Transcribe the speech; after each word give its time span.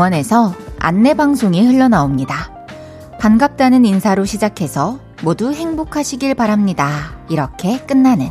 공원에서 0.00 0.54
안내 0.78 1.12
방송이 1.12 1.62
흘러나옵니다. 1.62 2.50
반갑다는 3.20 3.84
인사로 3.84 4.24
시작해서 4.24 4.98
모두 5.22 5.52
행복하시길 5.52 6.34
바랍니다. 6.36 7.18
이렇게 7.28 7.78
끝나는 7.80 8.30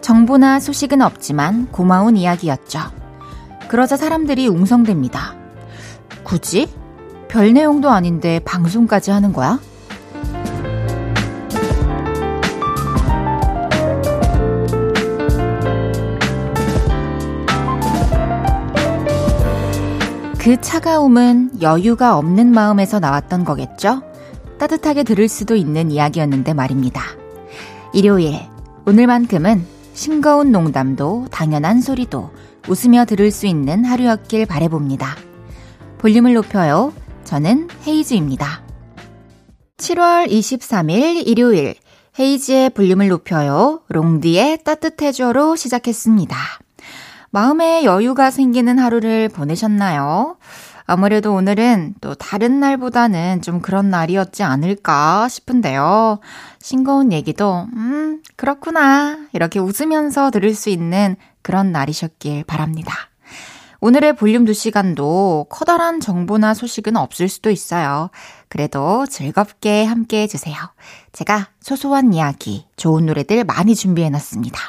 정보나 0.00 0.58
소식은 0.58 1.00
없지만 1.00 1.68
고마운 1.70 2.16
이야기였죠. 2.16 2.80
그러자 3.68 3.96
사람들이 3.96 4.48
웅성댑니다. 4.48 5.18
굳이? 6.24 6.68
별 7.28 7.52
내용도 7.52 7.88
아닌데 7.88 8.40
방송까지 8.44 9.12
하는 9.12 9.32
거야? 9.32 9.60
그 20.42 20.60
차가움은 20.60 21.62
여유가 21.62 22.18
없는 22.18 22.50
마음에서 22.50 22.98
나왔던 22.98 23.44
거겠죠? 23.44 24.02
따뜻하게 24.58 25.04
들을 25.04 25.28
수도 25.28 25.54
있는 25.54 25.92
이야기였는데 25.92 26.52
말입니다. 26.52 27.00
일요일, 27.94 28.40
오늘만큼은 28.84 29.64
싱거운 29.94 30.50
농담도 30.50 31.28
당연한 31.30 31.80
소리도 31.80 32.32
웃으며 32.68 33.04
들을 33.04 33.30
수 33.30 33.46
있는 33.46 33.84
하루였길 33.84 34.46
바래봅니다. 34.46 35.14
볼륨을 35.98 36.34
높여요. 36.34 36.92
저는 37.22 37.68
헤이즈입니다. 37.86 38.64
7월 39.76 40.28
23일 40.28 41.24
일요일, 41.24 41.76
헤이즈의 42.18 42.70
볼륨을 42.70 43.06
높여요. 43.06 43.82
롱디의 43.90 44.64
따뜻해줘로 44.64 45.54
시작했습니다. 45.54 46.36
마음에 47.32 47.82
여유가 47.84 48.30
생기는 48.30 48.78
하루를 48.78 49.30
보내셨나요? 49.30 50.36
아무래도 50.84 51.32
오늘은 51.32 51.94
또 52.02 52.14
다른 52.14 52.60
날보다는 52.60 53.40
좀 53.40 53.62
그런 53.62 53.88
날이었지 53.88 54.42
않을까 54.42 55.28
싶은데요. 55.30 56.20
싱거운 56.60 57.10
얘기도, 57.10 57.68
음, 57.74 58.20
그렇구나. 58.36 59.16
이렇게 59.32 59.60
웃으면서 59.60 60.30
들을 60.30 60.54
수 60.54 60.68
있는 60.68 61.16
그런 61.40 61.72
날이셨길 61.72 62.44
바랍니다. 62.44 62.94
오늘의 63.80 64.14
볼륨 64.16 64.44
2시간도 64.44 65.48
커다란 65.48 66.00
정보나 66.00 66.52
소식은 66.52 66.98
없을 66.98 67.30
수도 67.30 67.50
있어요. 67.50 68.10
그래도 68.50 69.06
즐겁게 69.06 69.84
함께 69.84 70.20
해주세요. 70.22 70.54
제가 71.12 71.48
소소한 71.62 72.12
이야기, 72.12 72.66
좋은 72.76 73.06
노래들 73.06 73.44
많이 73.44 73.74
준비해놨습니다. 73.74 74.68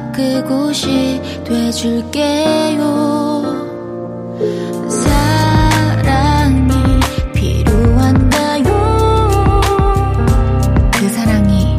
그곳이 0.13 1.21
돼줄게요 1.45 3.31
그 10.91 10.99
사랑이 11.09 11.77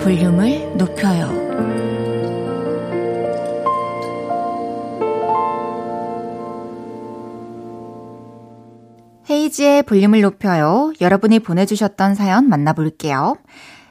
볼륨을 0.00 0.76
높여요 0.76 1.46
헤이지의 9.28 9.82
볼륨을 9.82 10.20
높여요. 10.20 10.92
여러분이 11.00 11.40
보내주셨던 11.40 12.14
사연 12.14 12.48
만나볼게요. 12.48 13.34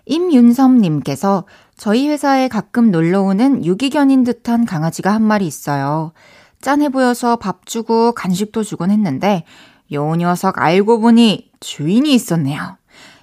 임윤섭님께서 0.05 1.45
저희 1.77 2.07
회사에 2.07 2.47
가끔 2.47 2.91
놀러 2.91 3.21
오는 3.21 3.65
유기견인 3.65 4.23
듯한 4.23 4.65
강아지가 4.65 5.13
한 5.13 5.21
마리 5.21 5.45
있어요. 5.45 6.13
짠해 6.61 6.89
보여서 6.89 7.35
밥 7.35 7.65
주고 7.65 8.13
간식도 8.13 8.63
주곤 8.63 8.91
했는데 8.91 9.43
요 9.91 10.15
녀석 10.15 10.59
알고 10.59 10.99
보니 10.99 11.51
주인이 11.59 12.13
있었네요. 12.13 12.77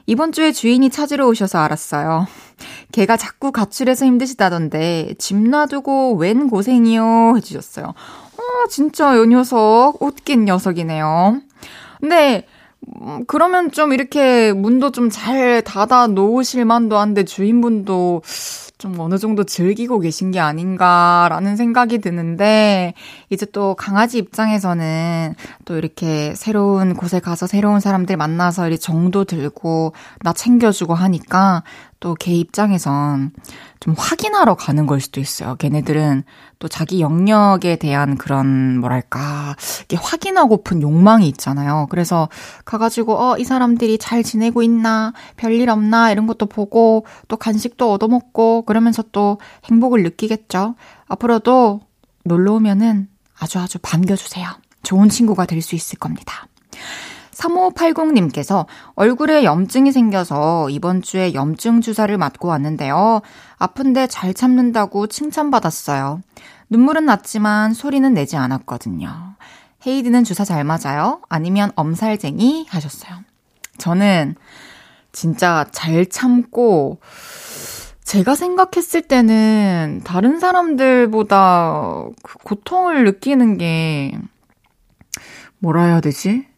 이번 0.06 0.32
주에 0.32 0.52
주인이 0.52 0.88
찾으러 0.90 1.26
오셔서 1.26 1.58
알았어요. 1.58 2.26
걔가 2.92 3.16
자꾸 3.16 3.52
가출해서 3.52 4.04
힘드시다던데 4.04 5.14
집 5.18 5.36
놔두고 5.36 6.14
웬 6.14 6.48
고생이요 6.48 7.34
해주셨어요. 7.36 7.86
어 7.86 8.68
진짜 8.68 9.16
요 9.16 9.24
녀석 9.24 9.94
웃긴 10.00 10.44
녀석이네요. 10.44 11.40
근데 12.00 12.46
음, 12.90 13.24
그러면 13.26 13.70
좀 13.70 13.92
이렇게 13.92 14.52
문도 14.52 14.90
좀 14.92 15.08
잘 15.10 15.62
닫아 15.62 16.06
놓으실 16.08 16.64
만도 16.64 16.96
한데 16.98 17.24
주인분도 17.24 18.22
좀 18.78 18.98
어느 18.98 19.18
정도 19.18 19.44
즐기고 19.44 20.00
계신 20.00 20.30
게 20.32 20.40
아닌가라는 20.40 21.56
생각이 21.56 21.98
드는데, 21.98 22.94
이제 23.30 23.46
또 23.52 23.74
강아지 23.76 24.18
입장에서는 24.18 25.34
또 25.64 25.76
이렇게 25.76 26.34
새로운 26.34 26.94
곳에 26.94 27.20
가서 27.20 27.46
새로운 27.46 27.78
사람들 27.80 28.16
만나서 28.16 28.66
이렇게 28.66 28.78
정도 28.80 29.24
들고 29.24 29.92
나 30.22 30.32
챙겨주고 30.32 30.94
하니까 30.94 31.62
또 32.02 32.16
걔 32.16 32.34
입장에선 32.34 33.30
좀 33.80 33.94
확인하러 33.96 34.56
가는 34.56 34.86
걸 34.86 35.00
수도 35.00 35.20
있어요. 35.20 35.54
걔네들은 35.54 36.24
또 36.58 36.68
자기 36.68 37.00
영역에 37.00 37.76
대한 37.76 38.18
그런 38.18 38.78
뭐랄까 38.80 39.54
이게 39.84 39.96
확인하고픈 39.96 40.82
욕망이 40.82 41.28
있잖아요. 41.28 41.86
그래서 41.90 42.28
가가지고 42.64 43.18
어 43.18 43.36
이 43.38 43.44
사람들이 43.44 43.98
잘 43.98 44.22
지내고 44.22 44.62
있나 44.62 45.12
별일 45.36 45.70
없나 45.70 46.10
이런 46.10 46.26
것도 46.26 46.46
보고 46.46 47.06
또 47.28 47.36
간식도 47.36 47.92
얻어먹고 47.92 48.62
그러면서 48.62 49.02
또 49.12 49.38
행복을 49.64 50.02
느끼겠죠. 50.02 50.74
앞으로도 51.06 51.80
놀러 52.24 52.54
오면은 52.54 53.08
아주 53.38 53.58
아주 53.58 53.78
반겨주세요. 53.80 54.48
좋은 54.82 55.08
친구가 55.08 55.46
될 55.46 55.62
수 55.62 55.76
있을 55.76 55.98
겁니다. 55.98 56.46
3580님께서 57.42 58.66
얼굴에 58.94 59.44
염증이 59.44 59.92
생겨서 59.92 60.68
이번 60.70 61.02
주에 61.02 61.34
염증 61.34 61.80
주사를 61.80 62.16
맞고 62.16 62.48
왔는데요. 62.48 63.20
아픈데 63.58 64.06
잘 64.06 64.34
참는다고 64.34 65.06
칭찬받았어요. 65.06 66.20
눈물은 66.70 67.06
났지만 67.06 67.74
소리는 67.74 68.12
내지 68.14 68.36
않았거든요. 68.36 69.34
헤이드는 69.86 70.24
주사 70.24 70.44
잘 70.44 70.64
맞아요? 70.64 71.20
아니면 71.28 71.72
엄살쟁이? 71.74 72.66
하셨어요. 72.68 73.18
저는 73.78 74.36
진짜 75.10 75.66
잘 75.72 76.06
참고, 76.06 77.00
제가 78.04 78.34
생각했을 78.34 79.02
때는 79.02 80.02
다른 80.04 80.38
사람들보다 80.38 82.04
그 82.22 82.38
고통을 82.38 83.04
느끼는 83.04 83.58
게, 83.58 84.18
뭐라 85.58 85.84
해야 85.84 86.00
되지? 86.00 86.51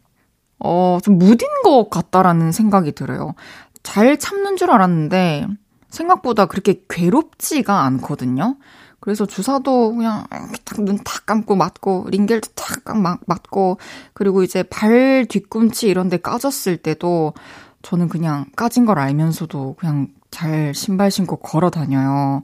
어, 0.59 0.99
좀 1.03 1.19
무딘 1.19 1.49
것 1.65 1.91
같다라는 1.91 2.53
생각이 2.53 2.93
들어요. 2.93 3.35
잘 3.83 4.19
참는 4.19 4.57
줄 4.57 4.71
알았는데 4.71 5.47
생각보다 5.91 6.47
그렇게 6.47 6.83
괴롭지가 6.89 7.83
않거든요. 7.83 8.57
그래서 9.05 9.27
주사도 9.27 9.95
그냥 9.95 10.25
딱눈 10.65 10.99
탁 11.05 11.27
감고 11.27 11.57
맞고 11.57 12.07
링겔도 12.09 12.49
탁 12.55 12.83
맞고 13.27 13.77
그리고 14.15 14.43
이제 14.43 14.63
발 14.63 15.27
뒤꿈치 15.29 15.89
이런 15.89 16.09
데 16.09 16.17
까졌을 16.17 16.79
때도 16.79 17.35
저는 17.83 18.09
그냥 18.09 18.47
까진 18.57 18.87
걸 18.87 18.99
알면서도 18.99 19.77
그냥 19.79 20.09
잘 20.31 20.75
신발 20.75 21.11
신고 21.11 21.37
걸어 21.37 21.69
다녀요. 21.69 22.43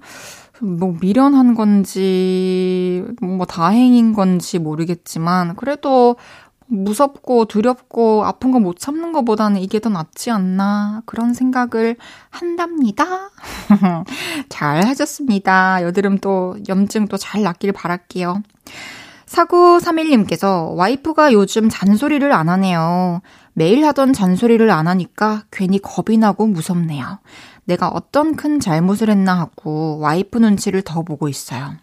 뭐 0.60 0.94
미련한 1.00 1.54
건지 1.54 3.04
뭐 3.22 3.46
다행인 3.46 4.12
건지 4.12 4.58
모르겠지만 4.58 5.56
그래도 5.56 6.16
무섭고 6.70 7.46
두렵고 7.46 8.24
아픈 8.24 8.52
거 8.52 8.60
못 8.60 8.78
참는 8.78 9.12
것보다는 9.12 9.60
이게 9.60 9.80
더 9.80 9.88
낫지 9.88 10.30
않나 10.30 11.02
그런 11.06 11.34
생각을 11.34 11.96
한답니다. 12.30 13.04
잘 14.48 14.84
하셨습니다. 14.86 15.82
여드름 15.82 16.18
또 16.18 16.56
염증 16.68 17.08
또 17.08 17.16
잘 17.16 17.42
낫길 17.42 17.72
바랄게요. 17.72 18.42
4931님께서 19.26 20.74
와이프가 20.76 21.32
요즘 21.32 21.68
잔소리를 21.68 22.30
안 22.32 22.48
하네요. 22.48 23.20
매일 23.52 23.84
하던 23.86 24.12
잔소리를 24.12 24.68
안 24.70 24.88
하니까 24.88 25.44
괜히 25.50 25.78
겁이 25.80 26.18
나고 26.18 26.46
무섭네요. 26.46 27.18
내가 27.64 27.88
어떤 27.88 28.36
큰 28.36 28.58
잘못을 28.58 29.10
했나 29.10 29.38
하고 29.38 29.98
와이프 29.98 30.38
눈치를 30.38 30.82
더 30.82 31.02
보고 31.02 31.28
있어요. 31.28 31.74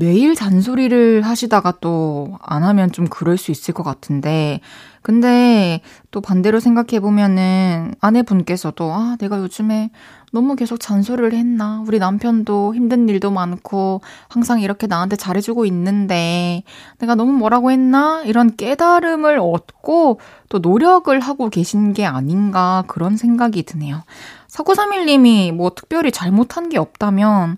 매일 0.00 0.36
잔소리를 0.36 1.22
하시다가 1.22 1.72
또 1.80 2.38
안 2.42 2.62
하면 2.62 2.92
좀 2.92 3.06
그럴 3.08 3.36
수 3.36 3.50
있을 3.50 3.74
것 3.74 3.82
같은데, 3.82 4.60
근데 5.02 5.80
또 6.10 6.20
반대로 6.20 6.60
생각해보면은 6.60 7.94
아내분께서도, 8.00 8.92
아, 8.92 9.16
내가 9.18 9.38
요즘에 9.40 9.90
너무 10.32 10.54
계속 10.56 10.78
잔소리를 10.78 11.32
했나? 11.32 11.82
우리 11.86 11.98
남편도 11.98 12.74
힘든 12.74 13.08
일도 13.08 13.30
많고 13.30 14.02
항상 14.28 14.60
이렇게 14.60 14.86
나한테 14.86 15.16
잘해주고 15.16 15.64
있는데 15.66 16.62
내가 16.98 17.14
너무 17.14 17.32
뭐라고 17.32 17.70
했나? 17.70 18.22
이런 18.24 18.54
깨달음을 18.54 19.38
얻고 19.40 20.20
또 20.48 20.58
노력을 20.58 21.18
하고 21.20 21.48
계신 21.48 21.92
게 21.92 22.04
아닌가 22.04 22.84
그런 22.86 23.16
생각이 23.16 23.62
드네요. 23.64 24.02
4931님이 24.48 25.52
뭐 25.52 25.70
특별히 25.74 26.12
잘못한 26.12 26.68
게 26.68 26.78
없다면 26.78 27.56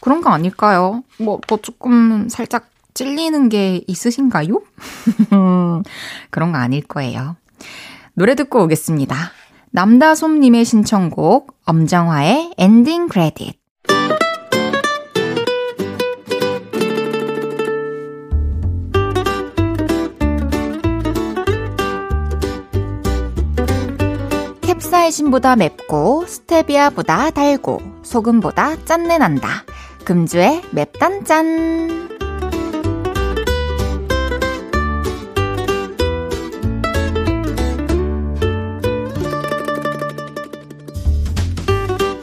그런 0.00 0.20
거 0.20 0.30
아닐까요? 0.30 1.02
뭐, 1.18 1.40
뭐 1.48 1.58
조금 1.60 2.28
살짝 2.28 2.68
찔리는 2.94 3.48
게 3.48 3.82
있으신가요? 3.86 4.60
그런 6.30 6.52
거 6.52 6.58
아닐 6.58 6.82
거예요. 6.82 7.36
노래 8.14 8.34
듣고 8.34 8.64
오겠습니다. 8.64 9.16
남다솜님의 9.70 10.64
신청곡 10.64 11.54
엄정화의 11.64 12.54
엔딩 12.58 13.08
크레딧 13.08 13.58
캡사이신보다 24.62 25.56
맵고 25.56 26.24
스테비아보다 26.26 27.30
달고 27.30 27.80
소금보다 28.02 28.84
짠내 28.84 29.18
난다. 29.18 29.64
금주의 30.08 30.62
맵단짠 30.70 32.08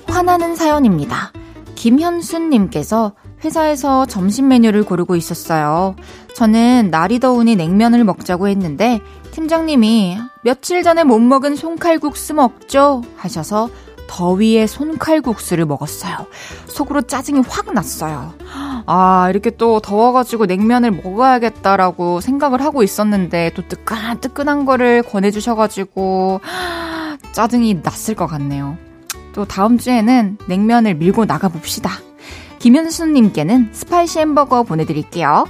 화나는 0.08 0.56
사연입니다. 0.56 1.32
김현순님께서 1.76 3.14
회사에서 3.44 4.08
점심 4.08 4.48
메뉴를 4.48 4.82
고르고 4.82 5.16
있었어요. 5.16 5.96
저는 6.34 6.90
날이 6.90 7.20
더우니 7.20 7.56
냉면을 7.56 8.04
먹자고 8.04 8.48
했는데 8.48 9.00
팀장님이 9.30 10.18
며칠 10.44 10.82
전에 10.82 11.04
못 11.04 11.20
먹은 11.20 11.56
손칼국수 11.56 12.34
먹죠 12.34 13.04
하셔서 13.16 13.70
더위에 14.08 14.68
손칼국수를 14.68 15.66
먹었어요. 15.66 16.28
속으로 16.68 17.02
짜증이 17.02 17.42
확 17.48 17.74
났어요. 17.74 18.34
아, 18.86 19.28
이렇게 19.30 19.50
또 19.50 19.80
더워가지고 19.80 20.46
냉면을 20.46 20.92
먹어야겠다라고 20.92 22.22
생각을 22.22 22.62
하고 22.62 22.84
있었는데 22.84 23.52
또 23.56 23.68
뜨끈뜨끈한 23.68 24.66
거를 24.66 25.02
권해주셔가지고 25.04 26.42
짜증이 27.32 27.82
났을 27.84 28.16
것 28.16 28.28
같네요. 28.28 28.78
또 29.34 29.46
다음 29.46 29.78
주에는 29.78 30.38
냉면을 30.48 30.96
밀고 30.96 31.26
나가봅시다. 31.26 31.92
김현수님께는 32.60 33.70
spicy 33.74 34.20
햄버거 34.20 34.64
보내드릴게요. 34.64 35.46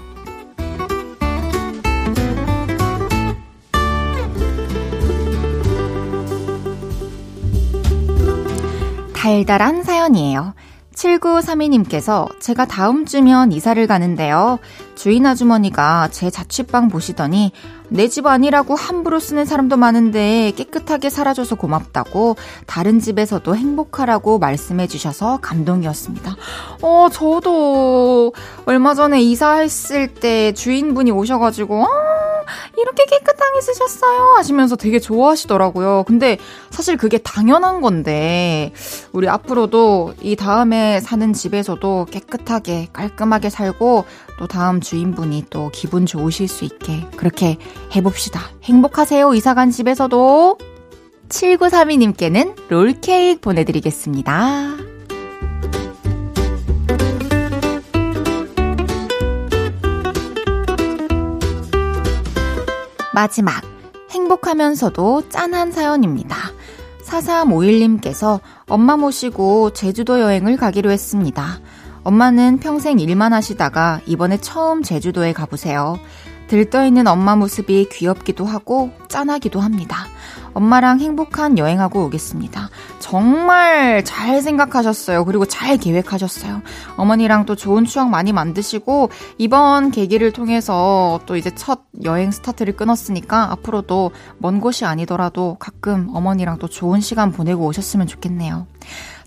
달달한 9.26 9.82
사연이에요. 9.82 10.54
7932님께서 10.94 12.30
제가 12.40 12.66
다음 12.66 13.08
주면 13.08 13.52
이사를 13.52 13.88
가는데요. 13.88 14.60
주인 14.94 15.26
아주머니가 15.26 16.10
제 16.12 16.30
자취방 16.30 16.90
보시더니 16.90 17.52
내 17.90 18.08
집 18.08 18.28
아니라고 18.28 18.76
함부로 18.76 19.20
쓰는 19.20 19.46
사람도 19.46 19.76
많은데 19.78 20.54
깨끗하게 20.56 21.10
살아줘서 21.10 21.56
고맙다고 21.56 22.38
다른 22.66 23.00
집에서도 23.00 23.56
행복하라고 23.56 24.40
말씀해 24.40 24.88
주셔서 24.88 25.40
감동이었습니다. 25.42 26.36
어, 26.82 27.08
저도 27.12 28.34
얼마 28.66 28.94
전에 28.94 29.22
이사했을 29.22 30.14
때 30.14 30.54
주인분이 30.54 31.12
오셔가지고, 31.12 31.84
어, 31.84 31.88
이렇게 32.78 33.06
깨끗하게 33.06 33.62
쓰셨어요 33.62 34.36
하시면서 34.38 34.76
되게 34.76 35.00
좋아하시더라고요. 35.00 36.04
근데 36.06 36.38
사실 36.70 36.96
그게 36.96 37.18
당연한 37.18 37.82
건데 37.82 38.72
우리 39.12 39.28
앞으로도 39.28 40.14
이 40.22 40.36
다음에 40.36 41.00
사는 41.00 41.34
집에서도 41.34 42.06
깨끗하게 42.12 42.90
깔끔하게 42.94 43.50
살고 43.50 44.06
또 44.38 44.48
다음 44.48 44.82
주인분이 44.82 45.46
또 45.50 45.70
기분 45.74 46.06
좋으실 46.06 46.48
수 46.48 46.66
있게 46.66 47.08
그렇게 47.16 47.58
해봅시다. 47.96 48.42
행복하세요. 48.64 49.34
이사간 49.34 49.72
집에서도 49.72 50.58
7932님께는 51.30 52.56
롤케이크 52.70 53.42
보내드리겠습니다. 53.42 54.76
마지막, 63.14 63.64
행복하면서도 64.12 65.30
짠한 65.30 65.72
사연입니다. 65.72 66.36
4351님께서 67.06 68.42
엄마 68.68 68.98
모시고 68.98 69.72
제주도 69.72 70.20
여행을 70.20 70.58
가기로 70.58 70.92
했습니다. 70.92 71.60
엄마는 72.06 72.60
평생 72.60 73.00
일만 73.00 73.34
하시다가 73.34 74.00
이번에 74.06 74.38
처음 74.38 74.84
제주도에 74.84 75.34
가보세요. 75.34 76.00
들떠있는 76.48 77.08
엄마 77.08 77.36
모습이 77.36 77.90
귀엽기도 77.92 78.46
하고 78.46 78.92
짠하기도 79.08 79.60
합니다. 79.60 80.06
엄마랑 80.54 81.00
행복한 81.00 81.58
여행하고 81.58 82.06
오겠습니다. 82.06 82.70
정말 83.00 84.06
잘 84.06 84.44
생각하셨어요. 84.44 85.26
그리고 85.26 85.46
잘 85.46 85.78
계획하셨어요. 85.78 86.62
어머니랑 86.96 87.48
또 87.48 87.56
좋은 87.56 87.86
추억 87.86 88.10
많이 88.10 88.32
만드시고 88.32 89.10
이번 89.40 89.90
계기를 89.90 90.32
통해서 90.32 91.20
또 91.26 91.36
이제 91.36 91.50
첫 91.56 91.82
여행 92.04 92.30
스타트를 92.30 92.76
끊었으니까 92.76 93.52
앞으로도 93.52 94.12
먼 94.38 94.62
곳이 94.62 94.86
아니더라도 94.86 95.58
가끔 95.60 96.10
어머니랑 96.14 96.60
또 96.60 96.68
좋은 96.68 97.02
시간 97.02 97.32
보내고 97.32 97.66
오셨으면 97.66 98.06
좋겠네요. 98.06 98.68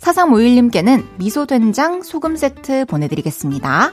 4351님께는 0.01 1.07
미소된장 1.19 2.03
소금 2.03 2.37
세트 2.37 2.87
보내드리겠습니다. 2.87 3.93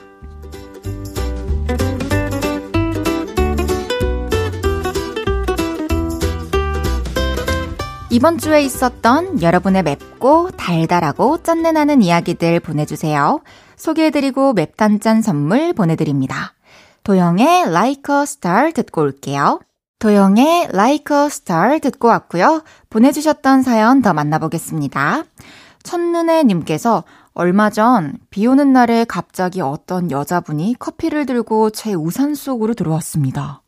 이번 8.11 8.37
주에 8.37 8.61
있었던 8.61 9.41
여러분의 9.41 9.83
맵고 9.83 10.51
달달하고 10.51 11.43
짠내나는 11.43 12.01
이야기들 12.01 12.61
보내주세요. 12.61 13.41
소개해드리고 13.75 14.53
맵단짠 14.53 15.21
선물 15.21 15.73
보내드립니다. 15.73 16.53
도영의 17.03 17.63
Like 17.63 18.15
a 18.15 18.21
Star 18.23 18.71
듣고 18.71 19.01
올게요. 19.01 19.59
도영의 19.99 20.69
Like 20.71 21.17
a 21.17 21.25
Star 21.25 21.79
듣고 21.81 22.07
왔고요. 22.07 22.63
보내주셨던 22.89 23.63
사연 23.63 24.01
더 24.01 24.13
만나보겠습니다. 24.13 25.23
첫눈에 25.85 26.43
님께서 26.43 27.03
얼마 27.33 27.69
전 27.69 28.15
비 28.29 28.47
오는 28.47 28.73
날에 28.73 29.05
갑자기 29.05 29.61
어떤 29.61 30.11
여자분이 30.11 30.75
커피를 30.79 31.25
들고 31.25 31.69
제 31.69 31.93
우산 31.93 32.35
속으로 32.35 32.73
들어왔습니다. 32.73 33.61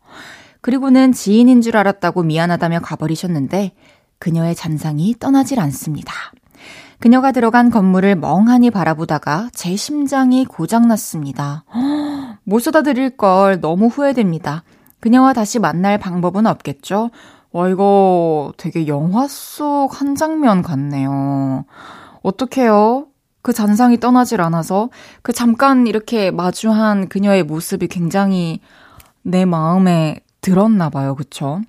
그리고는 0.62 1.14
지인인 1.14 1.62
줄 1.62 1.78
알았다고 1.78 2.24
미안하다며 2.24 2.80
가버리셨는데 2.82 3.74
그녀의 4.20 4.56
잔상이 4.56 5.16
떠나질 5.20 5.60
않습니다. 5.62 6.14
그녀가 7.00 7.32
들어간 7.32 7.70
건물을 7.70 8.16
멍하니 8.16 8.72
바라보다가 8.72 9.50
제 9.54 9.76
심장이 9.76 10.44
고장났습니다. 10.46 11.64
못 12.44 12.60
쏟아드릴 12.60 13.16
걸 13.18 13.62
너무 13.62 13.88
후회됩니다. 13.88 14.64
그녀와 15.00 15.34
다시 15.34 15.60
만날 15.60 15.98
방법은 16.00 16.48
없겠죠? 16.48 17.12
와, 17.52 17.70
이거 17.70 18.52
되게 18.58 18.88
영화 18.88 19.28
속 19.28 19.90
한 19.94 20.16
장면 20.16 20.62
같네요. 20.64 21.66
어떡해요? 22.28 23.08
그 23.42 23.54
잔상이 23.54 24.00
떠나질 24.00 24.42
않아서 24.42 24.90
그 25.22 25.32
잠깐 25.32 25.88
이렇게 25.88 26.32
마주한 26.32 27.08
그녀의 27.08 27.44
모습이 27.44 27.88
굉장히 27.88 28.60
내 29.22 29.46
마음에 29.46 30.20
들었나 30.42 30.90
봐요. 30.90 31.16
그쵸? 31.16 31.62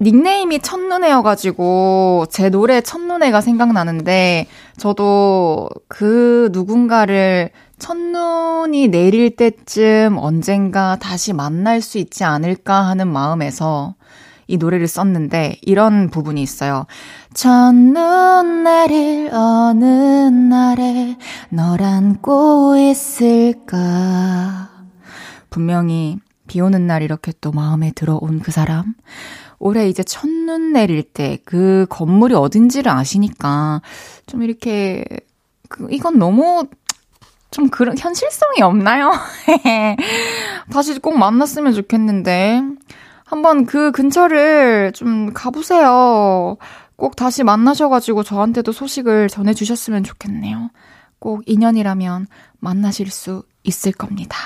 닉네임이 0.00 0.60
첫눈에여가지고 0.60 2.26
제 2.28 2.50
노래 2.50 2.80
첫눈에가 2.80 3.40
생각나는데 3.40 4.48
저도 4.76 5.70
그 5.88 6.50
누군가를 6.52 7.50
첫눈이 7.78 8.88
내릴 8.88 9.36
때쯤 9.36 10.18
언젠가 10.18 10.96
다시 10.96 11.32
만날 11.32 11.80
수 11.80 11.98
있지 11.98 12.24
않을까 12.24 12.74
하는 12.82 13.08
마음에서 13.08 13.94
이 14.46 14.56
노래를 14.56 14.88
썼는데 14.88 15.56
이런 15.62 16.10
부분이 16.10 16.42
있어요. 16.42 16.86
첫눈 17.34 18.64
내릴 18.64 19.30
어느 19.32 19.84
날에 19.84 21.16
널 21.50 21.82
안고 21.82 22.76
있을까 22.78 24.70
분명히 25.50 26.18
비 26.46 26.60
오는 26.60 26.86
날 26.86 27.02
이렇게 27.02 27.32
또 27.40 27.52
마음에 27.52 27.92
들어온 27.94 28.40
그 28.40 28.50
사람. 28.50 28.94
올해 29.58 29.88
이제 29.88 30.02
첫눈 30.02 30.72
내릴 30.72 31.02
때 31.04 31.38
그 31.44 31.86
건물이 31.88 32.34
어딘지를 32.34 32.90
아시니까 32.90 33.80
좀 34.26 34.42
이렇게 34.42 35.04
그 35.68 35.86
이건 35.90 36.18
너무 36.18 36.66
좀 37.50 37.68
그런 37.68 37.96
현실성이 37.96 38.62
없나요? 38.62 39.12
다시 40.72 40.98
꼭 40.98 41.18
만났으면 41.18 41.74
좋겠는데 41.74 42.62
한번 43.32 43.64
그 43.64 43.92
근처를 43.92 44.92
좀 44.92 45.32
가보세요. 45.32 46.58
꼭 46.96 47.16
다시 47.16 47.42
만나셔가지고 47.42 48.24
저한테도 48.24 48.72
소식을 48.72 49.28
전해주셨으면 49.28 50.04
좋겠네요. 50.04 50.68
꼭 51.18 51.42
인연이라면 51.46 52.26
만나실 52.58 53.10
수 53.10 53.42
있을 53.62 53.92
겁니다. 53.92 54.36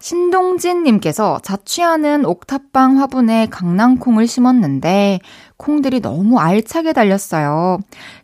신동진님께서 0.00 1.40
자취하는 1.42 2.24
옥탑방 2.24 2.98
화분에 2.98 3.46
강낭콩을 3.46 4.26
심었는데 4.26 5.20
콩들이 5.56 6.00
너무 6.00 6.38
알차게 6.38 6.92
달렸어요. 6.92 7.78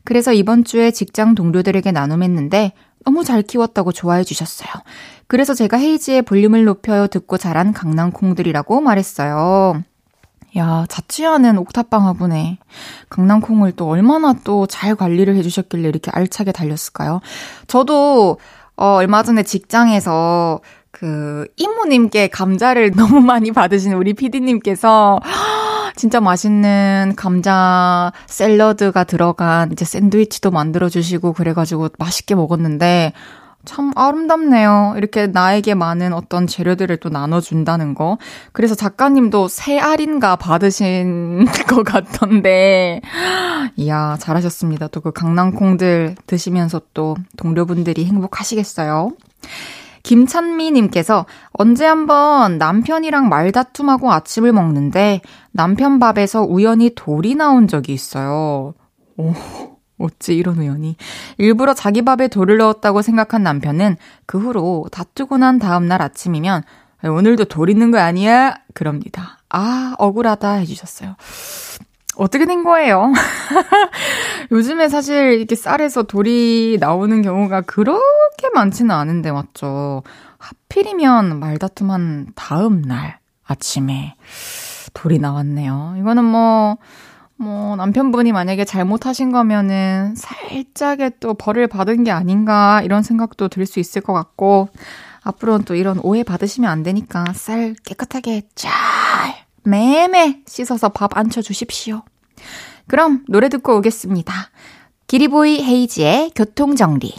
그래서 0.04 0.32
이번 0.32 0.64
주에 0.64 0.90
직장 0.90 1.34
동료들에게 1.34 1.90
나눔했는데 1.90 2.72
너무 3.04 3.24
잘 3.24 3.42
키웠다고 3.42 3.92
좋아해 3.92 4.24
주셨어요. 4.24 4.68
그래서 5.26 5.52
제가 5.54 5.76
헤이지의 5.76 6.22
볼륨을 6.22 6.64
높여요 6.64 7.06
듣고 7.06 7.38
자란 7.38 7.72
강낭콩들이라고 7.72 8.80
말했어요. 8.80 9.82
야, 10.56 10.86
자취하는 10.88 11.58
옥탑방 11.58 12.06
화분에 12.06 12.58
강낭콩을 13.08 13.72
또 13.72 13.88
얼마나 13.88 14.32
또 14.44 14.66
잘 14.66 14.94
관리를 14.94 15.34
해주셨길래 15.36 15.88
이렇게 15.88 16.12
알차게 16.14 16.52
달렸을까요? 16.52 17.20
저도, 17.66 18.38
어, 18.76 18.86
얼마 18.86 19.24
전에 19.24 19.42
직장에서 19.42 20.60
그, 21.04 21.46
이모님께 21.58 22.28
감자를 22.28 22.92
너무 22.96 23.20
많이 23.20 23.52
받으신 23.52 23.92
우리 23.92 24.14
피디님께서 24.14 25.20
진짜 25.96 26.18
맛있는 26.18 27.12
감자 27.14 28.10
샐러드가 28.26 29.04
들어간 29.04 29.70
이제 29.70 29.84
샌드위치도 29.84 30.50
만들어 30.50 30.88
주시고 30.88 31.34
그래가지고 31.34 31.90
맛있게 31.98 32.34
먹었는데 32.34 33.12
참 33.66 33.92
아름답네요. 33.96 34.94
이렇게 34.96 35.26
나에게 35.26 35.74
많은 35.74 36.14
어떤 36.14 36.46
재료들을 36.46 36.96
또 36.98 37.10
나눠준다는 37.10 37.94
거. 37.94 38.16
그래서 38.52 38.74
작가님도 38.74 39.48
새 39.48 39.78
알인가 39.78 40.36
받으신 40.36 41.44
것 41.68 41.82
같던데. 41.84 43.02
이야, 43.76 44.16
잘하셨습니다. 44.20 44.88
또 44.88 45.00
그 45.00 45.12
강낭콩들 45.12 46.16
드시면서 46.26 46.80
또 46.94 47.16
동료분들이 47.36 48.06
행복하시겠어요. 48.06 49.12
김찬미님께서 50.04 51.26
언제 51.52 51.84
한번 51.84 52.58
남편이랑 52.58 53.28
말다툼하고 53.28 54.12
아침을 54.12 54.52
먹는데 54.52 55.20
남편 55.50 55.98
밥에서 55.98 56.42
우연히 56.42 56.92
돌이 56.94 57.34
나온 57.34 57.66
적이 57.66 57.94
있어요. 57.94 58.74
오, 59.16 59.32
어찌 59.98 60.36
이런 60.36 60.58
우연이. 60.58 60.96
일부러 61.38 61.74
자기 61.74 62.02
밥에 62.02 62.28
돌을 62.28 62.58
넣었다고 62.58 63.02
생각한 63.02 63.42
남편은 63.42 63.96
그 64.26 64.38
후로 64.38 64.86
다투고 64.92 65.38
난 65.38 65.58
다음날 65.58 66.02
아침이면 66.02 66.62
오늘도 67.02 67.46
돌 67.46 67.70
있는 67.70 67.90
거 67.90 67.98
아니야? 67.98 68.56
그럽니다. 68.74 69.38
아, 69.48 69.94
억울하다 69.98 70.52
해주셨어요. 70.52 71.16
어떻게 72.16 72.46
된 72.46 72.62
거예요? 72.64 73.12
요즘에 74.52 74.88
사실 74.88 75.32
이렇게 75.34 75.54
쌀에서 75.56 76.02
돌이 76.04 76.78
나오는 76.80 77.22
경우가 77.22 77.62
그렇게 77.62 78.48
많지는 78.54 78.90
않은데, 78.90 79.32
맞죠? 79.32 80.02
하필이면 80.38 81.38
말다툼한 81.40 82.28
다음 82.34 82.82
날 82.82 83.18
아침에 83.46 84.14
돌이 84.92 85.18
나왔네요. 85.18 85.96
이거는 85.98 86.24
뭐, 86.24 86.76
뭐, 87.36 87.76
남편분이 87.76 88.32
만약에 88.32 88.64
잘못하신 88.64 89.32
거면은 89.32 90.14
살짝의 90.16 91.12
또 91.20 91.34
벌을 91.34 91.66
받은 91.66 92.04
게 92.04 92.10
아닌가 92.10 92.80
이런 92.82 93.02
생각도 93.02 93.48
들 93.48 93.66
수 93.66 93.80
있을 93.80 94.02
것 94.02 94.12
같고, 94.12 94.68
앞으로는 95.22 95.64
또 95.64 95.74
이런 95.74 95.98
오해 96.02 96.22
받으시면 96.22 96.70
안 96.70 96.82
되니까 96.82 97.24
쌀 97.34 97.74
깨끗하게 97.84 98.42
잘 98.54 98.70
매매 99.64 100.42
씻어서 100.46 100.90
밥 100.90 101.16
안쳐 101.16 101.42
주십시오. 101.42 102.02
그럼 102.86 103.24
노래 103.28 103.48
듣고 103.48 103.76
오겠습니다. 103.76 104.32
기리보이 105.06 105.62
헤이지의 105.62 106.32
교통정리. 106.34 107.14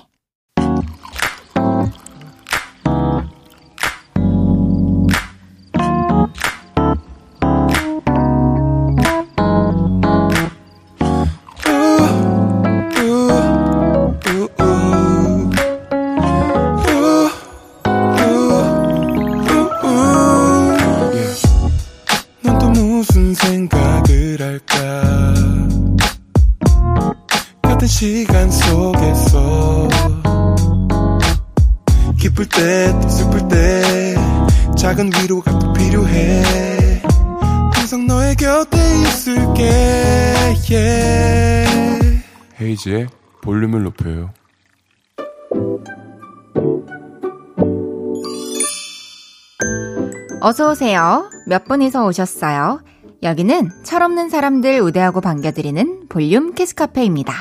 어서오세요. 50.45 51.31
몇 51.47 51.65
분이서 51.65 52.05
오셨어요? 52.05 52.83
여기는 53.23 53.71
철없는 53.81 54.29
사람들 54.29 54.79
우대하고 54.79 55.19
반겨드리는 55.19 56.03
볼륨 56.07 56.53
캐스카페입니다. 56.53 57.33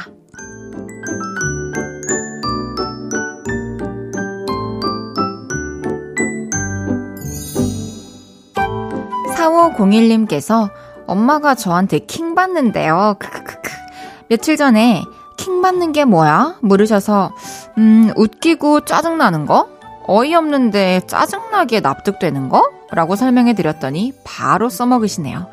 4501님께서 9.36 10.70
엄마가 11.06 11.54
저한테 11.54 11.98
킹 11.98 12.34
받는데요. 12.34 13.16
크크크크. 13.18 13.70
며칠 14.30 14.56
전에 14.56 15.02
킹 15.36 15.60
받는 15.60 15.92
게 15.92 16.06
뭐야? 16.06 16.56
물으셔서, 16.62 17.32
음, 17.76 18.14
웃기고 18.16 18.86
짜증나는 18.86 19.44
거? 19.44 19.73
어이없는데 20.06 21.02
짜증나게 21.06 21.80
납득되는 21.80 22.48
거? 22.48 22.70
라고 22.90 23.16
설명해 23.16 23.54
드렸더니 23.54 24.12
바로 24.24 24.68
써먹으시네요. 24.68 25.48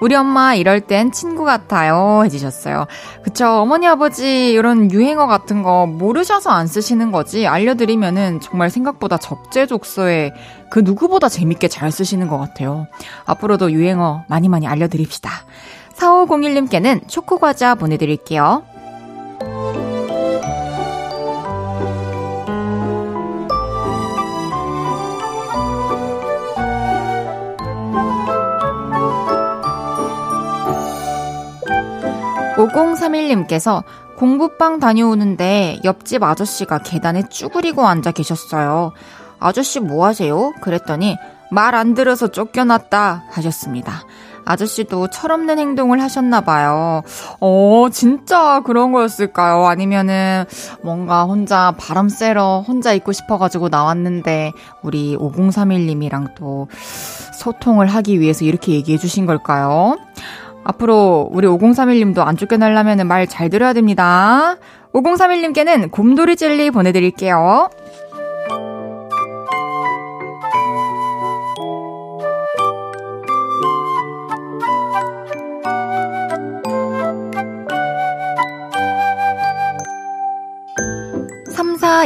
우리 0.00 0.14
엄마 0.14 0.54
이럴 0.54 0.80
땐 0.80 1.10
친구 1.10 1.44
같아요. 1.44 2.22
해주셨어요. 2.24 2.86
그쵸. 3.22 3.48
어머니, 3.48 3.86
아버지 3.86 4.52
이런 4.52 4.90
유행어 4.90 5.26
같은 5.26 5.62
거 5.62 5.86
모르셔서 5.86 6.50
안 6.50 6.66
쓰시는 6.66 7.12
거지. 7.12 7.46
알려드리면은 7.46 8.40
정말 8.40 8.68
생각보다 8.68 9.16
적재적소에 9.16 10.32
그 10.70 10.80
누구보다 10.80 11.28
재밌게 11.28 11.68
잘 11.68 11.90
쓰시는 11.90 12.28
것 12.28 12.38
같아요. 12.38 12.86
앞으로도 13.24 13.72
유행어 13.72 14.24
많이 14.28 14.48
많이 14.48 14.66
알려드립시다. 14.66 15.30
4501님께는 15.96 17.08
초코과자 17.08 17.74
보내드릴게요. 17.76 18.64
5031님께서 32.76 33.82
공부방 34.16 34.80
다녀오는데 34.80 35.80
옆집 35.84 36.22
아저씨가 36.22 36.78
계단에 36.78 37.22
쭈그리고 37.28 37.86
앉아 37.86 38.12
계셨어요. 38.12 38.92
아저씨 39.38 39.80
뭐 39.80 40.06
하세요? 40.06 40.52
그랬더니 40.60 41.16
말 41.50 41.74
안 41.74 41.94
들어서 41.94 42.28
쫓겨났다 42.28 43.24
하셨습니다. 43.30 44.02
아저씨도 44.44 45.08
철없는 45.08 45.58
행동을 45.58 46.00
하셨나 46.00 46.40
봐요. 46.40 47.02
어, 47.40 47.86
진짜 47.92 48.60
그런 48.60 48.92
거였을까요? 48.92 49.66
아니면은 49.66 50.44
뭔가 50.82 51.24
혼자 51.24 51.74
바람 51.76 52.08
쐬러 52.08 52.64
혼자 52.66 52.92
있고 52.92 53.10
싶어가지고 53.12 53.68
나왔는데 53.68 54.52
우리 54.82 55.16
5031님이랑 55.16 56.34
또 56.36 56.68
소통을 57.34 57.86
하기 57.86 58.20
위해서 58.20 58.44
이렇게 58.44 58.72
얘기해 58.72 58.98
주신 58.98 59.26
걸까요? 59.26 59.96
앞으로 60.68 61.28
우리 61.32 61.46
5031님도 61.46 62.18
안 62.18 62.36
쫓겨나려면 62.36 63.06
말 63.06 63.26
잘 63.26 63.48
들어야 63.50 63.72
됩니다. 63.72 64.56
5031님께는 64.92 65.90
곰돌이 65.90 66.36
젤리 66.36 66.70
보내드릴게요. 66.70 67.70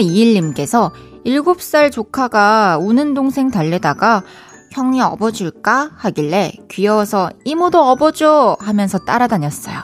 이일님께서 0.00 0.92
7살 1.24 1.92
조카가 1.92 2.78
우는 2.80 3.14
동생 3.14 3.50
달래다가 3.50 4.22
형이 4.70 5.00
업어줄까? 5.02 5.90
하길래 5.96 6.52
귀여워서 6.70 7.30
이모도 7.44 7.82
업어줘! 7.82 8.56
하면서 8.60 8.98
따라다녔어요. 8.98 9.80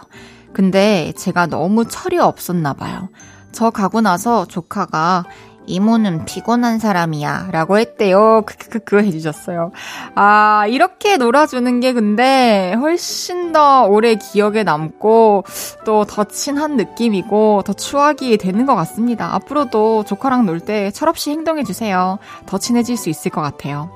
근데 0.53 1.13
제가 1.17 1.47
너무 1.47 1.85
철이 1.87 2.19
없었나 2.19 2.73
봐요. 2.73 3.09
저 3.53 3.71
가고 3.71 4.01
나서 4.01 4.47
조카가 4.47 5.25
이모는 5.69 6.27
피곤한 6.27 6.79
사람이야. 6.79 7.49
라고 7.51 7.77
했대요. 7.77 8.43
크크크크 8.47 9.03
해주셨어요. 9.03 9.73
아, 10.15 10.65
이렇게 10.69 11.17
놀아주는 11.17 11.81
게 11.81 11.93
근데 11.93 12.73
훨씬 12.75 13.51
더 13.51 13.83
오래 13.87 14.15
기억에 14.15 14.63
남고 14.63 15.45
또 15.85 16.05
더 16.07 16.23
친한 16.23 16.77
느낌이고 16.77 17.63
더 17.67 17.73
추억이 17.73 18.37
되는 18.39 18.65
것 18.65 18.77
같습니다. 18.77 19.35
앞으로도 19.35 20.05
조카랑 20.05 20.47
놀 20.47 20.61
때 20.61 20.93
철없이 20.93 21.31
행동해주세요. 21.33 22.19
더 22.47 22.59
친해질 22.59 22.97
수 22.97 23.11
있을 23.11 23.33
것 23.33 23.41
같아요. 23.41 23.91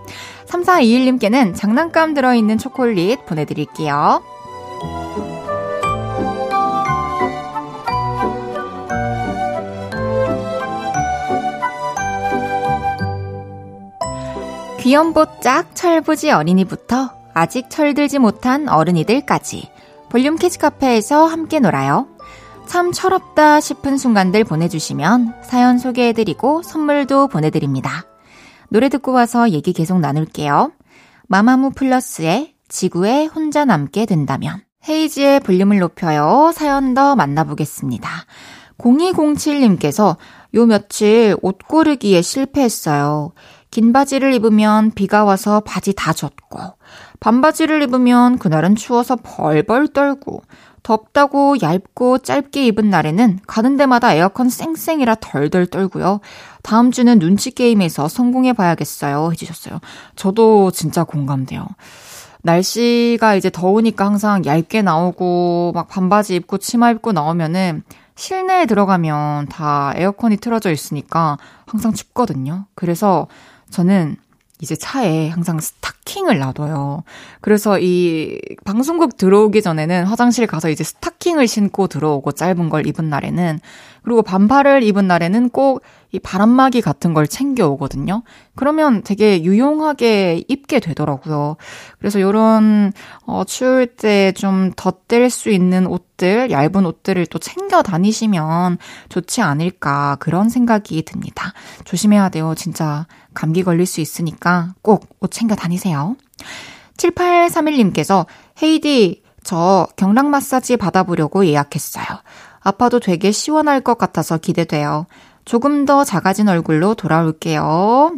3421님께는 0.51 1.55
장난감 1.55 2.15
들어있는 2.15 2.59
초콜릿 2.59 3.25
보내드릴게요. 3.27 4.23
귀염뽀짝 14.81 15.75
철부지 15.75 16.31
어린이부터 16.31 17.11
아직 17.35 17.71
철들지 17.71 18.19
못한 18.19 18.69
어른이들까지 18.69 19.71
볼륨 20.09 20.37
키즈 20.37 20.59
카페에서 20.59 21.27
함께 21.27 21.61
놀아요. 21.61 22.09
참 22.67 22.91
철없다 22.91 23.61
싶은 23.61 23.99
순간들 23.99 24.45
보내주시면 24.45 25.35
사연 25.43 25.79
소개해드리고 25.79 26.63
선물도 26.63 27.29
보내드립니다. 27.29 28.10
노래 28.71 28.89
듣고 28.89 29.13
와서 29.13 29.51
얘기 29.51 29.73
계속 29.73 30.01
나눌게요. 30.01 30.73
마마무 31.29 31.71
플러스의 31.71 32.55
지구에 32.69 33.27
혼자 33.27 33.65
남게 33.65 34.07
된다면 34.07 34.63
헤이지의 34.89 35.41
볼륨을 35.41 35.79
높여요. 35.79 36.53
사연 36.55 36.95
더 36.95 37.15
만나보겠습니다. 37.17 38.09
0207님께서 38.79 40.17
요 40.55 40.67
며칠 40.67 41.37
옷 41.43 41.59
고르기에 41.59 42.23
실패했어요. 42.23 43.33
긴 43.71 43.93
바지를 43.93 44.35
입으면 44.35 44.91
비가 44.91 45.23
와서 45.25 45.61
바지 45.61 45.93
다 45.95 46.13
젖고, 46.13 46.59
반바지를 47.21 47.83
입으면 47.83 48.39
그날은 48.39 48.75
추워서 48.75 49.17
벌벌 49.17 49.89
떨고, 49.89 50.43
덥다고 50.83 51.57
얇고 51.61 52.19
짧게 52.19 52.67
입은 52.67 52.91
날에는 52.91 53.41
가는 53.47 53.77
데마다 53.77 54.15
에어컨 54.15 54.49
쌩쌩이라 54.49 55.17
덜덜 55.21 55.67
떨고요. 55.67 56.21
다음 56.63 56.91
주는 56.91 57.19
눈치 57.19 57.51
게임에서 57.51 58.09
성공해 58.09 58.53
봐야겠어요. 58.53 59.31
해주셨어요. 59.33 59.81
저도 60.17 60.71
진짜 60.71 61.05
공감돼요. 61.05 61.67
날씨가 62.43 63.35
이제 63.35 63.51
더우니까 63.51 64.07
항상 64.07 64.45
얇게 64.47 64.83
나오고, 64.83 65.73
막 65.75 65.89
반바지 65.89 66.37
입고 66.37 66.59
치마 66.59 66.91
입고 66.91 67.13
나오면은 67.13 67.83
실내에 68.15 68.67
들어가면 68.67 69.49
다 69.49 69.93
에어컨이 69.97 70.39
틀어져 70.39 70.71
있으니까 70.71 71.39
항상 71.67 71.93
춥거든요. 71.93 72.67
그래서 72.75 73.29
저는 73.71 74.17
이제 74.61 74.77
차에 74.77 75.29
항상 75.29 75.59
스타킹을 75.59 76.39
놔둬요. 76.39 77.03
그래서 77.41 77.79
이 77.79 78.39
방송국 78.65 79.17
들어오기 79.17 79.63
전에는 79.63 80.05
화장실 80.05 80.47
가서 80.47 80.69
이제 80.71 80.85
스타킹을 80.85 81.47
신고 81.49 81.87
들어오고 81.87 82.33
짧은 82.33 82.69
걸 82.69 82.87
입은 82.87 83.09
날에는 83.09 83.61
그리고 84.03 84.23
반팔을 84.23 84.83
입은 84.83 85.07
날에는 85.07 85.51
꼭 85.51 85.83
이 86.13 86.19
바람막이 86.19 86.81
같은 86.81 87.15
걸 87.15 87.29
챙겨 87.29 87.69
오거든요. 87.69 88.23
그러면 88.57 89.03
되게 89.05 89.45
유용하게 89.45 90.43
입게 90.49 90.81
되더라고요. 90.81 91.57
그래서 91.99 92.21
요런 92.21 92.93
어 93.27 93.45
추울 93.45 93.87
때 93.87 94.33
좀 94.33 94.73
덧댈 94.77 95.31
수 95.31 95.51
있는 95.51 95.87
옷들, 95.87 96.51
얇은 96.51 96.85
옷들을 96.87 97.27
또 97.27 97.39
챙겨 97.39 97.83
다니시면 97.83 98.79
좋지 99.09 99.41
않을까 99.43 100.17
그런 100.19 100.49
생각이 100.49 101.03
듭니다. 101.05 101.53
조심해야 101.85 102.29
돼요. 102.31 102.55
진짜 102.57 103.07
감기 103.41 103.63
걸릴 103.63 103.87
수 103.87 104.01
있으니까 104.01 104.75
꼭 104.83 105.09
옷 105.21 105.31
챙겨 105.31 105.55
다니세요. 105.55 106.17
7831님께서 106.97 108.27
헤이디 108.63 109.23
저 109.43 109.87
경락 109.97 110.27
마사지 110.27 110.77
받아보려고 110.77 111.47
예약했어요. 111.47 112.05
아파도 112.61 113.01
되게 113.01 113.33
시원할 113.33 113.81
것 113.81 113.97
같아서 113.97 114.37
기대돼요. 114.37 115.07
조금 115.47 115.87
더 115.87 116.05
작아진 116.05 116.49
얼굴로 116.49 116.95
돌아올게요. 116.95 118.17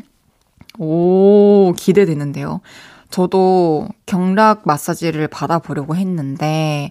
오, 0.79 1.73
기대되는데요. 1.77 2.61
저도 3.11 3.89
경락 4.07 4.63
마사지를 4.65 5.29
받아보려고 5.29 5.95
했는데, 5.95 6.91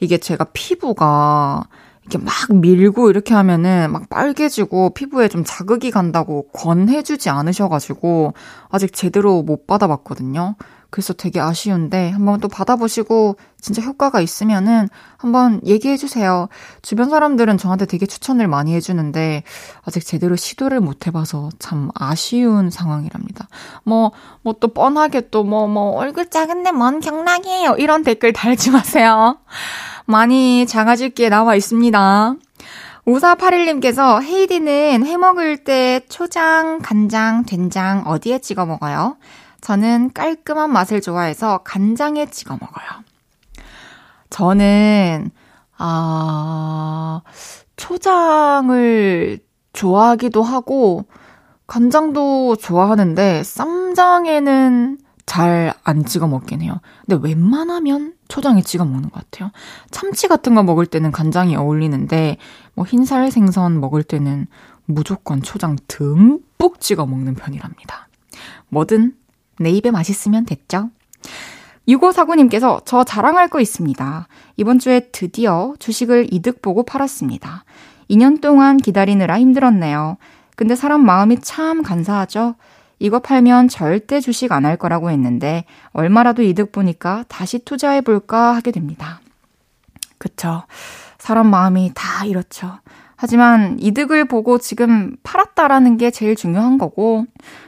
이게 0.00 0.18
제가 0.18 0.48
피부가 0.52 1.64
이렇게 2.02 2.18
막 2.18 2.32
밀고 2.52 3.10
이렇게 3.10 3.34
하면은 3.34 3.92
막 3.92 4.08
빨개지고 4.08 4.90
피부에 4.90 5.28
좀 5.28 5.44
자극이 5.44 5.90
간다고 5.90 6.48
권해주지 6.48 7.30
않으셔가지고 7.30 8.34
아직 8.70 8.92
제대로 8.92 9.42
못 9.42 9.66
받아봤거든요. 9.66 10.56
그래서 10.90 11.14
되게 11.14 11.40
아쉬운데 11.40 12.10
한번 12.10 12.38
또 12.38 12.48
받아보시고 12.48 13.36
진짜 13.58 13.80
효과가 13.80 14.20
있으면은 14.20 14.90
한번 15.16 15.62
얘기해주세요. 15.64 16.48
주변 16.82 17.08
사람들은 17.08 17.56
저한테 17.56 17.86
되게 17.86 18.04
추천을 18.04 18.46
많이 18.46 18.74
해주는데 18.74 19.42
아직 19.86 20.04
제대로 20.04 20.36
시도를 20.36 20.80
못 20.80 21.06
해봐서 21.06 21.48
참 21.58 21.88
아쉬운 21.94 22.68
상황이랍니다. 22.68 23.48
뭐, 23.84 24.12
뭐 24.42 24.52
또 24.60 24.68
뻔하게 24.68 25.30
또 25.30 25.44
뭐, 25.44 25.66
뭐, 25.66 25.92
얼굴 25.96 26.28
작은데 26.28 26.72
뭔 26.72 27.00
경락이에요. 27.00 27.76
이런 27.78 28.02
댓글 28.04 28.34
달지 28.34 28.70
마세요. 28.70 29.38
많이 30.06 30.66
작아질 30.66 31.10
게 31.10 31.28
나와 31.28 31.54
있습니다. 31.54 32.34
5481님께서 33.06 34.22
헤이디는 34.22 35.04
회 35.06 35.16
먹을 35.16 35.64
때 35.64 36.00
초장, 36.08 36.78
간장, 36.80 37.44
된장 37.44 38.04
어디에 38.06 38.38
찍어 38.38 38.64
먹어요? 38.66 39.16
저는 39.60 40.12
깔끔한 40.12 40.72
맛을 40.72 41.00
좋아해서 41.00 41.58
간장에 41.58 42.26
찍어 42.26 42.58
먹어요. 42.60 42.86
저는, 44.30 45.30
아, 45.78 47.22
초장을 47.76 49.38
좋아하기도 49.72 50.42
하고, 50.42 51.04
간장도 51.66 52.56
좋아하는데, 52.56 53.42
쌈장에는 53.42 54.98
잘 55.26 55.72
안 55.84 56.04
찍어 56.04 56.26
먹긴 56.26 56.62
해요. 56.62 56.80
근데 57.06 57.26
웬만하면 57.28 58.14
초장에 58.32 58.62
찍어 58.62 58.86
먹는 58.86 59.10
것 59.10 59.12
같아요. 59.12 59.50
참치 59.90 60.26
같은 60.26 60.54
거 60.54 60.62
먹을 60.62 60.86
때는 60.86 61.12
간장이 61.12 61.54
어울리는데, 61.54 62.38
뭐 62.72 62.86
흰살 62.86 63.30
생선 63.30 63.78
먹을 63.78 64.02
때는 64.02 64.46
무조건 64.86 65.42
초장 65.42 65.76
듬뿍 65.86 66.80
찍어 66.80 67.04
먹는 67.04 67.34
편이랍니다. 67.34 68.08
뭐든 68.70 69.14
내 69.58 69.68
입에 69.68 69.90
맛있으면 69.90 70.46
됐죠? 70.46 70.88
6549님께서 71.86 72.80
저 72.86 73.04
자랑할 73.04 73.48
거 73.48 73.60
있습니다. 73.60 74.28
이번 74.56 74.78
주에 74.78 75.10
드디어 75.12 75.74
주식을 75.78 76.28
이득 76.32 76.62
보고 76.62 76.84
팔았습니다. 76.84 77.64
2년 78.08 78.40
동안 78.40 78.78
기다리느라 78.78 79.38
힘들었네요. 79.40 80.16
근데 80.56 80.74
사람 80.74 81.04
마음이 81.04 81.40
참 81.42 81.82
간사하죠? 81.82 82.54
이거 83.02 83.18
팔면 83.18 83.68
절대 83.68 84.20
주식 84.20 84.52
안 84.52 84.64
할 84.64 84.76
거라고 84.76 85.10
했는데 85.10 85.64
얼마라도 85.90 86.42
이득 86.42 86.70
보니까 86.70 87.24
다시 87.28 87.58
투자해 87.58 88.02
볼까 88.02 88.54
하게 88.54 88.70
됩니다. 88.70 89.20
그쵸. 90.18 90.62
사람 91.18 91.48
마음이 91.48 91.90
다 91.94 92.24
이렇죠. 92.24 92.78
하지만 93.16 93.76
이득을 93.80 94.26
보고 94.26 94.58
지금 94.58 95.16
팔았다라는 95.24 95.96
게 95.96 96.12
제일 96.12 96.36
중요한 96.36 96.78
거고 96.78 97.26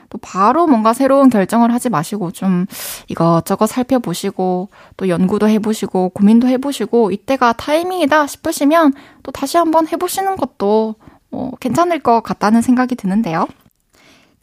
또 0.08 0.18
바로 0.18 0.68
뭔가 0.68 0.92
새로운 0.92 1.30
결정을 1.30 1.72
하지 1.72 1.88
마시고 1.90 2.30
좀 2.30 2.66
이것저것 3.08 3.66
살펴보시고 3.66 4.68
또 4.96 5.08
연구도 5.08 5.48
해보시고 5.48 6.10
고민도 6.10 6.46
해보시고 6.46 7.10
이때가 7.10 7.54
타이밍이다 7.54 8.28
싶으시면 8.28 8.92
또 9.24 9.32
다시 9.32 9.56
한번 9.56 9.88
해보시는 9.88 10.36
것도 10.36 10.94
뭐 11.30 11.52
괜찮을 11.58 11.98
것 11.98 12.20
같다는 12.22 12.62
생각이 12.62 12.94
드는데요. 12.94 13.48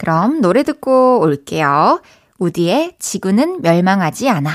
그럼 0.02 0.40
노래 0.40 0.64
듣고 0.64 1.20
올게요. 1.20 2.02
우디의 2.40 2.96
지구는 2.98 3.62
멸망하지 3.62 4.28
않아. 4.30 4.50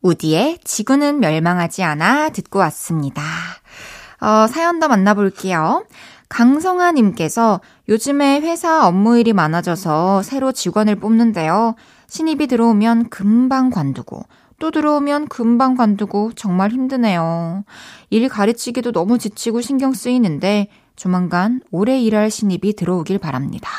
우디의 0.00 0.60
지구는 0.62 1.18
멸망하지 1.18 1.82
않아 1.82 2.28
듣고 2.28 2.60
왔습니다. 2.60 3.20
어, 4.20 4.46
사연 4.46 4.78
더 4.78 4.86
만나볼게요. 4.86 5.84
강성아님께서 6.28 7.60
요즘에 7.88 8.38
회사 8.42 8.86
업무 8.86 9.18
일이 9.18 9.32
많아져서 9.32 10.22
새로 10.22 10.52
직원을 10.52 10.94
뽑는데요. 11.00 11.74
신입이 12.06 12.46
들어오면 12.46 13.08
금방 13.08 13.70
관두고, 13.70 14.22
또 14.60 14.70
들어오면 14.70 15.26
금방 15.26 15.74
관두고 15.74 16.30
정말 16.36 16.70
힘드네요. 16.70 17.64
일 18.10 18.28
가르치기도 18.28 18.92
너무 18.92 19.18
지치고 19.18 19.62
신경 19.62 19.92
쓰이는데 19.92 20.68
조만간 20.96 21.60
오래 21.70 22.00
일할 22.00 22.30
신입이 22.30 22.74
들어오길 22.74 23.18
바랍니다. 23.18 23.70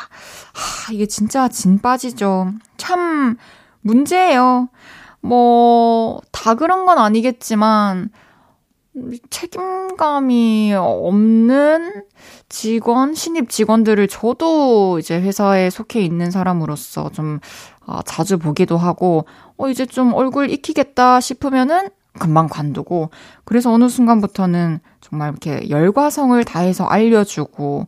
하, 0.53 0.93
이게 0.93 1.05
진짜 1.05 1.47
진 1.47 1.79
빠지죠. 1.79 2.53
참 2.77 3.37
문제예요. 3.81 4.69
뭐, 5.21 6.21
다 6.31 6.53
그런 6.55 6.85
건 6.85 6.99
아니겠지만, 6.99 8.09
책임감이 9.29 10.73
없는 10.73 12.03
직원, 12.49 13.13
신입 13.13 13.49
직원들을 13.49 14.07
저도 14.07 14.97
이제 14.99 15.19
회사에 15.19 15.69
속해 15.69 16.01
있는 16.01 16.31
사람으로서 16.31 17.09
좀 17.09 17.39
어, 17.85 18.01
자주 18.03 18.37
보기도 18.37 18.77
하고, 18.77 19.25
어, 19.57 19.69
이제 19.69 19.85
좀 19.85 20.13
얼굴 20.13 20.49
익히겠다 20.49 21.21
싶으면은 21.21 21.89
금방 22.17 22.47
관두고, 22.47 23.09
그래서 23.45 23.71
어느 23.71 23.87
순간부터는 23.87 24.79
정말 25.01 25.29
이렇게 25.29 25.69
열과성을 25.69 26.43
다해서 26.43 26.85
알려주고, 26.85 27.87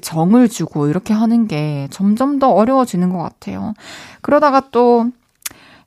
정을 0.00 0.48
주고, 0.48 0.88
이렇게 0.88 1.12
하는 1.12 1.48
게 1.48 1.88
점점 1.90 2.38
더 2.38 2.50
어려워지는 2.50 3.10
것 3.10 3.18
같아요. 3.18 3.74
그러다가 4.22 4.68
또, 4.70 5.10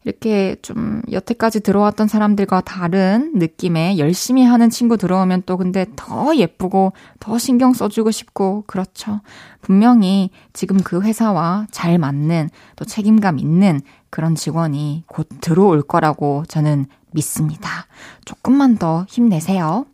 이렇게 0.05 0.55
좀 0.61 1.01
여태까지 1.11 1.61
들어왔던 1.61 2.07
사람들과 2.07 2.61
다른 2.61 3.31
느낌의 3.35 3.99
열심히 3.99 4.43
하는 4.43 4.69
친구 4.69 4.97
들어오면 4.97 5.43
또 5.45 5.57
근데 5.57 5.85
더 5.95 6.35
예쁘고 6.35 6.93
더 7.19 7.37
신경 7.37 7.73
써주고 7.73 8.11
싶고 8.11 8.65
그렇죠. 8.67 9.21
분명히 9.61 10.29
지금 10.51 10.77
그 10.83 11.01
회사와 11.01 11.67
잘 11.71 11.97
맞는 11.97 12.49
또 12.75 12.85
책임감 12.85 13.39
있는 13.39 13.79
그런 14.09 14.35
직원이 14.35 15.03
곧 15.07 15.27
들어올 15.41 15.81
거라고 15.81 16.43
저는 16.47 16.85
믿습니다. 17.13 17.87
조금만 18.25 18.77
더 18.77 19.05
힘내세요. 19.09 19.85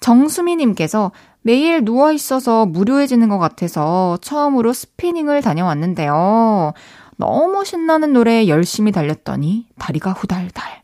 정수미님께서 0.00 1.12
매일 1.42 1.84
누워 1.84 2.12
있어서 2.12 2.66
무료해지는 2.66 3.28
것 3.28 3.38
같아서 3.38 4.18
처음으로 4.20 4.72
스피닝을 4.72 5.42
다녀왔는데요. 5.42 6.72
너무 7.16 7.64
신나는 7.64 8.12
노래에 8.12 8.48
열심히 8.48 8.92
달렸더니 8.92 9.66
다리가 9.78 10.12
후달달. 10.12 10.82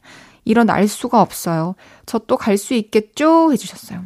알 0.73 0.88
수가 0.88 1.20
없어요. 1.23 1.75
저 2.07 2.18
또 2.18 2.37
갈 2.37 2.59
수 2.59 2.75
있겠죠? 2.75 3.53
해주셨어요. 3.53 4.03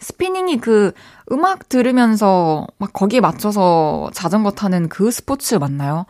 스피닝이 0.00 0.58
그 0.58 0.92
음악 1.32 1.68
들으면서 1.70 2.66
막 2.78 2.92
거기에 2.92 3.20
맞춰서 3.20 4.10
자전거 4.12 4.50
타는 4.50 4.88
그 4.90 5.10
스포츠 5.10 5.54
맞나요? 5.54 6.04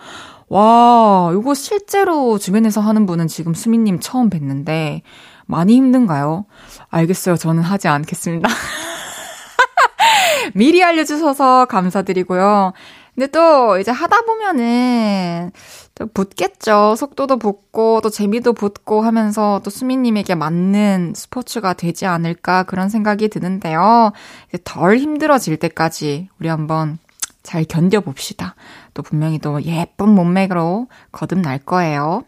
와, 0.55 1.33
이거 1.33 1.53
실제로 1.53 2.39
주변에서 2.39 2.81
하는 2.81 3.07
분은 3.07 3.27
지금 3.27 3.55
수민님 3.55 3.99
처음 3.99 4.31
뵀는데 4.31 5.01
많이 5.47 5.75
힘든가요? 5.75 6.45
알겠어요. 6.91 7.35
저는 7.35 7.65
하지 7.65 7.89
않겠습니다. 7.89 8.49
미리 10.55 10.85
알려주셔서 10.85 11.65
감사드리고요. 11.65 12.73
근데 13.17 13.27
또 13.33 13.81
이제 13.81 13.91
하다 13.91 14.21
보면은 14.21 15.51
또 15.97 16.07
붙겠죠. 16.07 16.95
속도도 16.99 17.39
붙고 17.39 18.01
또 18.01 18.09
재미도 18.09 18.53
붙고 18.53 19.03
하면서 19.03 19.61
또 19.65 19.71
수미님에게 19.71 20.37
맞는 20.37 21.15
스포츠가 21.17 21.73
되지 21.73 22.07
않을까 22.07 22.63
그런 22.63 22.89
생각이 22.89 23.29
드는데요. 23.29 24.13
이제 24.51 24.59
덜 24.63 24.99
힘들어질 24.99 25.57
때까지 25.57 26.29
우리 26.39 26.47
한번 26.47 26.99
잘 27.43 27.65
견뎌봅시다. 27.65 28.55
또 28.95 29.03
분명히 29.03 29.39
또 29.39 29.63
예쁜 29.65 30.09
몸매로 30.09 30.87
거듭날 31.13 31.59
거예요. 31.59 32.23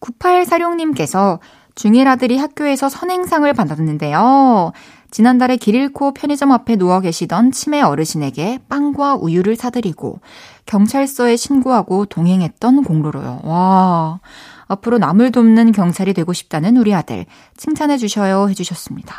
9846님께서 0.00 1.40
중일 1.74 2.08
아들이 2.08 2.38
학교에서 2.38 2.88
선행상을 2.88 3.52
받았는데요. 3.52 4.72
지난달에 5.10 5.56
길 5.56 5.74
잃고 5.74 6.14
편의점 6.14 6.52
앞에 6.52 6.76
누워 6.76 7.00
계시던 7.00 7.52
치매 7.52 7.80
어르신에게 7.80 8.60
빵과 8.68 9.16
우유를 9.16 9.56
사드리고 9.56 10.20
경찰서에 10.66 11.36
신고하고 11.36 12.06
동행했던 12.06 12.82
공로로요. 12.82 13.40
와. 13.44 14.20
앞으로 14.68 14.98
남을 14.98 15.30
돕는 15.32 15.72
경찰이 15.72 16.12
되고 16.12 16.32
싶다는 16.32 16.76
우리 16.76 16.92
아들 16.92 17.24
칭찬해 17.56 17.98
주셔요 17.98 18.48
해주셨습니다. 18.48 19.14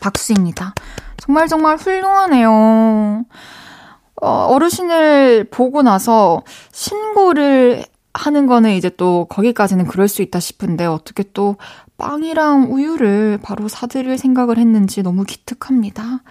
박수입니다. 0.00 0.74
정말 1.18 1.46
정말 1.46 1.76
훌륭하네요. 1.76 3.24
어, 4.22 4.46
어르신을 4.46 5.48
보고 5.50 5.82
나서 5.82 6.42
신고를 6.70 7.84
하는 8.14 8.46
거는 8.46 8.72
이제 8.72 8.88
또 8.88 9.26
거기까지는 9.28 9.86
그럴 9.86 10.06
수 10.06 10.22
있다 10.22 10.38
싶은데 10.38 10.86
어떻게 10.86 11.24
또 11.34 11.56
빵이랑 11.98 12.72
우유를 12.72 13.40
바로 13.42 13.66
사드릴 13.66 14.18
생각을 14.18 14.58
했는지 14.58 15.02
너무 15.02 15.24
기특합니다. 15.24 16.22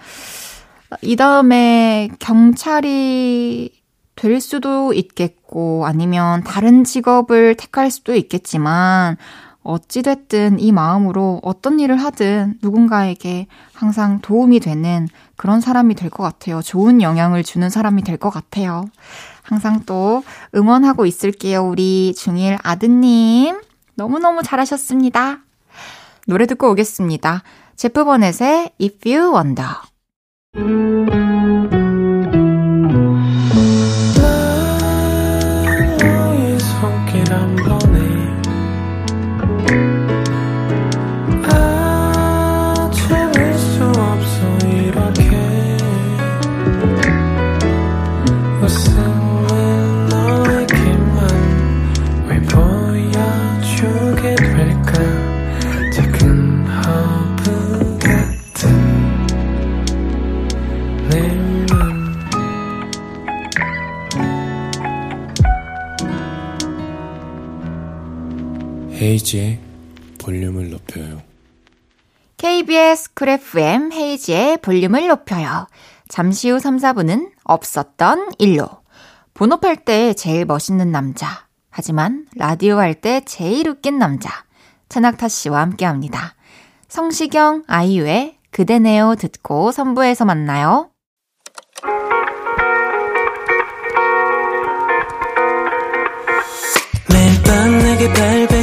이 1.02 1.16
다음에 1.16 2.08
경찰이 2.18 3.82
될 4.16 4.40
수도 4.40 4.94
있겠고 4.94 5.84
아니면 5.86 6.44
다른 6.44 6.84
직업을 6.84 7.56
택할 7.56 7.90
수도 7.90 8.14
있겠지만 8.14 9.18
어찌됐든 9.62 10.58
이 10.58 10.72
마음으로 10.72 11.40
어떤 11.42 11.78
일을 11.80 11.96
하든 11.96 12.58
누군가에게 12.62 13.46
항상 13.72 14.20
도움이 14.20 14.60
되는 14.60 15.08
그런 15.36 15.60
사람이 15.60 15.94
될 15.94 16.10
것 16.10 16.22
같아요. 16.22 16.60
좋은 16.62 17.00
영향을 17.02 17.42
주는 17.42 17.68
사람이 17.70 18.02
될 18.02 18.16
것 18.18 18.30
같아요. 18.30 18.84
항상 19.42 19.80
또 19.86 20.22
응원하고 20.54 21.06
있을게요. 21.06 21.64
우리 21.64 22.14
중일 22.16 22.58
아드님. 22.62 23.60
너무너무 23.94 24.42
잘하셨습니다. 24.42 25.40
노래 26.26 26.46
듣고 26.46 26.70
오겠습니다. 26.70 27.42
제프 27.76 28.04
버넷의 28.04 28.72
If 28.80 29.08
You 29.08 29.34
Wonder. 29.34 31.21
헤이즈의 69.12 69.58
볼륨을 70.18 70.70
높여요. 70.70 71.20
KBS 72.38 73.12
쿨 73.12 73.28
FM 73.28 73.92
헤이즈의 73.92 74.58
볼륨을 74.62 75.06
높여요. 75.06 75.66
잠시 76.08 76.48
후 76.48 76.58
3, 76.58 76.78
4부는 76.78 77.30
없었던 77.44 78.32
일로. 78.38 78.68
본업 79.34 79.64
할 79.64 79.76
때 79.84 80.14
제일 80.14 80.46
멋있는 80.46 80.90
남자. 80.90 81.46
하지만 81.68 82.26
라디오 82.36 82.78
할 82.78 82.94
때 82.94 83.20
제일 83.26 83.68
웃긴 83.68 83.98
남자. 83.98 84.30
최낙타 84.88 85.28
씨와 85.28 85.60
함께 85.60 85.84
합니다. 85.84 86.34
성시경, 86.88 87.64
아이유의 87.66 88.38
그대네요 88.50 89.16
듣고 89.16 89.72
3부에서 89.72 90.24
만나요. 90.24 90.88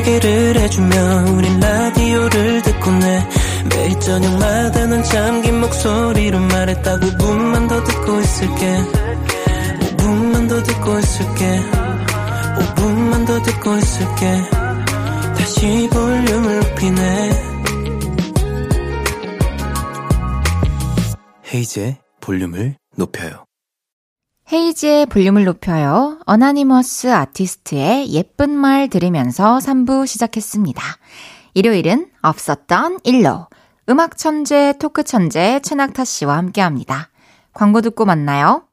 발베개를 0.10 0.56
해주며 0.58 1.32
우린 1.36 1.60
라디오를 1.60 2.62
듣고 2.63 2.91
내 2.91 3.28
매일 3.69 4.00
저녁마다 4.00 4.88
넌 4.88 5.04
잠긴 5.04 5.60
목소리로 5.62 6.39
말했다 6.39 6.98
5분만 6.98 7.69
더 7.69 7.84
듣고 7.84 8.19
있을게. 8.19 8.78
5분만 9.98 10.50
더 10.50 10.63
듣고 10.63 11.00
있을게. 11.00 11.62
5분만 12.58 13.28
더 13.28 13.41
듣고 13.43 13.78
있을게. 13.78 14.41
다시 15.38 15.89
볼륨을 15.91 16.60
높이네. 16.60 17.30
헤이즈의 21.54 21.98
볼륨을 22.22 22.76
높여요 22.95 23.49
헤이지의 24.52 25.06
볼륨을 25.06 25.44
높여요. 25.44 26.20
어나니머스 26.26 27.14
아티스트의 27.14 28.12
예쁜 28.14 28.50
말 28.50 28.90
들으면서 28.90 29.60
3부 29.60 30.08
시작했습니다. 30.08 30.82
일요일은 31.54 32.10
없었던 32.24 33.00
일로 33.04 33.48
음악 33.90 34.18
천재, 34.18 34.74
토크 34.80 35.04
천재 35.04 35.60
최낙타 35.62 36.04
씨와 36.04 36.36
함께 36.38 36.62
합니다. 36.62 37.10
광고 37.54 37.82
듣고 37.82 38.06
만나요. 38.06 38.64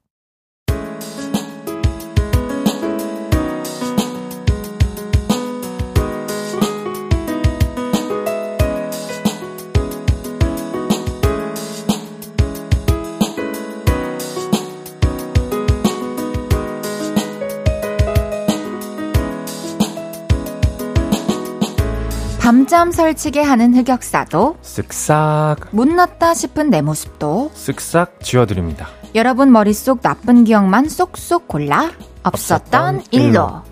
밤잠 22.66 22.90
설치게 22.90 23.42
하는 23.42 23.76
흑역사도 23.76 24.56
쓱싹 24.60 25.68
못 25.70 25.86
났다 25.86 26.34
싶은 26.34 26.68
내 26.68 26.82
모습도 26.82 27.52
쓱싹 27.54 28.20
지워드립니다. 28.22 28.88
여러분 29.14 29.52
머릿속 29.52 30.02
나쁜 30.02 30.42
기억만 30.42 30.88
쏙쏙 30.88 31.46
골라 31.46 31.92
없었던 32.24 32.96
없었던 32.96 33.02
일로. 33.12 33.28
일로. 33.30 33.62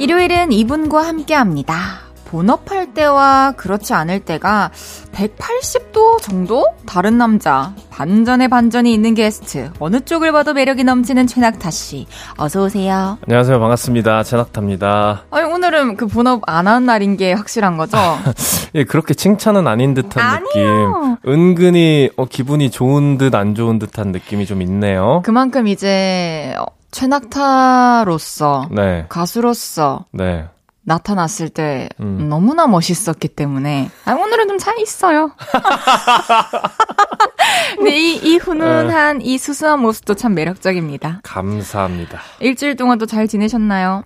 일요일은 0.00 0.50
이분과 0.50 1.06
함께 1.06 1.34
합니다. 1.34 2.00
본업할 2.24 2.94
때와 2.94 3.52
그렇지 3.56 3.94
않을 3.94 4.24
때가 4.24 4.72
180도 5.18 6.22
정도 6.22 6.64
다른 6.86 7.18
남자. 7.18 7.72
반전의 7.90 8.46
반전이 8.48 8.92
있는 8.94 9.14
게스트. 9.14 9.72
어느 9.80 10.00
쪽을 10.00 10.30
봐도 10.30 10.54
매력이 10.54 10.84
넘치는 10.84 11.26
최낙타 11.26 11.70
씨. 11.72 12.06
어서 12.36 12.62
오세요. 12.62 13.18
안녕하세요. 13.26 13.58
반갑습니다. 13.58 14.22
제낙타입니다. 14.22 15.24
아니, 15.32 15.52
오늘은 15.52 15.96
그 15.96 16.06
본업 16.06 16.42
안 16.46 16.68
한 16.68 16.84
날인 16.86 17.16
게 17.16 17.32
확실한 17.32 17.76
거죠? 17.78 17.96
예, 18.76 18.84
그렇게 18.84 19.14
칭찬은 19.14 19.66
아닌 19.66 19.94
듯한 19.94 20.22
아니에요. 20.54 21.18
느낌. 21.24 21.32
은근히 21.32 22.10
어, 22.16 22.26
기분이 22.26 22.70
좋은 22.70 23.16
듯 23.18 23.34
안 23.34 23.54
좋은 23.56 23.78
듯한 23.80 24.12
느낌이 24.12 24.46
좀 24.46 24.62
있네요. 24.62 25.22
그만큼 25.24 25.66
이제 25.66 26.54
어, 26.58 26.66
최낙타로서 26.92 28.68
네. 28.70 29.06
가수로서 29.08 30.04
네. 30.12 30.44
나타났을 30.88 31.50
때 31.50 31.88
음. 32.00 32.28
너무나 32.28 32.66
멋있었기 32.66 33.28
때문에 33.28 33.90
아, 34.06 34.12
오늘은 34.14 34.48
좀 34.48 34.58
차이 34.58 34.80
있어요. 34.82 35.30
근데 37.76 37.96
이, 37.96 38.16
이 38.16 38.36
훈훈한 38.38 39.22
이 39.22 39.38
수수한 39.38 39.80
모습도 39.80 40.14
참 40.14 40.34
매력적입니다. 40.34 41.20
감사합니다. 41.22 42.20
일주일 42.40 42.76
동안 42.76 42.98
또잘 42.98 43.28
지내셨나요? 43.28 44.04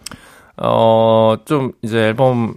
어, 0.58 1.36
좀 1.44 1.72
이제 1.82 1.98
앨범 1.98 2.54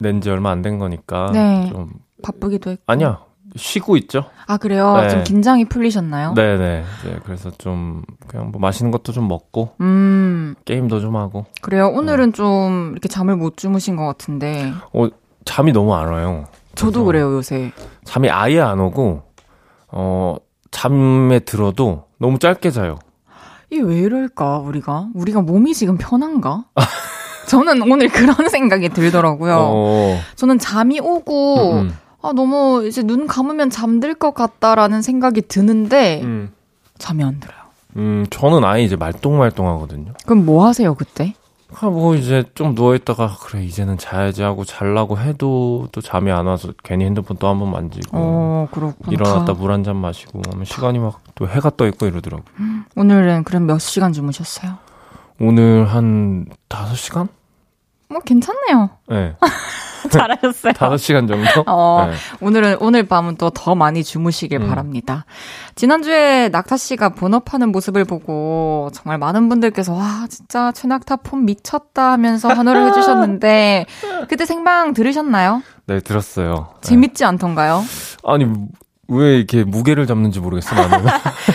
낸 0.00 0.20
지 0.20 0.30
얼마 0.30 0.50
안 0.50 0.62
된 0.62 0.78
거니까 0.78 1.30
네. 1.32 1.68
좀 1.70 1.90
바쁘기도 2.22 2.70
했고. 2.70 2.82
아니야. 2.86 3.20
쉬고 3.56 3.96
있죠? 3.98 4.24
아 4.46 4.56
그래요? 4.56 4.96
네. 4.98 5.08
좀 5.08 5.24
긴장이 5.24 5.64
풀리셨나요? 5.66 6.34
네, 6.34 6.56
네. 6.56 6.84
이제 7.00 7.18
그래서 7.24 7.50
좀 7.58 8.02
그냥 8.26 8.50
뭐 8.52 8.60
맛있는 8.60 8.90
것도 8.92 9.12
좀 9.12 9.28
먹고 9.28 9.70
음 9.80 10.54
게임도 10.64 11.00
좀 11.00 11.16
하고. 11.16 11.46
그래요. 11.60 11.88
오늘은 11.88 12.32
좀 12.32 12.90
이렇게 12.92 13.08
잠을 13.08 13.36
못 13.36 13.56
주무신 13.56 13.96
것 13.96 14.04
같은데 14.06 14.72
어, 14.92 15.08
잠이 15.44 15.72
너무 15.72 15.94
안 15.94 16.08
와요. 16.08 16.46
저도 16.74 17.04
그래요 17.04 17.32
요새. 17.34 17.72
잠이 18.04 18.30
아예 18.30 18.60
안 18.60 18.78
오고 18.80 19.22
어, 19.88 20.36
잠에 20.70 21.40
들어도 21.40 22.04
너무 22.18 22.38
짧게 22.38 22.70
자요. 22.70 22.98
이게 23.70 23.82
왜 23.82 23.98
이럴까 24.00 24.58
우리가? 24.58 25.08
우리가 25.14 25.40
몸이 25.40 25.74
지금 25.74 25.96
편한가? 25.98 26.64
저는 27.48 27.82
오늘 27.90 28.08
그런 28.08 28.34
생각이 28.50 28.88
들더라고요. 28.90 29.56
어. 29.58 30.18
저는 30.36 30.58
잠이 30.58 31.00
오고 31.00 31.72
음, 31.72 31.78
음. 31.78 31.96
아 32.26 32.32
너무 32.32 32.84
이제 32.86 33.02
눈 33.02 33.26
감으면 33.26 33.70
잠들 33.70 34.14
것 34.14 34.34
같다라는 34.34 35.00
생각이 35.02 35.42
드는데 35.42 36.22
음. 36.24 36.52
잠이 36.98 37.22
안 37.22 37.38
들어요. 37.40 37.58
음, 37.96 38.26
저는 38.30 38.64
아예 38.64 38.82
이제 38.82 38.96
말똥말똥 38.96 39.68
하거든요. 39.68 40.12
그럼 40.24 40.44
뭐 40.44 40.66
하세요 40.66 40.94
그때? 40.94 41.34
아, 41.80 41.86
뭐 41.86 42.14
이제 42.14 42.44
좀 42.54 42.74
누워있다가 42.74 43.36
그래 43.42 43.64
이제는 43.64 43.98
자야지 43.98 44.42
하고 44.42 44.64
잘라고 44.64 45.18
해도 45.18 45.88
또 45.92 46.00
잠이 46.00 46.30
안 46.30 46.46
와서 46.46 46.72
괜히 46.84 47.04
핸드폰 47.04 47.36
또 47.38 47.48
한 47.48 47.58
번 47.58 47.70
만지고 47.70 48.08
어 48.12 48.68
그렇구나. 48.70 49.12
일어났다 49.12 49.44
다- 49.46 49.52
물한 49.54 49.82
잔 49.84 49.96
마시고 49.96 50.42
하면 50.52 50.64
시간이 50.64 50.98
막 50.98 51.20
또 51.34 51.46
해가 51.48 51.70
떠 51.76 51.86
있고 51.86 52.06
이러더라고. 52.06 52.44
오늘은 52.96 53.44
그럼 53.44 53.66
몇 53.66 53.78
시간 53.78 54.12
주무셨어요? 54.12 54.78
오늘 55.40 55.86
한 55.86 56.46
5시간? 56.70 57.28
뭐 58.08 58.20
괜찮네요. 58.20 58.90
네. 59.10 59.36
잘하셨어요. 60.10 60.72
5시간 60.74 61.28
정도? 61.28 61.64
어, 61.70 62.06
네. 62.10 62.16
오늘은 62.40 62.76
오늘 62.80 63.04
밤은 63.06 63.36
또 63.36 63.50
더 63.50 63.74
많이 63.74 64.04
주무시길 64.04 64.60
음. 64.60 64.68
바랍니다. 64.68 65.24
지난주에 65.76 66.48
낙타 66.50 66.76
씨가 66.76 67.10
본업하는 67.10 67.70
모습을 67.72 68.04
보고 68.04 68.90
정말 68.92 69.18
많은 69.18 69.48
분들께서 69.48 69.94
와 69.94 70.26
진짜 70.28 70.72
최낙타 70.72 71.16
폼 71.16 71.44
미쳤다 71.46 72.12
하면서 72.12 72.48
환호를 72.48 72.88
해주셨는데 72.88 73.86
그때 74.28 74.44
생방 74.44 74.92
들으셨나요? 74.94 75.62
네, 75.86 76.00
들었어요. 76.00 76.68
네. 76.82 76.88
재밌지 76.88 77.24
않던가요? 77.24 77.82
아니, 78.24 78.46
왜 79.08 79.36
이렇게 79.36 79.62
무게를 79.62 80.06
잡는지 80.06 80.40
모르겠어, 80.40 80.74
나는. 80.74 81.06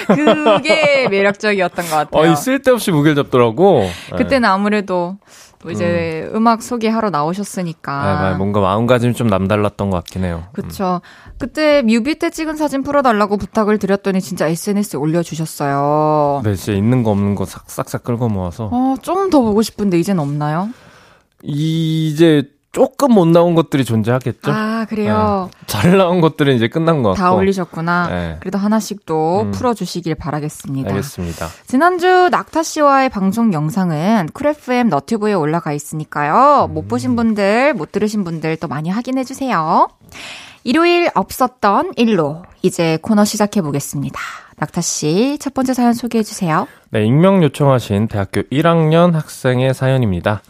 그게 0.07 1.07
매력적이었던 1.09 1.85
것 1.85 1.91
같아요. 1.91 2.23
아니, 2.23 2.35
쓸데없이 2.35 2.91
무게를 2.91 3.15
잡더라고. 3.15 3.89
네. 4.11 4.17
그때는 4.17 4.47
아무래도 4.49 5.17
또 5.61 5.69
이제 5.71 6.29
음. 6.33 6.47
악 6.47 6.61
소개하러 6.63 7.09
나오셨으니까. 7.11 8.21
네, 8.23 8.29
네, 8.31 8.35
뭔가 8.37 8.59
마음가짐이 8.61 9.13
좀 9.13 9.27
남달랐던 9.27 9.89
것 9.91 9.97
같긴 9.97 10.23
해요. 10.23 10.43
그쵸. 10.53 11.01
그때 11.37 11.81
뮤비 11.83 12.17
때 12.17 12.29
찍은 12.29 12.55
사진 12.57 12.81
풀어달라고 12.83 13.37
부탁을 13.37 13.77
드렸더니 13.77 14.21
진짜 14.21 14.47
SNS에 14.47 14.97
올려주셨어요. 14.97 16.41
네, 16.43 16.55
진짜 16.55 16.73
있는 16.77 17.03
거 17.03 17.11
없는 17.11 17.35
거 17.35 17.45
싹싹싹 17.45 18.03
끌고 18.03 18.29
모아서. 18.29 18.69
어, 18.71 18.95
좀 19.01 19.29
더 19.29 19.39
보고 19.41 19.61
싶은데 19.61 19.99
이젠 19.99 20.19
없나요? 20.19 20.69
이제 21.43 22.43
조금 22.71 23.13
못 23.13 23.27
나온 23.27 23.53
것들이 23.53 23.83
존재하겠죠? 23.83 24.51
아, 24.51 24.85
그래요. 24.87 25.49
잘 25.67 25.97
나온 25.97 26.21
것들은 26.21 26.55
이제 26.55 26.69
끝난 26.69 27.03
것 27.03 27.09
같고. 27.09 27.21
다 27.21 27.33
올리셨구나. 27.33 28.07
네. 28.07 28.37
그래도 28.39 28.57
하나씩 28.57 29.05
또 29.05 29.41
음. 29.41 29.51
풀어주시길 29.51 30.15
바라겠습니다. 30.15 30.89
알겠습니다. 30.89 31.47
지난주 31.67 32.29
낙타 32.31 32.63
씨와의 32.63 33.09
방송 33.09 33.51
영상은 33.51 34.29
쿨FM 34.33 34.87
너튜브에 34.87 35.33
올라가 35.33 35.73
있으니까요. 35.73 36.67
음. 36.69 36.73
못 36.73 36.87
보신 36.87 37.15
분들, 37.17 37.73
못 37.73 37.91
들으신 37.91 38.23
분들 38.23 38.55
또 38.57 38.67
많이 38.69 38.89
확인해 38.89 39.25
주세요. 39.25 39.89
일요일 40.63 41.09
없었던 41.13 41.93
일로 41.97 42.43
이제 42.61 42.97
코너 43.01 43.25
시작해 43.25 43.61
보겠습니다. 43.61 44.19
낙타 44.57 44.81
씨, 44.81 45.37
첫 45.39 45.53
번째 45.53 45.73
사연 45.73 45.93
소개해 45.93 46.23
주세요. 46.23 46.67
네, 46.91 47.03
익명 47.05 47.41
요청하신 47.43 48.07
대학교 48.07 48.41
1학년 48.43 49.13
학생의 49.13 49.73
사연입니다. 49.73 50.41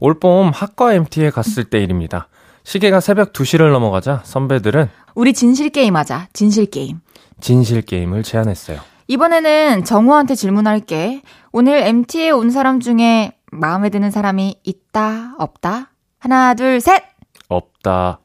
올봄 0.00 0.50
학과 0.54 0.94
MT에 0.94 1.30
갔을 1.30 1.64
때 1.64 1.78
일입니다. 1.80 2.28
시계가 2.64 3.00
새벽 3.00 3.32
2시를 3.32 3.72
넘어가자 3.72 4.20
선배들은 4.24 4.88
우리 5.14 5.32
진실 5.32 5.70
게임 5.70 5.96
하자. 5.96 6.28
진실 6.32 6.66
게임. 6.66 7.00
진실 7.40 7.82
게임을 7.82 8.22
제안했어요. 8.22 8.78
이번에는 9.08 9.84
정우한테 9.84 10.34
질문할게. 10.34 11.22
오늘 11.52 11.78
MT에 11.82 12.30
온 12.30 12.50
사람 12.50 12.78
중에 12.80 13.32
마음에 13.50 13.88
드는 13.88 14.10
사람이 14.10 14.56
있다, 14.62 15.34
없다? 15.38 15.90
하나, 16.18 16.54
둘, 16.54 16.80
셋! 16.80 17.02
없다. 17.48 18.20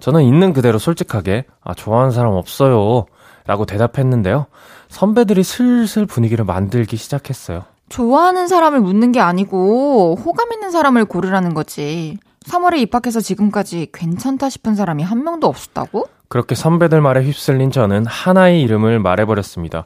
저는 0.00 0.22
있는 0.22 0.52
그대로 0.52 0.78
솔직하게 0.78 1.44
아 1.62 1.74
좋아하는 1.74 2.10
사람 2.10 2.32
없어요. 2.32 3.06
라고 3.46 3.66
대답했는데요. 3.66 4.46
선배들이 4.88 5.42
슬슬 5.42 6.06
분위기를 6.06 6.44
만들기 6.44 6.96
시작했어요. 6.96 7.64
좋아하는 7.92 8.48
사람을 8.48 8.80
묻는 8.80 9.12
게 9.12 9.20
아니고 9.20 10.16
호감 10.24 10.50
있는 10.54 10.70
사람을 10.70 11.04
고르라는 11.04 11.52
거지. 11.52 12.16
3월에 12.46 12.78
입학해서 12.78 13.20
지금까지 13.20 13.88
괜찮다 13.92 14.48
싶은 14.48 14.74
사람이 14.74 15.02
한 15.02 15.22
명도 15.22 15.46
없었다고? 15.46 16.06
그렇게 16.28 16.54
선배들 16.54 17.02
말에 17.02 17.22
휩쓸린 17.22 17.70
저는 17.70 18.06
하나의 18.06 18.62
이름을 18.62 18.98
말해버렸습니다. 18.98 19.84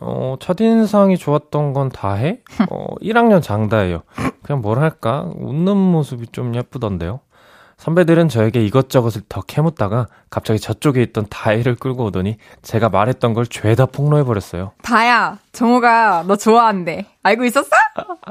어, 0.00 0.36
첫인상이 0.40 1.18
좋았던 1.18 1.74
건 1.74 1.90
다 1.90 2.14
해? 2.14 2.40
어, 2.70 2.86
1학년 3.02 3.42
장다예요. 3.42 4.02
그냥 4.42 4.62
뭐랄까, 4.62 5.30
웃는 5.36 5.76
모습이 5.76 6.28
좀 6.32 6.54
예쁘던데요. 6.54 7.20
선배들은 7.84 8.30
저에게 8.30 8.64
이것저것을 8.64 9.22
더 9.28 9.42
캐묻다가 9.42 10.06
갑자기 10.30 10.58
저쪽에 10.58 11.02
있던 11.02 11.26
다혜를 11.28 11.74
끌고 11.74 12.04
오더니 12.06 12.38
제가 12.62 12.88
말했던 12.88 13.34
걸 13.34 13.46
죄다 13.46 13.84
폭로해버렸어요. 13.84 14.72
다야, 14.80 15.36
정우가 15.52 16.24
너 16.26 16.34
좋아한대. 16.36 17.04
알고 17.22 17.44
있었어? 17.44 17.68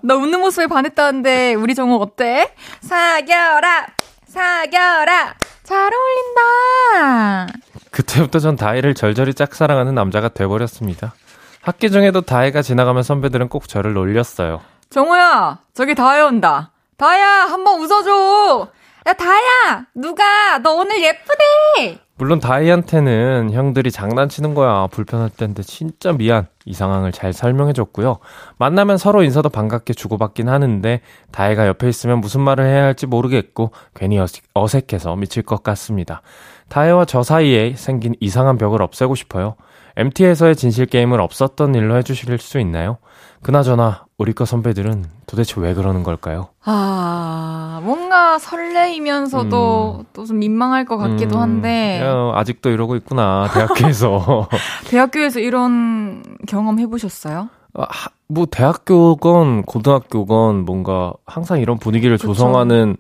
너 0.02 0.16
웃는 0.16 0.40
모습에 0.40 0.66
반했다는데 0.66 1.54
우리 1.54 1.76
정우 1.76 2.02
어때? 2.02 2.56
사겨라! 2.82 3.86
사겨라! 4.26 5.36
잘 5.62 5.92
어울린다! 5.94 7.54
그때부터 7.92 8.40
전 8.40 8.56
다혜를 8.56 8.96
절절히 8.96 9.36
짝사랑하는 9.36 9.94
남자가 9.94 10.30
돼버렸습니다. 10.30 11.14
학기 11.62 11.92
중에도 11.92 12.22
다혜가 12.22 12.64
지나가면 12.64 13.04
선배들은 13.04 13.50
꼭 13.50 13.68
저를 13.68 13.94
놀렸어요. 13.94 14.62
정우야, 14.90 15.60
저기 15.76 15.94
다야 15.94 16.26
온다. 16.26 16.72
다야, 16.98 17.44
한번 17.46 17.82
웃어줘! 17.82 18.68
야, 19.06 19.14
다야! 19.14 19.86
누가, 19.94 20.60
너 20.60 20.76
오늘 20.76 21.04
예쁘대! 21.04 22.00
물론 22.16 22.40
다희한테는 22.40 23.52
형들이 23.52 23.92
장난치는 23.92 24.54
거야. 24.54 24.88
불편할 24.88 25.30
텐데 25.36 25.62
진짜 25.62 26.14
미안. 26.14 26.48
이 26.64 26.74
상황을 26.74 27.12
잘 27.12 27.34
설명해줬고요. 27.34 28.20
만나면 28.58 28.98
서로 28.98 29.24
인사도 29.24 29.50
반갑게 29.50 29.94
주고받긴 29.94 30.48
하는데 30.48 31.02
다희가 31.32 31.68
옆에 31.68 31.90
있으면 31.90 32.20
무슨 32.22 32.40
말을 32.42 32.66
해야 32.66 32.84
할지 32.84 33.06
모르겠고 33.08 33.72
괜히 33.94 34.18
어색- 34.20 34.44
어색해서 34.54 35.16
미칠 35.18 35.44
것 35.44 35.64
같습니다. 35.64 36.22
다혜와 36.70 37.04
저 37.06 37.24
사이에 37.24 37.74
생긴 37.76 38.16
이상한 38.22 38.58
벽을 38.58 38.82
없애고 38.82 39.16
싶어요 39.16 39.56
MT에서의 39.96 40.56
진실 40.56 40.86
게임을 40.86 41.22
없었던 41.22 41.76
일로 41.76 41.98
해주실 41.98 42.38
수 42.40 42.60
있나요? 42.60 42.98
그나저나 43.42 44.06
우리 44.18 44.34
과 44.34 44.46
선배들은 44.46 45.06
도대체 45.28 45.60
왜 45.60 45.74
그러는 45.74 46.02
걸까요? 46.02 46.48
아, 46.64 47.82
뭔가 47.84 48.40
설레이면서도 48.40 49.98
음. 50.00 50.06
또좀 50.14 50.40
민망할 50.40 50.86
것 50.86 50.98
같기도 50.98 51.38
음. 51.38 51.42
한데. 51.42 52.02
야, 52.02 52.32
아직도 52.36 52.70
이러고 52.70 52.96
있구나, 52.96 53.50
대학교에서. 53.54 54.48
대학교에서 54.88 55.40
이런 55.40 56.24
경험 56.48 56.80
해보셨어요? 56.80 57.50
아, 57.76 57.86
뭐, 58.28 58.46
대학교건, 58.50 59.64
고등학교건, 59.64 60.64
뭔가 60.64 61.14
항상 61.26 61.60
이런 61.60 61.78
분위기를 61.78 62.18
그쵸. 62.18 62.28
조성하는 62.28 62.96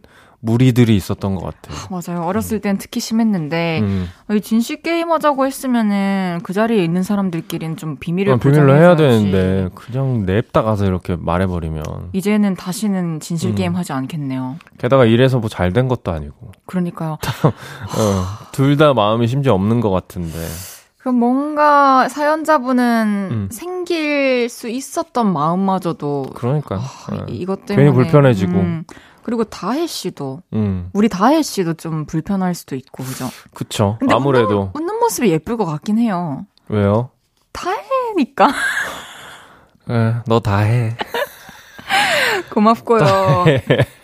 무리들이 0.46 0.94
있었던 0.98 1.36
것 1.36 1.42
같아요. 1.46 1.78
아, 1.78 1.88
맞아요. 1.90 2.26
어렸을 2.26 2.60
땐 2.60 2.78
특히 2.78 3.00
심했는데 3.00 3.80
음. 3.82 4.10
진실 4.44 4.82
게임 4.82 5.10
하자고 5.12 5.46
했으면은 5.46 6.40
그 6.44 6.52
자리에 6.52 6.84
있는 6.84 7.02
사람들끼리는 7.02 7.78
좀 7.78 7.96
비밀을 7.98 8.34
어, 8.34 8.38
비밀로 8.38 8.76
해야 8.76 8.98
되는데 8.98 9.70
그냥 9.74 10.26
냅다 10.26 10.62
가서 10.62 10.86
이렇게 10.86 11.16
말해버리면 11.18 11.84
이제는 12.12 12.56
다시는 12.56 13.22
진실 13.22 13.52
음. 13.52 13.56
게임 13.56 13.76
하지 13.76 13.94
않겠네요. 13.94 14.58
게다가 14.78 15.06
이래서 15.06 15.40
뭐 15.40 15.48
잘 15.50 15.72
된 15.72 15.88
것도 15.88 16.12
아니고. 16.12 16.52
그러니까요. 16.66 17.14
어, 17.14 18.26
둘다 18.52 18.94
마음이 18.94 19.28
심지어 19.28 19.54
없는 19.54 19.80
것 19.80 19.90
같은데. 19.92 20.38
그럼 20.98 21.16
뭔가 21.20 22.08
사연자분은 22.10 23.30
음. 23.32 23.50
생길 23.52 24.48
수 24.50 24.68
있었던 24.70 25.32
마음마저도 25.34 26.28
그러니까 26.34 26.76
어, 26.76 27.26
이것 27.30 27.66
때문에 27.66 27.86
괜히 27.86 27.96
불편해지고. 27.96 28.52
음. 28.54 28.84
그리고 29.24 29.44
다혜 29.44 29.88
씨도 29.88 30.42
음. 30.54 30.90
우리 30.94 31.10
다혜 31.10 31.42
씨도 31.42 31.76
좀 31.76 32.06
불편할 32.06 32.54
수도 32.54 32.76
있고 32.76 33.04
그죠? 33.04 33.30
그쵸. 33.54 33.98
아무래도 34.10 34.72
웃는, 34.74 34.90
웃는, 34.90 35.00
모습이 35.00 35.30
예쁠 35.30 35.58
것 35.58 35.66
같긴 35.66 35.98
해요. 35.98 36.46
왜요? 36.70 37.10
다혜니까. 37.52 38.48
네, 39.88 40.16
너 40.28 40.40
다해. 40.40 40.96
고맙고요. 42.52 43.00
다해. 43.00 43.64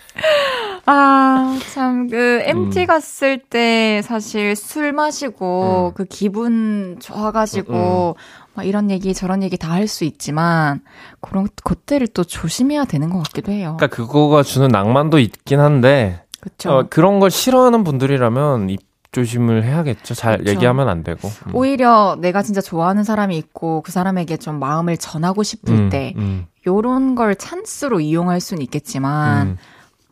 아, 0.92 1.60
참, 1.72 2.10
그, 2.10 2.42
MT 2.46 2.82
음. 2.82 2.86
갔을 2.88 3.38
때 3.38 4.02
사실 4.04 4.56
술 4.56 4.92
마시고, 4.92 5.92
음. 5.92 5.94
그 5.96 6.06
기분 6.06 6.98
좋아가지고, 7.00 8.16
음, 8.18 8.20
음. 8.20 8.49
막 8.60 8.64
이런 8.66 8.92
얘기 8.92 9.14
저런 9.14 9.42
얘기 9.44 9.58
다 9.58 9.70
할 9.70 9.88
수 9.88 10.04
있지만 10.04 10.82
그런 11.22 11.48
것들을 11.64 12.08
또 12.10 12.24
조심해야 12.26 12.84
되는 12.86 13.10
것 13.10 13.20
같기도 13.20 13.52
해요. 13.52 13.78
그러니까 13.78 13.96
그거가 13.96 14.44
주는 14.44 14.68
낭만도 14.68 15.20
있긴 15.20 15.60
한데 15.62 16.24
그쵸. 16.42 16.72
어, 16.72 16.86
그런 16.90 17.20
걸 17.20 17.32
싫어하는 17.32 17.84
분들이라면 17.84 18.70
입 18.70 18.82
조심을 19.12 19.64
해야겠죠. 19.64 20.14
잘 20.14 20.38
그쵸. 20.40 20.52
얘기하면 20.52 20.88
안 20.90 21.04
되고. 21.04 21.28
음. 21.48 21.56
오히려 21.56 22.18
내가 22.20 22.42
진짜 22.44 22.62
좋아하는 22.62 23.04
사람이 23.04 23.38
있고 23.38 23.82
그 23.82 23.92
사람에게 23.92 24.38
좀 24.38 24.60
마음을 24.60 24.98
전하고 24.98 25.42
싶을 25.44 25.74
음, 25.74 25.90
때 25.90 26.14
음. 26.18 26.46
요런 26.68 27.16
걸 27.16 27.36
찬스로 27.36 28.02
이용할 28.02 28.40
수는 28.42 28.62
있겠지만 28.64 29.48
음. 29.48 29.58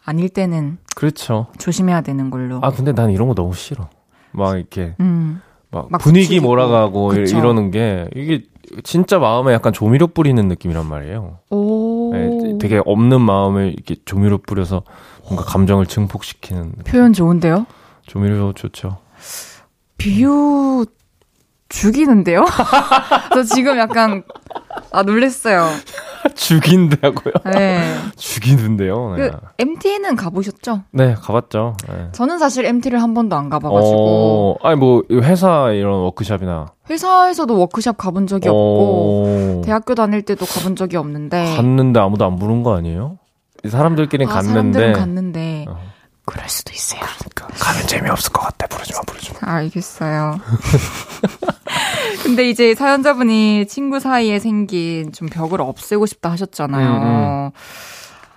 아닐 0.06 0.30
때는 0.30 0.78
그렇죠. 0.96 1.48
조심해야 1.60 2.02
되는 2.02 2.30
걸로. 2.32 2.60
아 2.64 2.72
근데 2.72 2.94
난 2.94 3.12
이런 3.12 3.28
거 3.28 3.36
너무 3.36 3.54
싫어. 3.54 3.90
막 4.32 4.56
이렇게 4.58 4.96
음. 5.00 5.42
막, 5.72 5.88
막 5.92 5.98
분위기. 6.00 6.40
몰아가고 6.40 7.10
그쵸. 7.10 7.38
이러는 7.38 7.72
게 7.72 8.08
이게 8.16 8.44
진짜 8.84 9.20
마음에 9.20 9.54
약간 9.54 9.74
조미료 9.74 10.08
뿌리는 10.08 10.46
느낌이란 10.48 10.86
말이에요. 10.86 11.40
오. 11.50 12.12
네, 12.14 12.58
되게 12.60 12.82
없는 12.86 13.22
마음을 13.22 13.74
이렇게 13.74 13.96
조미료 14.06 14.40
뿌려서 14.40 14.84
뭔가 15.26 15.44
감정을 15.44 15.86
증폭시키는 15.86 16.74
표현 16.86 17.14
좋은데요? 17.14 17.66
조미료 18.06 18.54
좋죠. 18.54 18.98
비유 19.98 20.86
죽이는데요? 21.70 22.46
저 23.34 23.44
지금 23.44 23.78
약간 23.78 24.24
아 24.92 25.04
놀랬어요. 25.04 25.68
죽인다고요? 26.36 27.34
네. 27.54 27.96
죽이는데요. 28.16 29.16
네. 29.18 29.30
그 29.30 29.38
MT는 29.60 30.16
가보셨죠? 30.16 30.84
네, 30.92 31.14
가봤죠. 31.16 31.76
네. 31.90 32.10
저는 32.12 32.40
사실 32.40 32.66
MT를 32.66 33.02
한 33.02 33.14
번도 33.14 33.36
안 33.36 33.50
가봐가지고. 33.50 34.58
어, 34.62 34.68
아니 34.68 34.78
뭐 34.78 35.04
회사 35.12 35.72
이런 35.72 36.02
워크샵이나. 36.02 36.68
회사에서도 36.90 37.58
워크샵 37.58 37.98
가본 37.98 38.28
적이 38.28 38.50
어... 38.50 38.52
없고 38.54 39.62
대학교 39.66 39.94
다닐 39.96 40.22
때도 40.22 40.46
가본 40.46 40.76
적이 40.76 40.98
없는데. 40.98 41.56
갔는데 41.56 42.00
아무도 42.00 42.26
안 42.26 42.38
부른 42.38 42.64
거 42.64 42.76
아니에요? 42.76 43.18
사람들끼리 43.68 44.26
아, 44.26 44.30
갔는데. 44.30 44.52
사람들은 44.54 44.94
갔는데. 44.94 45.66
어. 45.68 45.78
그럴 46.26 46.48
수도 46.50 46.74
있어요. 46.74 47.00
그러니까 47.20 47.48
가면 47.58 47.88
재미없을 47.88 48.34
것 48.34 48.42
같아. 48.42 48.68
부르지 48.68 48.94
마, 48.94 49.00
부르지 49.02 49.32
마. 49.34 49.54
알겠어요. 49.54 50.40
근데 52.28 52.50
이제 52.50 52.76
사연자분이 52.76 53.68
친구 53.68 54.02
사이에 54.02 54.40
생긴 54.40 55.14
좀 55.14 55.30
벽을 55.30 55.62
없애고 55.62 56.06
싶다 56.06 56.30
하셨잖아요. 56.32 56.90
음, 56.90 57.04
음. 57.04 57.50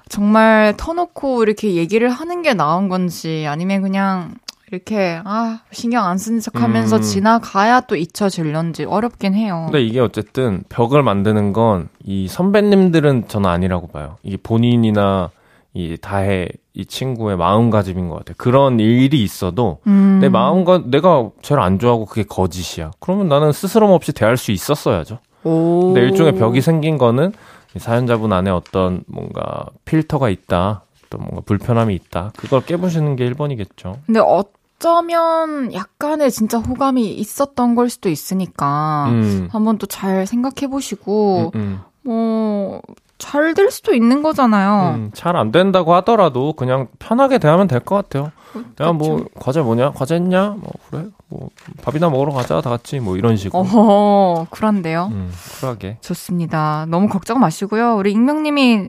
정말 0.09 0.75
터놓고 0.77 1.43
이렇게 1.43 1.75
얘기를 1.75 2.09
하는 2.09 2.43
게 2.43 2.55
나은 2.55 2.89
건지 2.89 3.47
아니면 3.49 3.83
그냥 3.83 4.35
이렇게 4.71 5.21
아 5.25 5.63
신경 5.73 6.05
안 6.07 6.19
쓰는 6.19 6.39
척하면서 6.39 6.97
음. 6.97 7.03
지나가야 7.03 7.81
또 7.83 7.97
잊혀질런지 7.97 8.85
어렵긴 8.85 9.35
해요. 9.35 9.67
근데 9.67 9.83
이게 9.83 9.99
어쨌든 9.99 10.63
벽을 10.69 11.03
만드는 11.03 11.53
건 11.53 11.89
이 12.05 12.29
선배님들은 12.29 13.29
저는 13.29 13.51
아니라고 13.51 13.89
봐요. 13.89 14.17
이게 14.23 14.37
본인이나 14.37 15.31
이 15.73 15.97
다해 16.01 16.49
이 16.75 16.85
친구의 16.85 17.37
마음가짐인 17.37 18.09
것 18.09 18.17
같아요. 18.17 18.35
그런 18.39 18.81
일이 18.81 19.23
있어도 19.23 19.79
음. 19.87 20.19
내 20.21 20.29
마음과 20.29 20.83
내가 20.87 21.31
제일 21.43 21.61
안 21.61 21.79
좋아하고 21.79 22.07
그게 22.07 22.25
거짓이야. 22.25 22.91
그러면 23.01 23.29
나는 23.29 23.53
스스럼 23.53 23.91
없이 23.91 24.13
대할 24.13 24.37
수 24.37 24.51
있었어야죠. 24.53 25.19
오. 25.45 25.93
근데 25.95 26.01
일종의 26.03 26.35
벽이 26.37 26.61
생긴 26.61 26.99
거는 26.99 27.33
사연자분 27.77 28.33
안에 28.33 28.51
어떤 28.51 29.05
뭔가 29.07 29.67
필터가 29.85 30.29
있다. 30.29 30.83
또 31.09 31.19
뭔가 31.19 31.41
불편함이 31.47 31.95
있다. 31.95 32.33
그걸 32.37 32.63
깨부시는 32.63 33.15
게 33.17 33.29
1번이겠죠. 33.31 33.97
근데 34.07 34.21
어쩌면 34.21 35.73
약간의 35.73 36.31
진짜 36.31 36.59
호감이 36.59 37.13
있었던 37.15 37.75
걸 37.75 37.89
수도 37.91 38.09
있으니까 38.09 39.07
음. 39.11 39.49
한번 39.53 39.79
또 39.79 39.87
잘 39.87 40.27
생각해 40.27 40.69
보시고 40.71 41.53
음, 41.55 41.61
음. 41.61 41.81
뭐 42.03 42.81
잘 43.21 43.55
될 43.55 43.71
수도 43.71 43.95
있는 43.95 44.23
거잖아요. 44.23 44.95
음, 44.97 45.11
잘안 45.15 45.53
된다고 45.53 45.95
하더라도 45.95 46.53
그냥 46.55 46.89
편하게 46.99 47.39
대하면 47.39 47.69
될 47.69 47.81
것 47.81 47.95
같아요. 47.95 48.33
그냥 48.77 48.97
뭐 48.97 49.25
과제 49.39 49.61
뭐냐? 49.61 49.93
과제 49.93 50.17
했냐? 50.17 50.57
뭐 50.59 50.73
그래? 50.91 51.05
뭐 51.29 51.51
밥이나 51.85 52.11
먹으러 52.11 52.33
가자 52.33 52.61
다 52.61 52.71
같이 52.71 52.99
뭐 52.99 53.17
이런 53.17 53.37
식으로. 53.37 53.65
어, 53.73 54.47
그런데요. 54.51 55.09
음, 55.13 55.33
쿨하게. 55.61 55.99
좋습니다. 56.01 56.87
너무 56.89 57.09
걱정 57.09 57.39
마시고요. 57.39 57.95
우리 57.97 58.11
익명님이 58.11 58.89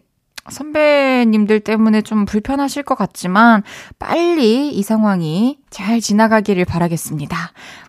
선배님들 0.49 1.59
때문에 1.59 2.01
좀 2.01 2.25
불편하실 2.25 2.81
것 2.81 2.95
같지만 2.95 3.61
빨리 3.99 4.69
이 4.69 4.81
상황이 4.81 5.59
잘 5.69 6.01
지나가기를 6.01 6.65
바라겠습니다. 6.65 7.37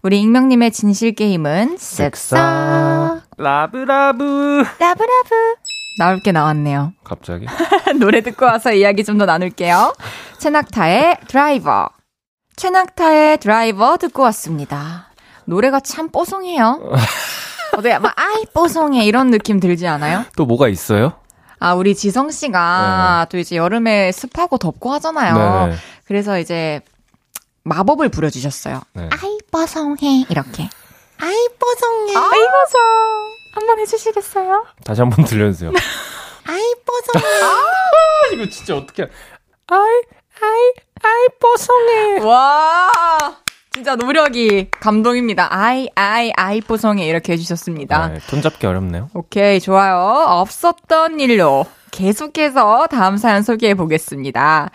우리 0.02 0.20
익명님의 0.20 0.70
진실 0.70 1.14
게임은 1.14 1.76
쓱싹 1.76 3.22
라브라브 3.38 4.62
라브라브 4.78 5.34
나올 5.98 6.20
게 6.20 6.32
나왔네요. 6.32 6.92
갑자기? 7.04 7.46
노래 8.00 8.20
듣고 8.22 8.46
와서 8.46 8.72
이야기 8.72 9.04
좀 9.04 9.18
더 9.18 9.26
나눌게요. 9.26 9.94
최낙타의 10.38 11.18
드라이버. 11.28 11.88
최낙타의 12.56 13.38
드라이버 13.38 13.96
듣고 13.98 14.22
왔습니다. 14.24 15.08
노래가 15.44 15.80
참 15.80 16.08
뽀송해요. 16.10 16.80
어때? 17.76 17.98
막 17.98 18.12
아이 18.16 18.44
뽀송해 18.54 19.04
이런 19.04 19.30
느낌 19.30 19.60
들지 19.60 19.86
않아요? 19.86 20.24
또 20.36 20.44
뭐가 20.46 20.68
있어요? 20.68 21.14
아, 21.58 21.74
우리 21.74 21.94
지성 21.94 22.30
씨가 22.30 23.20
네. 23.20 23.28
또 23.30 23.38
이제 23.38 23.56
여름에 23.56 24.12
습하고 24.12 24.58
덥고 24.58 24.92
하잖아요. 24.94 25.68
네. 25.68 25.76
그래서 26.06 26.38
이제 26.38 26.80
마법을 27.64 28.08
부려주셨어요. 28.08 28.80
네. 28.94 29.08
아이 29.12 29.38
뽀송해 29.50 30.26
이렇게. 30.28 30.68
아이 31.20 31.48
뽀송해. 31.58 32.16
아이 32.16 32.30
뽀송. 32.30 33.41
한번 33.52 33.78
해주시겠어요? 33.80 34.66
다시 34.84 35.00
한 35.00 35.10
번 35.10 35.24
들려주세요. 35.24 35.70
아이 36.46 36.74
뽀송해. 36.84 37.42
아, 37.42 37.64
이거 38.32 38.48
진짜 38.48 38.76
어떻게? 38.76 39.02
아이 39.68 40.02
아이 40.42 40.72
아이 41.02 41.28
뽀송해. 41.40 42.20
와. 42.26 42.90
진짜 43.74 43.96
노력이 43.96 44.68
감동입니다. 44.70 45.48
아이, 45.50 45.88
아이, 45.94 46.30
아이 46.36 46.60
뽀송해. 46.60 47.06
이렇게 47.06 47.32
해주셨습니다. 47.32 48.08
네, 48.08 48.18
톤 48.28 48.42
잡기 48.42 48.66
어렵네요. 48.66 49.08
오케이, 49.14 49.60
좋아요. 49.60 49.96
없었던 50.28 51.20
일로 51.20 51.64
계속해서 51.90 52.88
다음 52.88 53.16
사연 53.16 53.42
소개해 53.42 53.74
보겠습니다. 53.74 54.70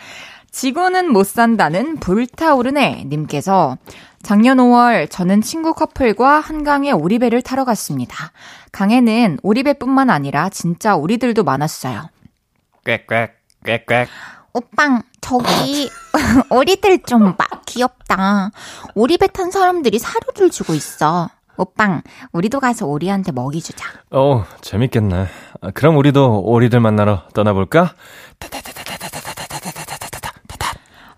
지구는 0.51 1.11
못 1.11 1.25
산다는 1.25 1.97
불타오르네 1.97 3.05
님께서 3.07 3.77
작년 4.23 4.57
5월 4.57 5.09
저는 5.09 5.41
친구 5.41 5.73
커플과 5.73 6.39
한강에 6.39 6.91
오리배를 6.91 7.41
타러 7.41 7.63
갔습니다. 7.65 8.31
강에는 8.71 9.39
오리배뿐만 9.43 10.09
아니라 10.09 10.49
진짜 10.49 10.95
오리들도 10.95 11.43
많았어요. 11.43 12.09
꽥꽥 12.83 13.31
꽥꽥 13.63 14.07
오빵 14.53 15.03
저기 15.21 15.89
오리들 16.49 17.03
좀 17.03 17.35
봐. 17.35 17.45
귀엽다. 17.65 18.51
오리배 18.95 19.27
탄 19.27 19.51
사람들이 19.51 19.99
사료를 19.99 20.49
주고 20.49 20.73
있어. 20.73 21.29
오빵, 21.57 22.01
우리도 22.31 22.59
가서 22.59 22.85
오리한테 22.85 23.31
먹이 23.31 23.61
주자. 23.61 23.87
어, 24.11 24.45
재밌겠네. 24.61 25.27
아, 25.61 25.71
그럼 25.71 25.97
우리도 25.97 26.41
오리들 26.43 26.79
만나러 26.79 27.23
떠나볼까? 27.33 27.93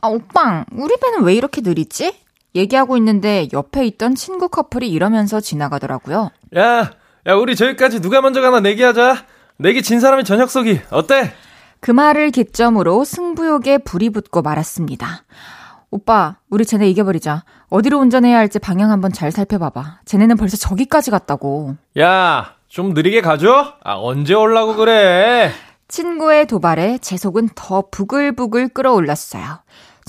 아, 0.02 0.08
오빵, 0.08 0.66
우리 0.74 0.96
배는 0.98 1.24
왜 1.24 1.34
이렇게 1.34 1.62
느리지? 1.62 2.16
얘기하고 2.56 2.98
있는데 2.98 3.48
옆에 3.54 3.86
있던 3.86 4.16
친구 4.16 4.50
커플이 4.50 4.90
이러면서 4.90 5.40
지나가더라고요. 5.40 6.32
야, 6.58 6.92
야, 7.28 7.34
우리 7.36 7.56
저기까지 7.56 8.02
누가 8.02 8.22
먼저 8.22 8.42
가나 8.42 8.60
내기하자. 8.60 9.26
내기 9.58 9.84
진 9.84 10.00
사람이 10.00 10.24
저녁 10.24 10.50
쏘기. 10.50 10.80
어때? 10.90 11.34
그 11.82 11.92
말을 11.92 12.32
기점으로 12.32 13.04
승부욕에 13.04 13.80
불이 13.80 14.10
붙고 14.12 14.42
말았습니다. 14.42 15.24
오빠, 15.92 16.38
우리 16.50 16.66
쟤네 16.66 16.90
이겨버리자. 16.90 17.44
어디로 17.70 18.00
운전해야 18.00 18.38
할지 18.38 18.58
방향 18.60 18.92
한번 18.92 19.12
잘 19.12 19.32
살펴봐봐. 19.32 20.00
쟤네는 20.06 20.38
벌써 20.38 20.56
저기까지 20.56 21.12
갔다고. 21.12 21.76
야, 22.00 22.56
좀 22.68 22.94
느리게 22.94 23.22
가줘? 23.22 23.74
아, 23.84 23.96
언제 23.96 24.34
올라고 24.34 24.76
그래? 24.76 25.52
친구의 25.88 26.46
도발에 26.46 27.00
제 27.00 27.18
속은 27.18 27.50
더 27.56 27.84
부글부글 27.92 28.70
끓어올랐어요. 28.70 29.60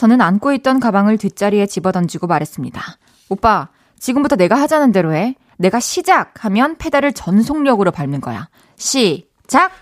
저는 0.01 0.23
안고 0.23 0.55
있던 0.55 0.81
가방을 0.81 1.19
뒷자리에 1.19 1.67
집어던지고 1.67 2.27
말했습니다. 2.27 2.81
오빠, 3.29 3.69
지금부터 3.99 4.35
내가 4.35 4.55
하자는 4.55 4.93
대로 4.93 5.13
해. 5.13 5.35
내가 5.59 5.79
시작하면 5.79 6.79
페달을 6.79 7.13
전속력으로 7.13 7.91
밟는 7.91 8.23
거야. 8.23 8.49
시작! 8.77 9.73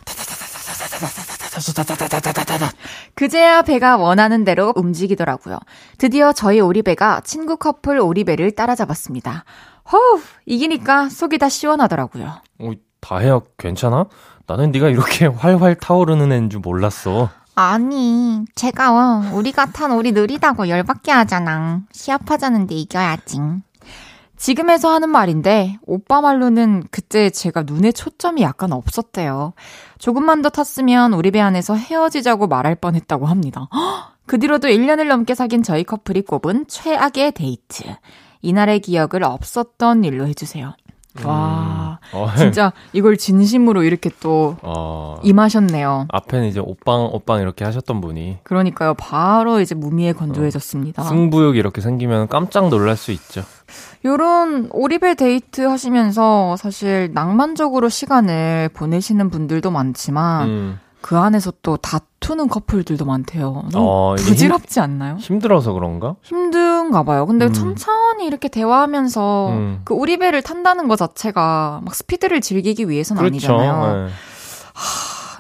그제야 3.15 3.63
배가 3.63 3.97
원하는 3.97 4.43
대로 4.43 4.73
움직이더라고요. 4.75 5.61
드디어 5.99 6.33
저희 6.33 6.59
오리배가 6.59 7.21
친구 7.21 7.57
커플 7.57 8.01
오리배를 8.01 8.57
따라잡았습니다. 8.57 9.45
허우, 9.93 10.21
이기니까 10.47 11.11
속이 11.11 11.39
다 11.39 11.49
시원하더라고요. 11.49 12.43
어, 12.59 12.71
다혜야, 12.99 13.39
괜찮아? 13.57 14.07
나는 14.49 14.73
네가 14.73 14.89
이렇게 14.89 15.27
활활 15.31 15.77
타오르는 15.77 16.33
애인 16.33 16.51
줄 16.51 16.59
몰랐어. 16.59 17.31
아니, 17.61 18.45
제가 18.55 19.33
우리가 19.33 19.67
탄 19.73 19.91
오리 19.91 20.13
느리다고 20.13 20.69
열받게 20.69 21.11
하잖아. 21.11 21.83
시합하자는데 21.91 22.73
이겨야지. 22.77 23.41
지금에서 24.37 24.93
하는 24.93 25.09
말인데 25.09 25.77
오빠 25.85 26.21
말로는 26.21 26.85
그때 26.93 27.31
제가 27.31 27.65
눈에 27.65 27.91
초점이 27.91 28.43
약간 28.43 28.73
없었대요. 28.73 29.55
조금만 29.99 30.41
더 30.43 30.51
탔으면 30.51 31.15
우리 31.15 31.33
배 31.33 31.41
안에서 31.41 31.75
헤어지자고 31.75 32.47
말할 32.47 32.77
뻔했다고 32.77 33.27
합니다. 33.27 33.69
그 34.27 34.39
뒤로도 34.39 34.69
1년을 34.69 35.09
넘게 35.09 35.35
사귄 35.35 35.65
저희 35.65 35.83
커플이 35.83 36.23
꼽은 36.23 36.67
최악의 36.69 37.33
데이트. 37.33 37.83
이날의 38.41 38.79
기억을 38.83 39.25
없었던 39.25 40.05
일로 40.05 40.29
해주세요. 40.29 40.77
와, 41.27 41.99
음. 42.15 42.17
어, 42.17 42.29
진짜 42.37 42.73
이걸 42.93 43.17
진심으로 43.17 43.83
이렇게 43.83 44.11
또 44.21 44.57
어, 44.63 45.19
임하셨네요. 45.23 46.07
앞에는 46.11 46.47
이제 46.47 46.61
오빵, 46.61 47.11
오빵 47.13 47.41
이렇게 47.41 47.65
하셨던 47.65 48.01
분이 48.01 48.39
그러니까요. 48.43 48.95
바로 48.95 49.61
이제 49.61 49.75
무미건조해졌습니다. 49.75 51.03
승부욕이 51.03 51.59
이렇게 51.59 51.81
생기면 51.81 52.29
깜짝 52.29 52.69
놀랄 52.69 52.97
수 52.97 53.13
있죠. 53.13 53.43
요런 54.05 54.69
오리배 54.71 55.15
데이트 55.15 55.63
하시면서 55.63 56.57
사실 56.57 57.11
낭만적으로 57.13 57.89
시간을 57.89 58.71
보내시는 58.73 59.31
분들도 59.31 59.71
많지만 59.71 60.49
음, 60.49 60.81
그 61.01 61.17
안에서 61.17 61.53
또 61.63 61.77
다투는 61.77 62.49
커플들도 62.49 63.05
많대요. 63.05 63.65
어, 63.75 64.15
부질없지 64.19 64.81
않나요? 64.81 65.17
힘들어서 65.17 65.73
그런가? 65.73 66.17
힘든가 66.23 67.05
봐요. 67.05 67.27
근데 67.27 67.47
음. 67.47 67.53
천천히 67.53 68.27
이렇게 68.27 68.49
대화하면서 68.49 69.49
음. 69.51 69.81
그 69.85 69.95
오리배를 69.95 70.43
탄다는 70.43 70.89
것 70.89 70.97
자체가 70.97 71.83
막 71.85 71.95
스피드를 71.95 72.41
즐기기 72.41 72.89
위해서는 72.89 73.23
그렇죠. 73.23 73.55
아니잖아요. 73.55 74.07
예. 74.07 74.11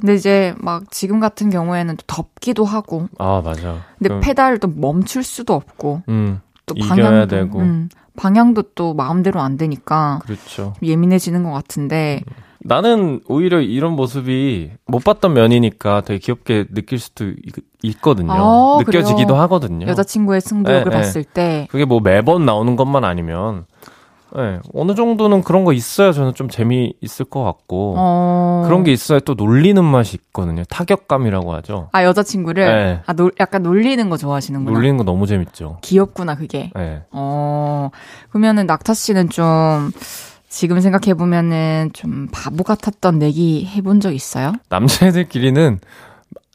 근데 0.01 0.15
이제 0.15 0.55
막 0.59 0.91
지금 0.91 1.19
같은 1.19 1.51
경우에는 1.51 1.97
또 1.97 2.05
덥기도 2.07 2.65
하고 2.65 3.09
아, 3.19 3.43
맞아. 3.45 3.79
근데 3.99 4.09
그럼, 4.09 4.21
페달을 4.21 4.59
또 4.59 4.69
멈출 4.69 5.25
수도 5.25 5.55
없고 5.55 6.03
음, 6.09 6.41
또 6.67 6.75
이겨야 6.77 6.89
방향도 6.89 7.27
되고. 7.27 7.59
음, 7.59 7.89
방향도 8.19 8.63
또 8.75 8.95
마음대로 8.95 9.41
안 9.41 9.57
되니까 9.57 10.19
그렇죠. 10.25 10.75
좀 10.79 10.89
예민해지는 10.89 11.45
것 11.45 11.53
같은데 11.53 12.23
나는 12.61 13.21
오히려 13.29 13.61
이런 13.61 13.93
모습이 13.93 14.73
못 14.87 15.05
봤던 15.05 15.33
면이니까 15.33 16.01
되게 16.03 16.19
귀엽게 16.19 16.67
느낄 16.75 16.99
수도 16.99 17.33
있, 17.83 18.01
거든요 18.03 18.33
아, 18.33 18.77
느껴지기도 18.81 19.29
그래요? 19.29 19.41
하거든요. 19.43 19.87
여자친구의 19.87 20.41
승부욕을 20.41 20.85
네, 20.85 20.91
네. 20.91 20.97
봤을 20.97 21.23
때 21.23 21.69
그게 21.71 21.85
뭐 21.85 22.01
매번 22.01 22.45
나오는 22.45 22.75
것만 22.75 23.05
아니면 23.05 23.67
네, 24.37 24.59
어느 24.75 24.95
정도는 24.95 25.43
그런 25.43 25.65
거 25.65 25.73
있어야 25.73 26.13
저는 26.13 26.35
좀 26.35 26.49
재미 26.49 26.95
있을 27.01 27.25
것 27.25 27.43
같고 27.43 27.95
어... 27.97 28.63
그런 28.67 28.85
게 28.85 28.93
있어야 28.93 29.21
또 29.21 29.35
놀리는 29.35 29.83
맛이 29.83 30.17
있거든요. 30.17 30.65
타격감이라고 30.65 31.55
하죠. 31.55 31.89
아 31.93 32.05
여자친구를 32.05 32.67
네. 32.67 33.01
아 33.07 33.13
놀, 33.13 33.33
약간 33.41 33.63
놀리는 33.63 34.09
거 34.11 34.17
좋아하시는구나. 34.17 34.77
놀리는 34.77 34.97
거 34.97 35.05
너무 35.05 35.27
재밌죠. 35.27 35.79
귀엽구나 35.83 36.35
그게. 36.35 36.71
네. 36.75 37.03
어 37.11 37.91
그러면은 38.31 38.67
낙타 38.67 38.95
씨는 38.95 39.31
좀 39.31 39.91
지금 40.49 40.81
생각해 40.81 41.15
보면은 41.15 41.91
좀 41.93 42.29
바보 42.33 42.65
같았던 42.65 43.19
내기 43.19 43.67
해본 43.67 44.01
적 44.01 44.13
있어요? 44.13 44.53
남자애들끼리는 44.71 45.79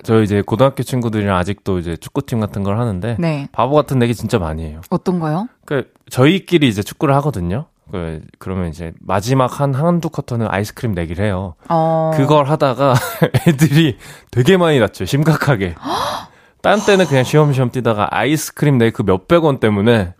저 0.04 0.22
이제 0.22 0.41
고등학교 0.41 0.84
친구들이랑 0.84 1.38
아직도 1.38 1.80
이제 1.80 1.95
축구팀 1.95 2.39
같은 2.39 2.64
걸 2.64 2.78
하는데 2.80 3.16
네. 3.20 3.47
바보 3.51 3.76
같은 3.76 4.01
얘기 4.01 4.14
진짜 4.14 4.38
많이 4.39 4.64
해요. 4.64 4.82
어떤 4.89 5.20
거요? 5.20 5.47
그 5.66 5.91
저희끼리 6.10 6.68
이제 6.68 6.84
축구를 6.84 7.16
하거든요. 7.16 7.66
그 7.91 8.22
그러면 8.39 8.70
이제 8.70 8.91
마지막 9.01 9.60
한 9.60 9.74
한두 9.74 10.10
쿼터는 10.10 10.47
아이스크림 10.49 10.93
내기를 10.93 11.26
해요. 11.26 11.56
어. 11.70 12.12
그걸 12.16 12.45
하다가 12.45 12.95
애들이 13.47 13.97
되게 14.32 14.58
많이 14.58 14.80
다쳐요. 14.80 15.06
심각하게. 15.06 15.76
딴 16.62 16.80
때는 16.86 17.06
그냥 17.08 17.24
쉬엄쉬엄 17.24 17.72
뛰다가 17.72 18.08
아이스크림 18.12 18.78
내그 18.78 19.04
몇백 19.04 19.43
원 19.43 19.60
때문에 19.60 20.14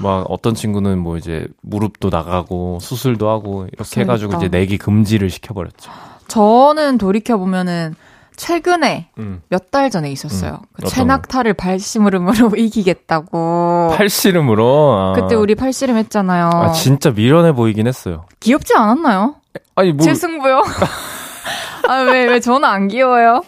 막 0.00 0.26
어떤 0.30 0.54
친구는 0.54 0.98
뭐 0.98 1.16
이제 1.16 1.46
무릎도 1.60 2.08
나가고 2.08 2.78
수술도 2.80 3.28
하고 3.28 3.66
이렇게 3.72 4.00
해가지고. 4.00 4.36
이제 4.36 4.48
내기 4.48 4.78
금지를 4.78 5.28
시켜버렸죠. 5.30 5.90
저는 6.28 6.96
돌이켜 6.98 7.36
보면은 7.36 7.94
최근에 8.36 9.08
음. 9.18 9.42
몇달 9.48 9.90
전에 9.90 10.10
있었어요. 10.10 10.52
음, 10.62 10.66
그 10.74 10.88
최낙타를 10.88 11.54
발심으로 11.54 12.20
이기겠다고. 12.56 13.92
팔씨름으로. 13.96 14.96
아. 14.98 15.12
그때 15.20 15.34
우리 15.34 15.54
팔씨름 15.54 15.96
했잖아요. 15.96 16.50
아 16.52 16.72
진짜 16.72 17.10
미련해 17.10 17.52
보이긴 17.52 17.86
했어요. 17.86 18.26
귀엽지 18.40 18.74
않았나요? 18.74 19.36
아니 19.74 19.92
뭐 19.92 20.04
칠승부요? 20.04 20.62
아, 21.88 21.94
왜, 22.02 22.26
왜 22.26 22.40
저는 22.40 22.64
안 22.68 22.88
귀여워요? 22.88 23.42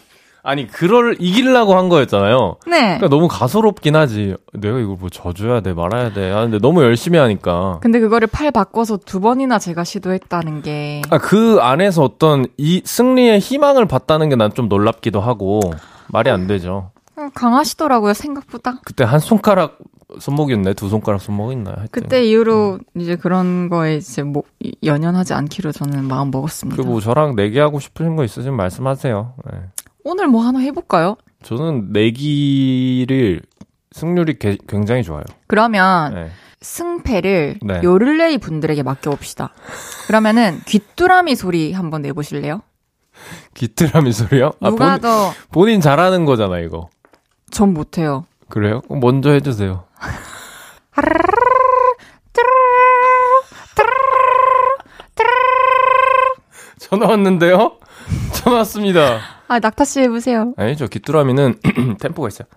아니 0.47 0.67
그걸 0.67 1.17
이기려고 1.19 1.75
한 1.75 1.89
거였잖아요. 1.89 2.57
네. 2.67 2.81
그러니까 2.99 3.09
너무 3.09 3.29
가소롭긴 3.29 3.97
하지. 3.97 4.37
내가 4.53 4.79
이걸 4.79 4.97
뭐 5.01 5.09
져줘야 5.09 5.61
돼 5.61 5.73
말아야 5.73 6.13
돼. 6.13 6.31
아 6.33 6.43
근데 6.43 6.59
너무 6.59 6.83
열심히 6.83 7.19
하니까. 7.19 7.79
근데 7.81 7.99
그거를 7.99 8.29
팔 8.29 8.51
바꿔서 8.51 8.99
두 8.99 9.21
번이나 9.21 9.59
제가 9.59 9.85
시도했다는 9.85 10.61
게. 10.63 11.01
아, 11.09 11.17
그 11.17 11.59
안에서 11.63 12.03
어떤 12.05 12.45
이 12.59 12.83
승리의 12.85 13.39
희망을 13.41 13.87
봤다는 13.87 14.29
게 14.29 14.37
난 14.37 14.53
좀 14.55 14.69
놀랍기도 14.69 15.21
하고 15.23 15.61
말이 16.09 16.29
안 16.31 16.47
되죠. 16.47 16.91
어, 17.17 17.29
강하시더라고요, 17.35 18.13
생각보다. 18.13 18.81
그때 18.85 19.03
한 19.05 19.21
손가락 19.21 19.79
손목이었네, 20.19 20.75
두 20.75 20.89
손가락 20.91 21.21
손목이었나요? 21.23 21.75
하여튼. 21.79 21.89
그때 21.91 22.23
이후로 22.25 22.81
이제 22.97 23.17
그런 23.17 23.69
거에 23.71 23.97
이제 23.97 24.23
뭐 24.23 24.43
연연하지 24.85 25.33
않기로 25.33 25.73
저는 25.73 26.05
마음 26.05 26.31
먹었습니다. 26.31 26.83
그뭐 26.83 27.01
저랑 27.01 27.35
내기하고 27.37 27.81
싶으신 27.81 28.15
거 28.17 28.25
있으시면 28.25 28.57
말씀하세요. 28.57 29.33
네. 29.51 29.59
오늘 30.05 30.29
뭐 30.29 30.45
하나 30.45 30.59
해볼까요? 30.61 31.17
저는 31.43 31.93
내기를 31.93 33.41
승률이 33.93 34.39
개- 34.39 34.59
굉장히 34.69 35.03
좋아요. 35.03 35.25
그러면 35.47 36.15
네. 36.15 36.31
승패를 36.61 37.59
네. 37.63 37.81
요를레이 37.83 38.39
분들에게 38.39 38.83
맡겨봅시다. 38.83 39.53
그러면은 40.07 40.61
귀뚜라미 40.67 41.35
소리 41.37 41.73
한번 41.73 42.03
내보실래요? 42.03 42.63
기트라미 43.55 44.13
소리요? 44.13 44.53
아, 44.61 44.71
누가 44.71 44.93
본, 44.93 45.01
더, 45.01 45.33
본인 45.53 45.81
잘하는 45.81 46.25
거잖아 46.25 46.59
이거. 46.59 46.89
전 47.51 47.73
못해요. 47.73 48.27
그래요? 48.49 48.83
먼저 48.89 49.31
해주세요. 49.31 49.85
전화 56.79 57.07
왔는데요? 57.09 57.79
전화 58.35 58.59
왔습니다. 58.59 59.21
아, 59.49 59.59
낙타 59.59 59.85
씨 59.85 60.01
해보세요. 60.01 60.55
아니죠. 60.57 60.87
귀뚜라미는 60.89 61.59
템포가 62.01 62.29
있어요. 62.29 62.49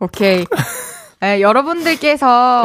오케이. 0.00 0.44
네, 1.20 1.40
여러분들께서 1.40 2.62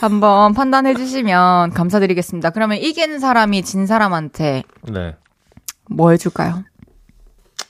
한번 0.00 0.54
판단해 0.54 0.94
주시면 0.94 1.70
감사드리겠습니다. 1.74 2.50
그러면 2.50 2.78
이긴 2.78 3.18
사람이 3.18 3.62
진 3.62 3.86
사람한테 3.86 4.62
네. 4.90 5.14
뭐 5.90 6.10
해줄까요? 6.10 6.64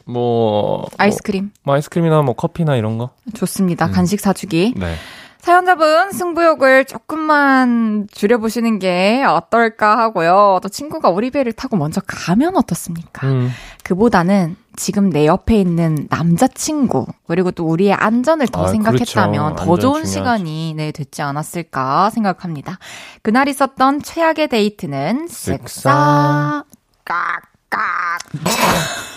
뭐 0.06 0.88
아이스크림. 0.98 1.50
뭐 1.64 1.74
아이스크림이나 1.74 2.22
뭐 2.22 2.34
커피나 2.34 2.76
이런 2.76 2.98
거. 2.98 3.10
좋습니다. 3.34 3.86
음. 3.86 3.92
간식 3.92 4.20
사주기. 4.20 4.74
네. 4.76 4.94
사연자분 5.42 6.12
승부욕을 6.12 6.84
조금만 6.84 8.06
줄여보시는 8.12 8.78
게 8.78 9.24
어떨까 9.26 9.98
하고요. 9.98 10.60
또 10.62 10.68
친구가 10.68 11.08
우리 11.08 11.32
배를 11.32 11.52
타고 11.52 11.76
먼저 11.76 12.00
가면 12.06 12.56
어떻습니까? 12.56 13.26
음. 13.26 13.50
그보다는 13.82 14.54
지금 14.76 15.10
내 15.10 15.26
옆에 15.26 15.60
있는 15.60 16.06
남자친구, 16.10 17.06
그리고 17.26 17.50
또 17.50 17.66
우리의 17.66 17.92
안전을 17.92 18.46
더 18.46 18.66
아, 18.66 18.68
생각했다면 18.68 19.54
그렇죠. 19.54 19.64
더 19.64 19.76
좋은 19.78 20.04
중요하죠. 20.04 20.06
시간이 20.12 20.74
네, 20.76 20.92
됐지 20.92 21.22
않았을까 21.22 22.10
생각합니다. 22.10 22.78
그날 23.22 23.48
있었던 23.48 24.00
최악의 24.00 24.46
데이트는 24.46 25.26
섹사. 25.26 26.62
깍깍. 27.04 28.20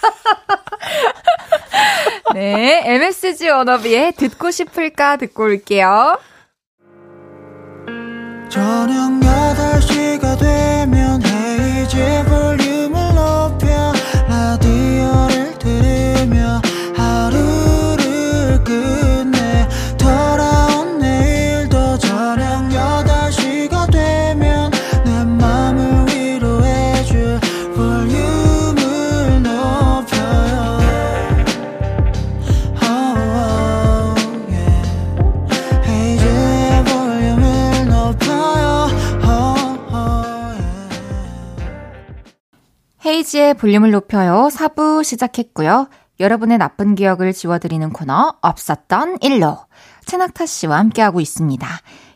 네, 2.34 2.82
MSG 2.84 3.48
워너비의 3.48 4.12
듣고 4.12 4.50
싶을까 4.50 5.16
듣고 5.16 5.44
올게요. 5.44 6.18
저녁 8.48 9.10
8시가 9.20 10.38
되면 10.38 11.22
헤이즈 11.24 12.24
볼륨을 12.28 12.99
볼륨을 43.60 43.90
높여요. 43.90 44.48
4부 44.50 45.04
시작했고요. 45.04 45.88
여러분의 46.18 46.56
나쁜 46.56 46.94
기억을 46.94 47.34
지워드리는 47.34 47.90
코너 47.92 48.32
없었던 48.40 49.18
일로 49.20 49.58
최낙타 50.06 50.46
씨와 50.46 50.78
함께하고 50.78 51.20
있습니다. 51.20 51.66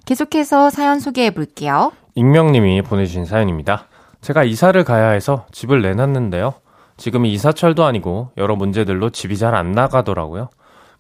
계속해서 0.07 0.71
사연 0.71 1.01
소개해 1.01 1.33
볼게요. 1.33 1.93
익명님이 2.15 2.81
보내주신 2.81 3.27
사연입니다. 3.27 3.89
제가 4.23 4.43
이사를 4.45 4.83
가야 4.85 5.11
해서 5.11 5.45
집을 5.53 5.83
내놨는데요. 5.83 6.55
지금 6.97 7.27
이사철도 7.27 7.85
아니고 7.85 8.31
여러 8.39 8.57
문제들로 8.57 9.11
집이 9.11 9.37
잘 9.37 9.55
안 9.55 9.73
나가더라고요. 9.73 10.49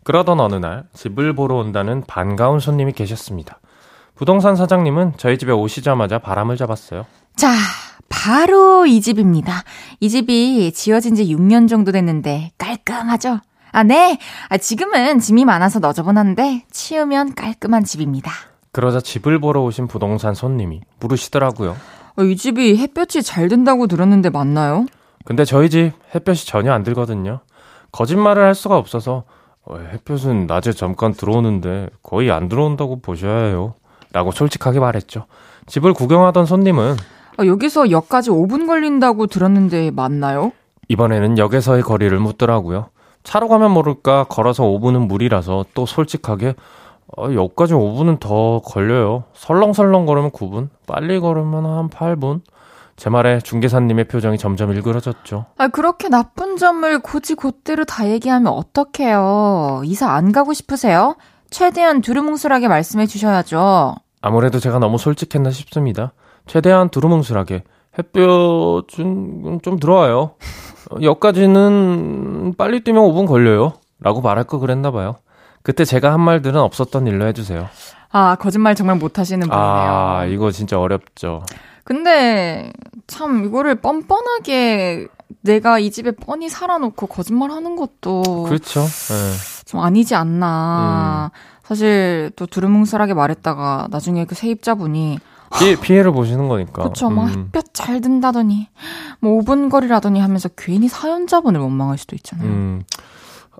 그러던 0.02 0.40
어느 0.40 0.56
날 0.56 0.84
집을 0.92 1.32
보러 1.34 1.54
온다는 1.56 2.04
반가운 2.06 2.60
손님이 2.60 2.92
계셨습니다. 2.92 3.60
부동산 4.14 4.56
사장님은 4.56 5.14
저희 5.16 5.38
집에 5.38 5.52
오시자마자 5.52 6.18
바람을 6.18 6.58
잡았어요. 6.58 7.06
자, 7.34 7.48
바로 8.08 8.86
이 8.86 9.00
집입니다. 9.00 9.64
이 10.00 10.08
집이 10.08 10.72
지어진 10.72 11.14
지 11.14 11.24
6년 11.26 11.68
정도 11.68 11.92
됐는데 11.92 12.52
깔끔하죠? 12.58 13.40
아, 13.72 13.82
네. 13.82 14.18
아, 14.48 14.56
지금은 14.56 15.18
짐이 15.18 15.44
많아서 15.44 15.80
너저분한데 15.80 16.66
치우면 16.70 17.34
깔끔한 17.34 17.84
집입니다. 17.84 18.30
그러자 18.72 19.00
집을 19.00 19.40
보러 19.40 19.62
오신 19.62 19.88
부동산 19.88 20.34
손님이 20.34 20.80
물으시더라고요. 21.00 21.76
아, 22.16 22.22
이 22.22 22.36
집이 22.36 22.76
햇볕이 22.76 23.22
잘 23.22 23.48
든다고 23.48 23.86
들었는데 23.88 24.30
맞나요? 24.30 24.86
근데 25.24 25.44
저희 25.44 25.70
집 25.70 25.92
햇볕이 26.14 26.46
전혀 26.46 26.72
안 26.72 26.82
들거든요. 26.82 27.40
거짓말을 27.92 28.44
할 28.44 28.54
수가 28.54 28.76
없어서 28.76 29.24
어, 29.64 29.78
햇볕은 29.78 30.46
낮에 30.46 30.72
잠깐 30.72 31.14
들어오는데 31.14 31.88
거의 32.02 32.30
안 32.30 32.48
들어온다고 32.48 33.00
보셔야 33.00 33.46
해요. 33.46 33.74
라고 34.12 34.30
솔직하게 34.30 34.78
말했죠. 34.78 35.26
집을 35.66 35.94
구경하던 35.94 36.46
손님은 36.46 36.96
아, 37.36 37.46
여기서 37.46 37.90
역까지 37.90 38.30
5분 38.30 38.66
걸린다고 38.66 39.26
들었는데 39.26 39.90
맞나요? 39.90 40.52
이번에는 40.88 41.38
역에서의 41.38 41.82
거리를 41.82 42.16
묻더라고요. 42.18 42.90
차로 43.22 43.48
가면 43.48 43.70
모를까 43.70 44.24
걸어서 44.24 44.64
5분은 44.64 45.06
무리라서 45.06 45.64
또 45.74 45.86
솔직하게 45.86 46.54
어, 47.16 47.32
역까지 47.32 47.74
5분은 47.74 48.20
더 48.20 48.60
걸려요. 48.60 49.24
설렁설렁 49.34 50.06
걸으면 50.06 50.30
9분, 50.30 50.68
빨리 50.86 51.20
걸으면 51.20 51.64
한 51.64 51.88
8분. 51.88 52.40
제 52.96 53.10
말에 53.10 53.40
중개사님의 53.40 54.04
표정이 54.06 54.38
점점 54.38 54.70
일그러졌죠. 54.72 55.46
아, 55.58 55.68
그렇게 55.68 56.08
나쁜 56.08 56.56
점을 56.56 56.98
굳이 57.00 57.34
곧대로 57.34 57.84
다 57.84 58.08
얘기하면 58.08 58.52
어떡해요. 58.52 59.82
이사 59.84 60.10
안 60.12 60.30
가고 60.32 60.52
싶으세요? 60.52 61.16
최대한 61.50 62.00
두루뭉술하게 62.00 62.68
말씀해 62.68 63.06
주셔야죠. 63.06 63.96
아무래도 64.20 64.58
제가 64.60 64.78
너무 64.78 64.96
솔직했나 64.98 65.50
싶습니다. 65.50 66.12
최대한 66.46 66.88
두루뭉술하게 66.88 67.62
햇볕은 67.98 69.60
좀 69.62 69.78
들어와요. 69.80 70.34
여기까지는 71.02 72.54
빨리 72.56 72.82
뛰면 72.82 73.02
5분 73.02 73.26
걸려요. 73.26 73.74
라고 74.00 74.20
말할 74.20 74.44
거 74.44 74.58
그랬나 74.58 74.90
봐요. 74.90 75.16
그때 75.62 75.84
제가 75.84 76.12
한 76.12 76.20
말들은 76.20 76.60
없었던 76.60 77.06
일로 77.06 77.26
해주세요. 77.26 77.68
아, 78.10 78.36
거짓말 78.36 78.74
정말 78.74 78.96
못하시는 78.96 79.40
분이네요. 79.40 79.64
아, 79.64 80.24
이거 80.26 80.50
진짜 80.50 80.78
어렵죠. 80.78 81.42
근데 81.84 82.72
참 83.06 83.44
이거를 83.44 83.76
뻔뻔하게 83.76 85.08
내가 85.40 85.78
이 85.78 85.90
집에 85.90 86.10
뻔히 86.12 86.48
살아놓고 86.48 87.06
거짓말 87.06 87.50
하는 87.50 87.76
것도 87.76 88.44
그렇죠. 88.44 88.80
네. 88.80 89.64
좀 89.64 89.80
아니지 89.80 90.14
않나. 90.14 91.30
음. 91.32 91.38
사실 91.62 92.30
또 92.36 92.46
두루뭉술하게 92.46 93.14
말했다가 93.14 93.88
나중에 93.90 94.26
그 94.26 94.34
세입자분이 94.34 95.18
피해, 95.58 95.76
피해를 95.80 96.12
보시는 96.12 96.48
거니까. 96.48 96.82
그렇죠. 96.82 97.10
막 97.10 97.26
음. 97.26 97.46
햇볕 97.46 97.72
잘 97.72 98.00
든다더니 98.00 98.68
뭐 99.20 99.40
5분 99.40 99.70
거리라더니 99.70 100.20
하면서 100.20 100.48
괜히 100.56 100.88
사연자분을 100.88 101.60
원망할 101.60 101.98
수도 101.98 102.16
있잖아요. 102.16 102.48
음. 102.48 102.82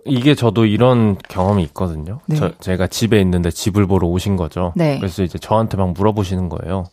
이게 0.07 0.35
저도 0.35 0.67
이런 0.67 1.17
경험이 1.29 1.63
있거든요. 1.65 2.21
네. 2.27 2.37
저, 2.37 2.53
제가 2.59 2.87
집에 2.87 3.21
있는데 3.21 3.51
집을 3.51 3.87
보러 3.87 4.07
오신 4.09 4.37
거죠. 4.37 4.73
네. 4.77 4.99
그래서 4.99 5.23
이제 5.23 5.39
저한테 5.39 5.77
막 5.77 5.93
물어보시는 5.93 6.49
거예요. 6.51 6.85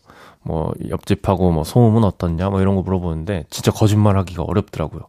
뭐 0.42 0.72
옆집하고 0.88 1.52
뭐 1.52 1.62
소음은 1.62 2.04
어떻냐 2.04 2.48
뭐 2.48 2.60
이런 2.60 2.74
거 2.74 2.82
물어보는데 2.82 3.44
진짜 3.50 3.70
거짓말 3.70 4.16
하기가 4.16 4.42
어렵더라고요. 4.42 5.02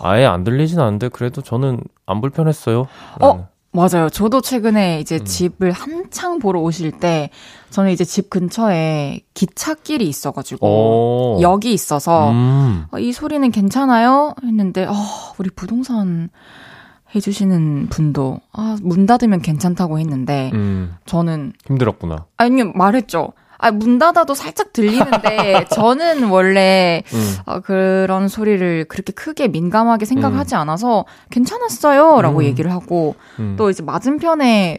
아예 0.00 0.24
안 0.26 0.44
들리진 0.44 0.80
않는데 0.80 1.08
그래도 1.08 1.42
저는 1.42 1.80
안 2.06 2.20
불편했어요. 2.20 2.88
어, 3.20 3.48
맞아요. 3.70 4.08
저도 4.08 4.40
최근에 4.40 5.00
이제 5.00 5.16
음. 5.16 5.24
집을 5.24 5.72
한창 5.72 6.38
보러 6.38 6.60
오실 6.60 6.92
때 6.92 7.30
저는 7.70 7.90
이제 7.90 8.04
집 8.04 8.30
근처에 8.30 9.20
기찻길이 9.34 10.08
있어가지고 10.08 11.36
오. 11.36 11.40
역이 11.42 11.72
있어서 11.72 12.30
음. 12.30 12.86
어, 12.90 12.98
이 12.98 13.12
소리는 13.12 13.50
괜찮아요? 13.50 14.34
했는데 14.42 14.84
어, 14.84 14.94
우리 15.38 15.50
부동산 15.50 16.30
해주시는 17.14 17.88
분도 17.88 18.40
아, 18.52 18.76
문 18.82 19.06
닫으면 19.06 19.40
괜찮다고 19.42 19.98
했는데 19.98 20.50
음. 20.54 20.94
저는 21.06 21.52
힘들었구나. 21.66 22.26
아니 22.36 22.62
말했죠. 22.64 23.32
아, 23.58 23.70
문 23.72 23.98
닫아도 23.98 24.34
살짝 24.34 24.72
들리는데, 24.72 25.66
저는 25.74 26.30
원래, 26.30 27.02
음. 27.12 27.36
어, 27.46 27.60
그런 27.60 28.28
소리를 28.28 28.86
그렇게 28.88 29.12
크게 29.12 29.48
민감하게 29.48 30.06
생각하지 30.06 30.54
음. 30.54 30.60
않아서, 30.60 31.04
괜찮았어요. 31.30 32.22
라고 32.22 32.38
음. 32.38 32.44
얘기를 32.44 32.72
하고, 32.72 33.16
음. 33.40 33.56
또 33.58 33.68
이제 33.68 33.82
맞은편에 33.82 34.78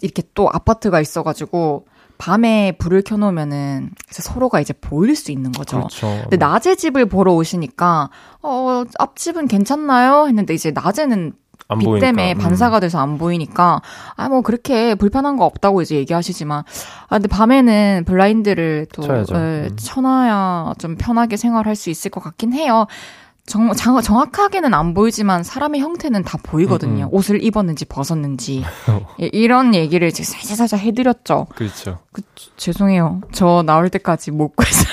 이렇게 0.00 0.22
또 0.34 0.48
아파트가 0.50 1.00
있어가지고, 1.00 1.86
밤에 2.16 2.72
불을 2.78 3.02
켜놓으면은 3.02 3.90
서로가 4.08 4.60
이제 4.60 4.72
보일 4.72 5.16
수 5.16 5.32
있는 5.32 5.52
거죠. 5.52 5.78
그렇죠. 5.78 6.06
근데 6.22 6.36
낮에 6.36 6.76
집을 6.76 7.06
보러 7.06 7.34
오시니까 7.34 8.08
어 8.40 8.84
앞집은 8.98 9.48
괜찮나요? 9.48 10.28
했는데 10.28 10.54
이제 10.54 10.70
낮에는 10.70 11.32
빛 11.78 11.84
보이니까. 11.84 12.06
때문에 12.06 12.32
음. 12.34 12.38
반사가 12.38 12.80
돼서 12.80 12.98
안 13.00 13.18
보이니까 13.18 13.80
아 14.16 14.28
뭐 14.28 14.40
그렇게 14.42 14.94
불편한 14.94 15.36
거 15.36 15.44
없다고 15.44 15.82
이제 15.82 15.96
얘기하시지만 15.96 16.60
아 16.60 17.08
근데 17.08 17.28
밤에는 17.28 18.04
블라인드를 18.06 18.86
또 18.92 19.02
쳐야죠. 19.02 19.34
예, 19.34 19.38
음. 19.70 19.76
쳐놔야 19.76 20.74
좀 20.78 20.96
편하게 20.96 21.36
생활할 21.36 21.76
수 21.76 21.90
있을 21.90 22.10
것 22.10 22.22
같긴 22.22 22.52
해요. 22.52 22.86
정, 23.46 23.74
정, 23.74 24.00
정확하게는 24.00 24.72
안 24.72 24.94
보이지만 24.94 25.42
사람의 25.42 25.80
형태는 25.82 26.22
다 26.24 26.38
보이거든요. 26.42 27.04
음, 27.04 27.08
음. 27.08 27.14
옷을 27.14 27.44
입었는지 27.44 27.84
벗었는지. 27.84 28.64
예, 29.20 29.28
이런 29.34 29.74
얘기를 29.74 30.08
이제 30.08 30.22
살짝살짝 30.24 30.80
해드렸죠. 30.80 31.48
그렇죠. 31.54 31.98
그, 32.12 32.22
죄송해요. 32.56 33.20
저 33.32 33.62
나올 33.66 33.90
때까지 33.90 34.30
못 34.30 34.56
구했어요. 34.56 34.88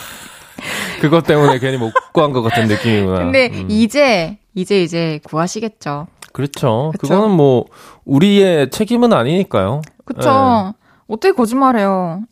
그것 1.00 1.24
때문에 1.24 1.58
괜히 1.58 1.76
못 1.76 1.92
구한 2.12 2.32
것 2.32 2.42
같은 2.42 2.66
느낌이구나. 2.68 3.18
근데 3.18 3.50
음. 3.52 3.66
이제 3.70 4.38
이제 4.56 4.82
이제 4.82 5.20
구하시겠죠. 5.24 6.08
그렇죠. 6.32 6.92
그쵸? 6.98 7.14
그거는 7.14 7.36
뭐 7.36 7.66
우리의 8.04 8.70
책임은 8.70 9.12
아니니까요. 9.12 9.82
그렇죠. 10.04 10.28
네. 10.28 10.72
어떻게 11.06 11.32
거짓말해요? 11.32 12.22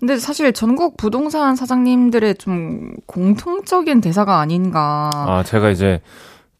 근데 0.00 0.16
사실 0.18 0.52
전국 0.52 0.96
부동산 0.96 1.54
사장님들의 1.54 2.36
좀 2.36 2.92
공통적인 3.06 4.00
대사가 4.00 4.40
아닌가. 4.40 5.10
아, 5.14 5.42
제가 5.44 5.70
이제 5.70 6.00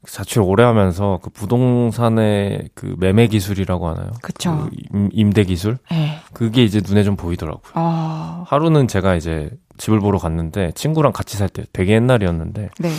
자취를 0.06 0.42
오래 0.44 0.62
하면서 0.64 1.20
그 1.22 1.30
부동산의 1.30 2.70
그 2.74 2.94
매매 2.98 3.26
기술이라고 3.28 3.88
하나요? 3.88 4.10
그쵸. 4.20 4.68
그 4.92 5.08
임, 5.12 5.32
대 5.32 5.44
기술? 5.44 5.78
네. 5.90 6.18
그게 6.32 6.64
이제 6.64 6.80
눈에 6.84 7.02
좀 7.04 7.16
보이더라고요. 7.16 7.62
아, 7.74 8.44
하루는 8.46 8.88
제가 8.88 9.14
이제 9.16 9.50
집을 9.78 10.00
보러 10.00 10.18
갔는데 10.18 10.72
친구랑 10.74 11.12
같이 11.12 11.36
살 11.36 11.48
때 11.48 11.64
되게 11.72 11.94
옛날이었는데 11.94 12.70
네. 12.78 12.90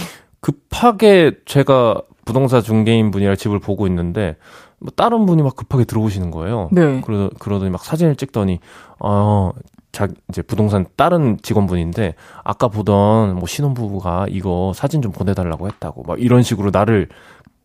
급하게 0.44 1.32
제가 1.46 2.02
부동산 2.26 2.62
중개인 2.62 3.12
분이랑 3.12 3.38
집을 3.38 3.60
보고 3.60 3.88
있는데 3.88 4.36
뭐 4.78 4.92
다른 4.94 5.26
분이 5.26 5.42
막 5.42 5.56
급하게 5.56 5.86
들어오시는 5.86 6.32
거예요. 6.32 6.68
네. 6.74 7.00
그러, 7.00 7.30
그러더니 7.40 7.72
막 7.72 7.84
사진을 7.86 8.18
찍더니 8.18 8.60
어, 9.00 9.52
자, 9.94 10.10
이제 10.28 10.42
부동산 10.42 10.86
다른 10.98 11.38
직원분인데 11.42 12.16
아까 12.44 12.68
보던 12.68 13.36
뭐 13.36 13.48
신혼부부가 13.48 14.26
이거 14.30 14.74
사진 14.76 15.02
좀 15.02 15.14
보내달라고 15.14 15.68
했다고 15.68 16.04
막 16.04 16.22
이런 16.22 16.44
식으로 16.44 16.72
나를 16.74 17.08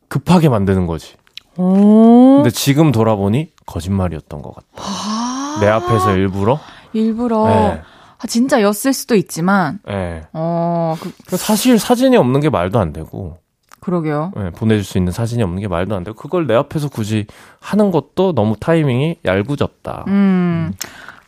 급하게 0.06 0.48
만드는 0.48 0.86
거지. 0.86 1.16
오. 1.56 2.36
근데 2.36 2.50
지금 2.50 2.92
돌아보니 2.92 3.50
거짓말이었던 3.66 4.40
것 4.40 4.54
같아. 4.54 4.68
아, 4.76 5.58
내 5.60 5.66
앞에서 5.66 6.14
일부러. 6.14 6.60
일부러. 6.92 7.44
네. 7.48 7.82
아, 8.18 8.26
진짜였을 8.26 8.92
수도 8.92 9.14
있지만, 9.14 9.78
네. 9.86 10.22
어, 10.32 10.96
그, 11.00 11.36
사실 11.36 11.78
사진이 11.78 12.16
없는 12.16 12.40
게 12.40 12.50
말도 12.50 12.78
안 12.78 12.92
되고 12.92 13.38
그러게요. 13.80 14.32
네, 14.36 14.50
보내줄 14.50 14.84
수 14.84 14.98
있는 14.98 15.12
사진이 15.12 15.42
없는 15.42 15.60
게 15.60 15.68
말도 15.68 15.94
안 15.94 16.04
되고 16.04 16.16
그걸 16.16 16.46
내 16.46 16.54
앞에서 16.54 16.88
굳이 16.88 17.26
하는 17.60 17.90
것도 17.90 18.34
너무 18.34 18.56
타이밍이 18.58 19.18
얄궂었다. 19.24 20.04
음, 20.08 20.72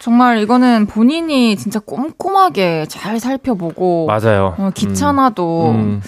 정말 0.01 0.38
이거는 0.38 0.86
본인이 0.86 1.57
진짜 1.57 1.78
꼼꼼하게 1.78 2.86
잘 2.88 3.20
살펴보고, 3.20 4.07
맞아요. 4.07 4.57
어, 4.59 4.70
귀찮아도 4.74 5.70
음. 5.70 6.01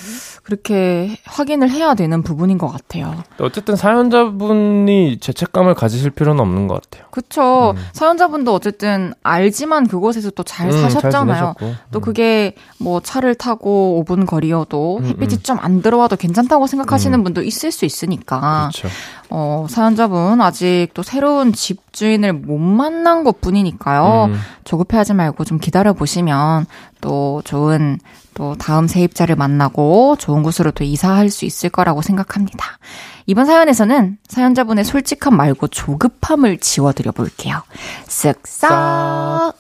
그렇게 0.43 1.16
확인을 1.24 1.70
해야 1.70 1.95
되는 1.95 2.22
부분인 2.22 2.59
것 2.59 2.66
같아요. 2.68 3.22
어쨌든 3.38 3.76
사연자분이 3.76 5.18
죄책감을 5.20 5.74
가지실 5.74 6.11
필요는 6.11 6.40
없는 6.40 6.66
것 6.66 6.82
같아요. 6.82 7.07
그쵸. 7.12 7.74
음. 7.76 7.82
사연자분도 7.93 8.53
어쨌든 8.53 9.14
알지만 9.22 9.86
그곳에서 9.86 10.30
또잘 10.30 10.66
음, 10.66 10.82
사셨잖아요. 10.82 11.55
지내셨고. 11.59 11.74
또 11.93 11.99
음. 11.99 12.01
그게 12.01 12.55
뭐 12.78 13.01
차를 13.01 13.36
타고 13.36 14.05
5분 14.05 14.26
거리여도 14.26 14.99
음, 14.99 15.05
햇빛이 15.07 15.34
음. 15.34 15.43
좀안 15.43 15.82
들어와도 15.82 16.16
괜찮다고 16.16 16.66
생각하시는 16.66 17.16
음. 17.16 17.22
분도 17.24 17.43
있을 17.43 17.70
수 17.70 17.84
있으니까. 17.84 18.70
그렇죠. 18.72 18.88
어, 19.30 19.66
사연자분 19.70 20.40
아직 20.40 20.88
또 20.93 21.03
새로운 21.03 21.53
집 21.53 21.91
주인을 21.93 22.32
못 22.32 22.59
만난 22.59 23.22
것 23.22 23.40
뿐이니까요. 23.40 24.28
음. 24.30 24.40
조급해하지 24.64 25.14
말고 25.14 25.45
좀 25.45 25.59
기다려 25.59 25.93
보시면 25.93 26.66
또 27.01 27.43
좋은 27.45 27.99
또 28.34 28.55
다음 28.57 28.88
세입자를 28.88 29.36
만나고 29.36 30.16
좋은 30.18 30.43
곳으로 30.43 30.70
또 30.70 30.84
이사할 30.84 31.28
수 31.28 31.45
있을 31.45 31.68
거라고 31.68 32.01
생각합니다. 32.03 32.78
이번 33.26 33.47
사연에서는 33.47 34.18
사연자분의 34.26 34.84
솔직함 34.84 35.36
말고 35.36 35.68
조급함을 35.68 36.59
지워드려 36.59 37.12
볼게요. 37.12 37.62
쓱싹. 38.07 38.68
아 38.70 39.53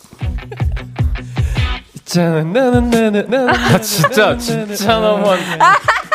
진짜 3.80 4.36
진짜 4.36 4.98
너무한. 5.00 5.38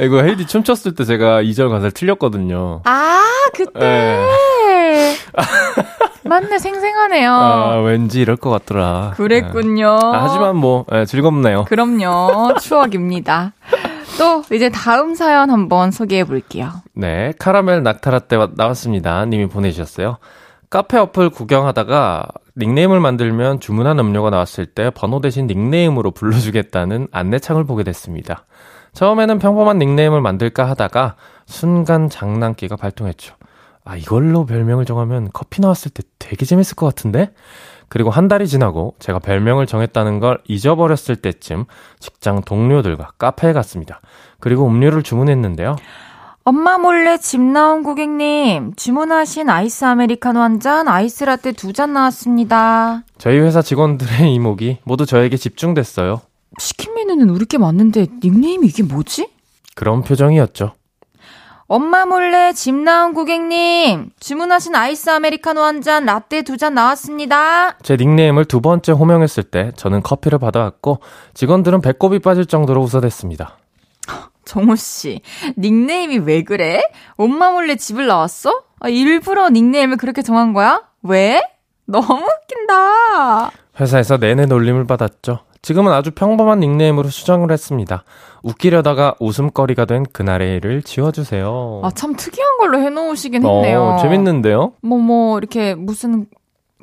이거 0.00 0.22
헤이디 0.22 0.46
춤췄을 0.46 0.94
때 0.94 1.04
제가 1.04 1.42
2절 1.42 1.70
가사를 1.70 1.90
틀렸거든요. 1.92 2.82
아, 2.84 3.22
그때. 3.54 3.80
예. 3.84 5.14
맞네, 6.24 6.58
생생하네요. 6.58 7.32
아, 7.32 7.76
왠지 7.78 8.20
이럴 8.20 8.36
것 8.36 8.50
같더라. 8.50 9.12
그랬군요. 9.16 9.96
아, 9.96 10.24
하지만 10.24 10.56
뭐 10.56 10.84
예, 10.92 11.04
즐겁네요. 11.04 11.64
그럼요. 11.64 12.54
추억입니다. 12.60 13.52
또 14.18 14.42
이제 14.52 14.68
다음 14.68 15.14
사연 15.14 15.50
한번 15.50 15.90
소개해 15.90 16.24
볼게요. 16.24 16.70
네, 16.94 17.32
카라멜 17.38 17.80
낙타라떼 17.80 18.38
나왔습니다. 18.56 19.24
님이 19.26 19.46
보내주셨어요. 19.46 20.18
카페 20.70 20.98
어플 20.98 21.30
구경하다가 21.30 22.26
닉네임을 22.58 23.00
만들면 23.00 23.60
주문한 23.60 23.98
음료가 23.98 24.30
나왔을 24.30 24.66
때 24.66 24.90
번호 24.90 25.20
대신 25.20 25.46
닉네임으로 25.46 26.10
불러주겠다는 26.12 27.08
안내창을 27.12 27.64
보게 27.64 27.84
됐습니다. 27.84 28.46
처음에는 28.94 29.38
평범한 29.38 29.78
닉네임을 29.78 30.22
만들까 30.22 30.68
하다가 30.70 31.16
순간 31.44 32.08
장난기가 32.08 32.76
발동했죠. 32.76 33.34
아, 33.84 33.96
이걸로 33.96 34.46
별명을 34.46 34.86
정하면 34.86 35.28
커피 35.32 35.60
나왔을 35.60 35.90
때 35.90 36.02
되게 36.18 36.46
재밌을 36.46 36.74
것 36.76 36.86
같은데? 36.86 37.30
그리고 37.88 38.10
한 38.10 38.26
달이 38.26 38.48
지나고 38.48 38.94
제가 38.98 39.18
별명을 39.20 39.66
정했다는 39.66 40.18
걸 40.18 40.40
잊어버렸을 40.48 41.16
때쯤 41.16 41.66
직장 42.00 42.40
동료들과 42.40 43.12
카페에 43.18 43.52
갔습니다. 43.52 44.00
그리고 44.40 44.66
음료를 44.66 45.02
주문했는데요. 45.02 45.76
엄마 46.48 46.78
몰래 46.78 47.18
집 47.18 47.40
나온 47.40 47.82
고객님, 47.82 48.74
주문하신 48.76 49.50
아이스 49.50 49.84
아메리카노 49.84 50.38
한 50.40 50.60
잔, 50.60 50.86
아이스 50.86 51.24
라떼 51.24 51.50
두 51.52 51.72
잔 51.72 51.92
나왔습니다. 51.92 53.02
저희 53.18 53.38
회사 53.40 53.62
직원들의 53.62 54.32
이목이 54.32 54.78
모두 54.84 55.06
저에게 55.06 55.36
집중됐어요. 55.36 56.20
시킨 56.60 56.94
메뉴는 56.94 57.30
우리께 57.30 57.58
맞는데 57.58 58.06
닉네임이 58.22 58.64
이게 58.68 58.84
뭐지? 58.84 59.28
그런 59.74 60.02
표정이었죠. 60.04 60.74
엄마 61.66 62.06
몰래 62.06 62.52
집 62.52 62.76
나온 62.76 63.12
고객님, 63.12 64.10
주문하신 64.20 64.76
아이스 64.76 65.10
아메리카노 65.10 65.60
한 65.60 65.82
잔, 65.82 66.04
라떼 66.04 66.42
두 66.42 66.56
잔 66.56 66.74
나왔습니다. 66.74 67.76
제 67.82 67.96
닉네임을 67.96 68.44
두 68.44 68.60
번째 68.60 68.92
호명했을 68.92 69.42
때 69.42 69.72
저는 69.74 70.00
커피를 70.02 70.38
받아왔고 70.38 71.00
직원들은 71.34 71.80
배꼽이 71.80 72.20
빠질 72.20 72.46
정도로 72.46 72.82
웃어댔습니다. 72.82 73.58
정호 74.46 74.76
씨, 74.76 75.20
닉네임이 75.58 76.18
왜 76.18 76.42
그래? 76.42 76.82
엄마 77.16 77.50
몰래 77.50 77.76
집을 77.76 78.06
나왔어? 78.06 78.62
아, 78.80 78.88
일부러 78.88 79.50
닉네임을 79.50 79.98
그렇게 79.98 80.22
정한 80.22 80.54
거야? 80.54 80.82
왜? 81.02 81.42
너무 81.84 82.06
웃긴다. 82.14 83.50
회사에서 83.78 84.16
내내 84.16 84.46
놀림을 84.46 84.86
받았죠. 84.86 85.40
지금은 85.62 85.92
아주 85.92 86.12
평범한 86.12 86.60
닉네임으로 86.60 87.08
수정을 87.08 87.50
했습니다. 87.50 88.04
웃기려다가 88.42 89.16
웃음거리가 89.18 89.84
된 89.84 90.04
그날의 90.12 90.56
일을 90.56 90.82
지워주세요. 90.82 91.80
아, 91.82 91.90
참 91.90 92.14
특이한 92.14 92.58
걸로 92.58 92.78
해놓으시긴 92.78 93.44
했네요. 93.44 93.82
어, 93.82 93.96
재밌는데요? 93.98 94.74
뭐, 94.82 94.98
뭐, 94.98 95.38
이렇게 95.38 95.74
무슨 95.74 96.26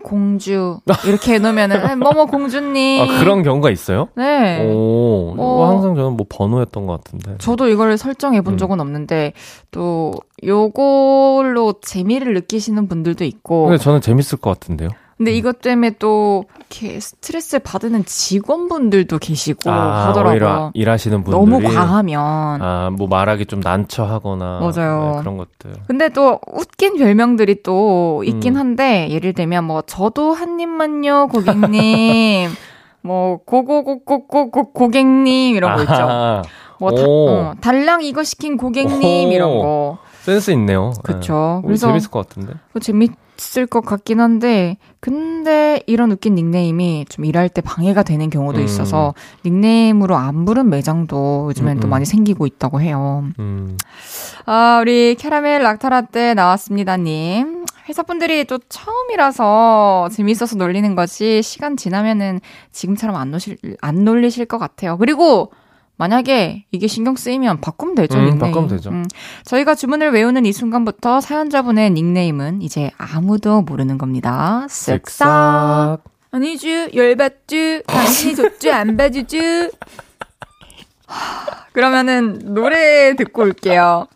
공주, 0.03 0.79
이렇게 1.07 1.33
해놓으면은, 1.35 1.99
뭐뭐 1.99 2.25
공주님. 2.27 3.01
아, 3.01 3.19
그런 3.19 3.41
경우가 3.41 3.71
있어요? 3.71 4.09
네. 4.15 4.63
오, 4.65 5.33
뭐. 5.35 5.67
항상 5.69 5.95
저는 5.95 6.17
뭐 6.17 6.25
번호였던 6.29 6.85
것 6.85 7.03
같은데. 7.03 7.35
저도 7.39 7.69
이걸 7.69 7.97
설정해 7.97 8.41
본 8.41 8.53
음. 8.53 8.57
적은 8.57 8.79
없는데, 8.79 9.33
또, 9.71 10.13
요걸로 10.43 11.75
재미를 11.81 12.33
느끼시는 12.33 12.87
분들도 12.87 13.23
있고, 13.23 13.65
근데 13.65 13.77
저는 13.77 14.01
재밌을 14.01 14.37
것 14.37 14.49
같은데요. 14.51 14.89
근데 15.17 15.31
이것 15.31 15.61
때문에 15.61 15.91
또, 15.99 16.45
이렇게 16.57 16.99
스트레스를 16.99 17.61
받는 17.63 18.05
직원분들도 18.05 19.19
계시고 19.19 19.71
아, 19.71 20.07
하더라고요. 20.07 20.71
일하시는 20.73 21.23
분들이 21.23 21.37
너무 21.37 21.61
과하면. 21.61 22.61
아, 22.61 22.89
뭐 22.91 23.07
말하기 23.07 23.45
좀 23.45 23.59
난처하거나 23.59 24.59
맞아요. 24.59 25.13
네, 25.15 25.19
그런 25.19 25.37
것들. 25.37 25.73
근데 25.87 26.09
또 26.09 26.39
웃긴 26.51 26.97
별명들이 26.97 27.63
또 27.63 28.23
있긴 28.25 28.55
음. 28.55 28.59
한데 28.59 29.07
예를 29.09 29.33
들면 29.33 29.65
뭐 29.65 29.81
저도 29.83 30.33
한 30.33 30.59
입만요 30.59 31.27
고객님 31.27 32.49
뭐 33.01 33.37
고고고고고고 33.45 34.71
고객님 34.73 35.55
이런 35.55 35.75
거 35.75 35.81
있죠. 35.83 35.93
아, 35.93 36.41
뭐 36.79 36.91
다, 36.91 37.03
오. 37.03 37.29
어, 37.29 37.53
달랑 37.61 38.01
이거 38.03 38.23
시킨 38.23 38.57
고객님 38.57 39.29
오. 39.29 39.31
이런 39.31 39.59
거. 39.59 39.97
센스 40.23 40.51
있네요. 40.51 40.93
그쵸. 41.03 41.59
네. 41.63 41.67
그래서 41.67 41.87
재밌을 41.87 42.09
것 42.09 42.27
같은데. 42.27 42.53
그거 42.69 42.79
재밌을 42.79 43.67
것 43.69 43.81
같긴 43.81 44.21
한데 44.21 44.77
근데 45.01 45.83
이런 45.85 46.13
웃긴 46.13 46.35
닉네임이 46.35 47.07
좀 47.09 47.25
일할 47.25 47.49
때 47.49 47.59
방해가 47.59 48.03
되는 48.03 48.29
경우도 48.29 48.59
음. 48.59 48.63
있어서 48.63 49.13
닉네임으로 49.45 50.15
안 50.15 50.45
부른 50.45 50.69
매장도 50.69 51.47
요즘엔 51.49 51.77
음, 51.77 51.79
또 51.81 51.87
음. 51.87 51.89
많이 51.89 52.05
생기고 52.05 52.45
있다고 52.45 52.79
해요. 52.79 53.25
음. 53.39 53.77
아, 54.45 54.79
우리 54.81 55.15
캐러멜 55.15 55.59
락타라떼 55.59 56.35
나왔습니다님. 56.35 57.65
회사분들이 57.89 58.45
또 58.45 58.59
처음이라서 58.69 60.07
재밌어서 60.09 60.55
놀리는 60.55 60.95
거지, 60.95 61.41
시간 61.41 61.75
지나면은 61.75 62.39
지금처럼 62.71 63.17
안 63.17 63.31
놀실, 63.31 63.57
안 63.81 64.05
놀리실 64.05 64.45
것 64.45 64.57
같아요. 64.57 64.97
그리고, 64.97 65.51
만약에 65.97 66.65
이게 66.71 66.87
신경 66.87 67.15
쓰이면 67.15 67.61
바꾸면 67.61 67.95
되죠, 67.95 68.17
음, 68.17 68.25
닉네임. 68.25 68.39
바꾸면 68.39 68.69
되죠. 68.69 68.91
저희가 69.45 69.75
주문을 69.75 70.11
외우는 70.11 70.45
이 70.45 70.51
순간부터 70.51 71.21
사연자분의 71.21 71.91
닉네임은 71.91 72.61
이제 72.61 72.91
아무도 72.97 73.61
모르는 73.61 73.97
겁니다. 73.97 74.65
쓱싹. 74.69 76.01
아니죠, 76.31 76.67
열받죠, 76.95 77.83
당신이 77.85 78.35
줬죠, 78.35 78.71
안 78.73 78.97
봐주죠. 78.97 79.37
하, 81.05 81.65
그러면은 81.73 82.53
노래 82.55 83.15
듣고 83.15 83.43
올게요. 83.43 84.07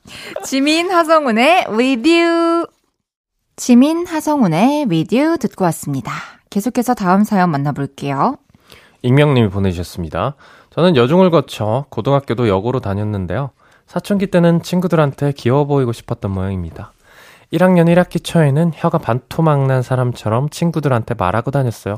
지민 0.44 0.90
하성운의 0.92 1.68
With 1.70 2.10
You. 2.10 2.66
지민 3.56 4.08
하성운의 4.08 4.86
With 4.90 5.16
You 5.16 5.38
듣고 5.38 5.64
왔습니다. 5.66 6.12
계속해서 6.50 6.96
다음 6.96 7.24
사연 7.24 7.52
만나볼게요. 7.52 8.38
익명님이 9.04 9.50
보내주셨습니다. 9.50 10.36
저는 10.78 10.96
여중을 10.96 11.32
거쳐 11.32 11.86
고등학교도 11.90 12.48
여고로 12.48 12.82
다녔는데요. 12.82 13.50
사춘기 13.88 14.28
때는 14.28 14.62
친구들한테 14.62 15.32
귀여워 15.32 15.66
보이고 15.66 15.92
싶었던 15.92 16.30
모양입니다. 16.30 16.94
1학년 17.52 17.92
1학기 17.92 18.24
초에는 18.24 18.74
혀가 18.76 19.00
반토막 19.00 19.66
난 19.66 19.82
사람처럼 19.82 20.50
친구들한테 20.50 21.16
말하고 21.16 21.50
다녔어요. 21.50 21.98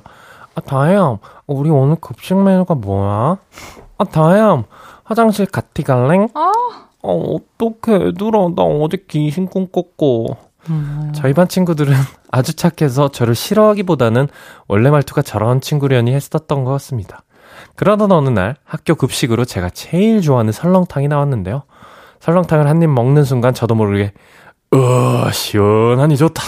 아, 0.56 0.62
다혜야, 0.62 1.18
우리 1.46 1.70
오늘 1.70 1.98
급식 1.98 2.38
메뉴가 2.38 2.76
뭐야? 2.76 3.38
아, 3.98 4.04
다혜야, 4.06 4.64
화장실 5.04 5.46
같이 5.46 5.84
갈래? 5.84 6.30
아. 6.34 6.52
어, 7.02 7.36
어떡해, 7.36 8.06
얘들아. 8.08 8.52
나 8.56 8.64
어제 8.64 9.04
귀신 9.10 9.48
꿈꿨고. 9.48 10.38
음. 10.70 11.12
저희 11.14 11.34
반 11.34 11.50
친구들은 11.50 11.94
아주 12.32 12.56
착해서 12.56 13.10
저를 13.10 13.36
싫어하기보다는 13.36 14.30
원래 14.70 14.90
말투가 14.90 15.22
저런 15.22 15.60
친구려니 15.60 16.14
했었던 16.14 16.64
것 16.64 16.72
같습니다. 16.72 17.24
그러던 17.80 18.12
어느 18.12 18.28
날 18.28 18.58
학교 18.66 18.94
급식으로 18.96 19.46
제가 19.46 19.70
제일 19.70 20.20
좋아하는 20.20 20.52
설렁탕이 20.52 21.08
나왔는데요. 21.08 21.64
설렁탕을 22.20 22.68
한 22.68 22.84
입 22.84 22.90
먹는 22.90 23.24
순간 23.24 23.54
저도 23.54 23.74
모르게 23.74 24.12
으 24.74 25.32
시원하니 25.32 26.18
좋다 26.18 26.44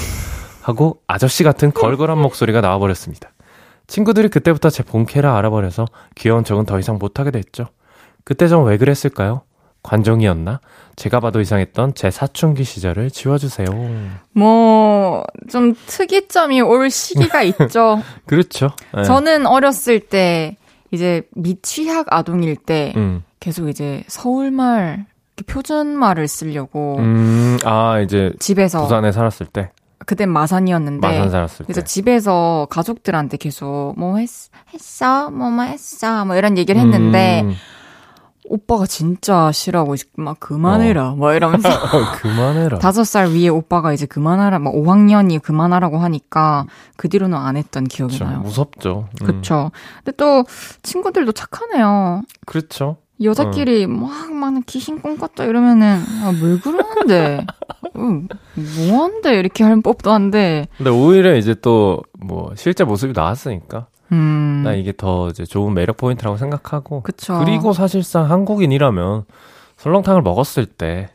하고 0.61 0.99
아저씨 1.07 1.45
같은 1.45 1.71
걸걸한 1.71 2.17
목소리가 2.17 2.59
나와버렸습니다. 2.59 3.31
친구들이 3.87 4.27
그때부터 4.27 4.69
제 4.69 4.83
본캐라 4.83 5.37
알아버려서 5.37 5.85
귀여운 6.15 6.43
척은 6.43 6.65
더 6.65 6.77
이상 6.79 6.97
못하게 6.99 7.31
됐죠. 7.31 7.67
그때 8.25 8.49
좀왜 8.49 8.77
그랬을까요? 8.77 9.43
관종이었나? 9.83 10.59
제가 10.97 11.21
봐도 11.21 11.39
이상했던 11.39 11.95
제 11.95 12.11
사춘기 12.11 12.65
시절을 12.65 13.09
지워주세요. 13.09 13.67
뭐, 14.33 15.23
좀 15.49 15.73
특이점이 15.87 16.59
올 16.61 16.89
시기가 16.89 17.41
있죠. 17.65 18.01
그렇죠. 18.25 18.71
네. 18.93 19.03
저는 19.03 19.47
어렸을 19.47 20.01
때, 20.01 20.57
이제 20.91 21.27
미취학 21.35 22.07
아동일 22.09 22.55
때, 22.55 22.93
음. 22.95 23.23
계속 23.39 23.69
이제 23.69 24.03
서울말, 24.07 25.05
표준말을 25.47 26.27
쓰려고. 26.27 26.97
음, 26.99 27.57
아, 27.63 27.99
이제. 27.99 28.33
집에서. 28.39 28.83
부산에 28.83 29.11
살았을 29.11 29.47
때. 29.47 29.71
그땐 30.05 30.29
마산이었는데. 30.29 31.07
마산 31.07 31.29
살았을 31.29 31.65
그래서 31.65 31.81
때. 31.81 31.87
집에서 31.87 32.67
가족들한테 32.69 33.37
계속 33.37 33.93
뭐 33.97 34.17
했, 34.17 34.29
했어? 34.73 35.29
뭐뭐 35.31 35.63
했어? 35.63 36.25
뭐 36.25 36.35
이런 36.35 36.57
얘기를 36.57 36.79
했는데, 36.79 37.41
음. 37.43 37.55
오빠가 38.51 38.85
진짜 38.85 39.51
싫어하고 39.51 39.95
막 40.17 40.39
그만해라 40.39 41.11
어. 41.11 41.15
막 41.15 41.33
이러면서 41.33 41.69
그만해라 42.21 42.79
다섯 42.79 43.05
살 43.05 43.29
위에 43.29 43.47
오빠가 43.47 43.93
이제 43.93 44.05
그만하라 44.05 44.59
막 44.59 44.73
5학년이 44.73 45.41
그만하라고 45.41 45.97
하니까 45.99 46.65
그 46.97 47.07
뒤로는 47.07 47.37
안 47.37 47.55
했던 47.55 47.85
기억이 47.85 48.15
그쵸, 48.15 48.25
나요. 48.25 48.39
무섭죠. 48.39 49.07
음. 49.21 49.25
그렇죠. 49.25 49.71
근데 50.03 50.11
또 50.17 50.43
친구들도 50.83 51.31
착하네요. 51.31 52.23
그렇죠. 52.45 52.97
여자끼리 53.23 53.87
막, 53.87 54.29
어. 54.29 54.33
막, 54.33 54.65
귀신 54.65 54.99
꿈꿨다 54.99 55.45
이러면은, 55.45 56.01
아, 56.23 56.33
왜 56.41 56.57
그러는데? 56.57 57.45
음, 57.95 58.27
뭐한데? 58.55 59.37
이렇게 59.37 59.63
할 59.63 59.79
법도 59.81 60.11
한데. 60.11 60.67
근데 60.77 60.89
오히려 60.89 61.35
이제 61.35 61.53
또, 61.53 62.01
뭐, 62.19 62.51
실제 62.55 62.83
모습이 62.83 63.13
나왔으니까. 63.15 63.87
음. 64.11 64.61
나 64.63 64.73
이게 64.73 64.93
더 64.95 65.29
이제 65.29 65.45
좋은 65.45 65.73
매력 65.73 65.97
포인트라고 65.97 66.37
생각하고. 66.37 67.01
그쵸. 67.01 67.39
그리고 67.43 67.73
사실상 67.73 68.29
한국인이라면 68.29 69.25
설렁탕을 69.77 70.21
먹었을 70.21 70.65
때 70.65 71.09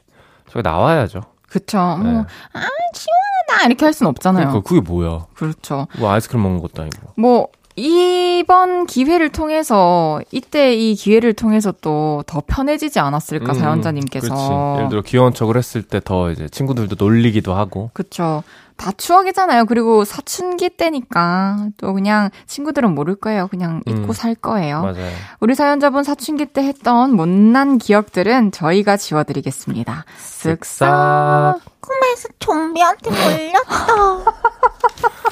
저기 0.48 0.62
나와야죠. 0.62 1.20
그쵸. 1.48 1.78
뭐, 1.78 1.98
네. 1.98 2.12
뭐, 2.12 2.20
아, 2.52 2.60
시원하다! 2.94 3.66
이렇게 3.66 3.84
할 3.84 3.92
순 3.92 4.06
없잖아요. 4.08 4.48
그러니까 4.48 4.68
그게 4.68 4.80
뭐야. 4.80 5.26
그렇죠. 5.34 5.86
뭐 5.98 6.10
아이스크림 6.10 6.42
먹는 6.42 6.60
것도 6.60 6.82
아니고. 6.82 7.12
뭐, 7.16 7.48
이번 7.76 8.86
기회를 8.86 9.28
통해서 9.30 10.20
이때 10.30 10.74
이 10.74 10.94
기회를 10.94 11.34
통해서 11.34 11.72
또 11.72 12.22
더 12.26 12.42
편해지지 12.46 12.98
않았을까 12.98 13.52
음, 13.52 13.58
사연자님께서. 13.58 14.26
그렇지. 14.34 14.50
예를 14.78 14.88
들어 14.88 15.02
귀여운 15.02 15.34
척을 15.34 15.56
했을 15.56 15.82
때 15.82 16.00
더 16.00 16.30
이제 16.30 16.48
친구들도 16.48 16.96
놀리기도 16.98 17.52
하고. 17.54 17.90
그렇죠 17.92 18.42
다 18.76 18.90
추억이잖아요. 18.92 19.64
그리고 19.66 20.04
사춘기 20.04 20.68
때니까 20.70 21.68
또 21.78 21.92
그냥 21.94 22.30
친구들은 22.46 22.94
모를 22.94 23.14
거예요. 23.14 23.48
그냥 23.48 23.80
음, 23.86 23.92
잊고 24.02 24.12
살 24.12 24.34
거예요. 24.34 24.82
맞아요. 24.82 25.10
우리 25.40 25.54
사연자분 25.54 26.02
사춘기 26.04 26.46
때 26.46 26.62
했던 26.62 27.14
못난 27.14 27.78
기억들은 27.78 28.52
저희가 28.52 28.96
지워드리겠습니다. 28.96 30.04
쓱싹. 30.18 31.60
꿈에서 31.80 32.28
좀비한테 32.38 33.10
몰렸다 33.10 34.32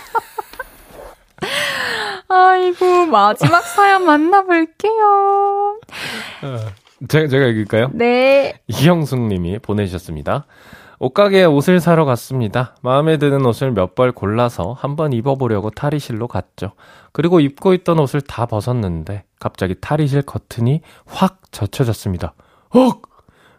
아이고, 2.28 3.06
마지막 3.06 3.62
사연 3.62 4.04
만나볼게요. 4.06 5.78
어, 6.42 6.58
제가, 7.08 7.28
제가 7.28 7.46
읽을까요? 7.46 7.90
네. 7.92 8.60
이형숙 8.68 9.20
님이 9.20 9.58
보내주셨습니다. 9.58 10.46
옷가게에 11.00 11.44
옷을 11.44 11.80
사러 11.80 12.04
갔습니다. 12.04 12.76
마음에 12.80 13.18
드는 13.18 13.44
옷을 13.44 13.72
몇 13.72 13.94
벌 13.94 14.12
골라서 14.12 14.74
한번 14.78 15.12
입어보려고 15.12 15.70
탈의실로 15.70 16.28
갔죠. 16.28 16.72
그리고 17.12 17.40
입고 17.40 17.74
있던 17.74 17.98
옷을 17.98 18.20
다 18.22 18.46
벗었는데 18.46 19.24
갑자기 19.40 19.74
탈의실 19.80 20.22
커튼이 20.22 20.80
확 21.06 21.40
젖혀졌습니다. 21.52 22.34
헉! 22.74 23.02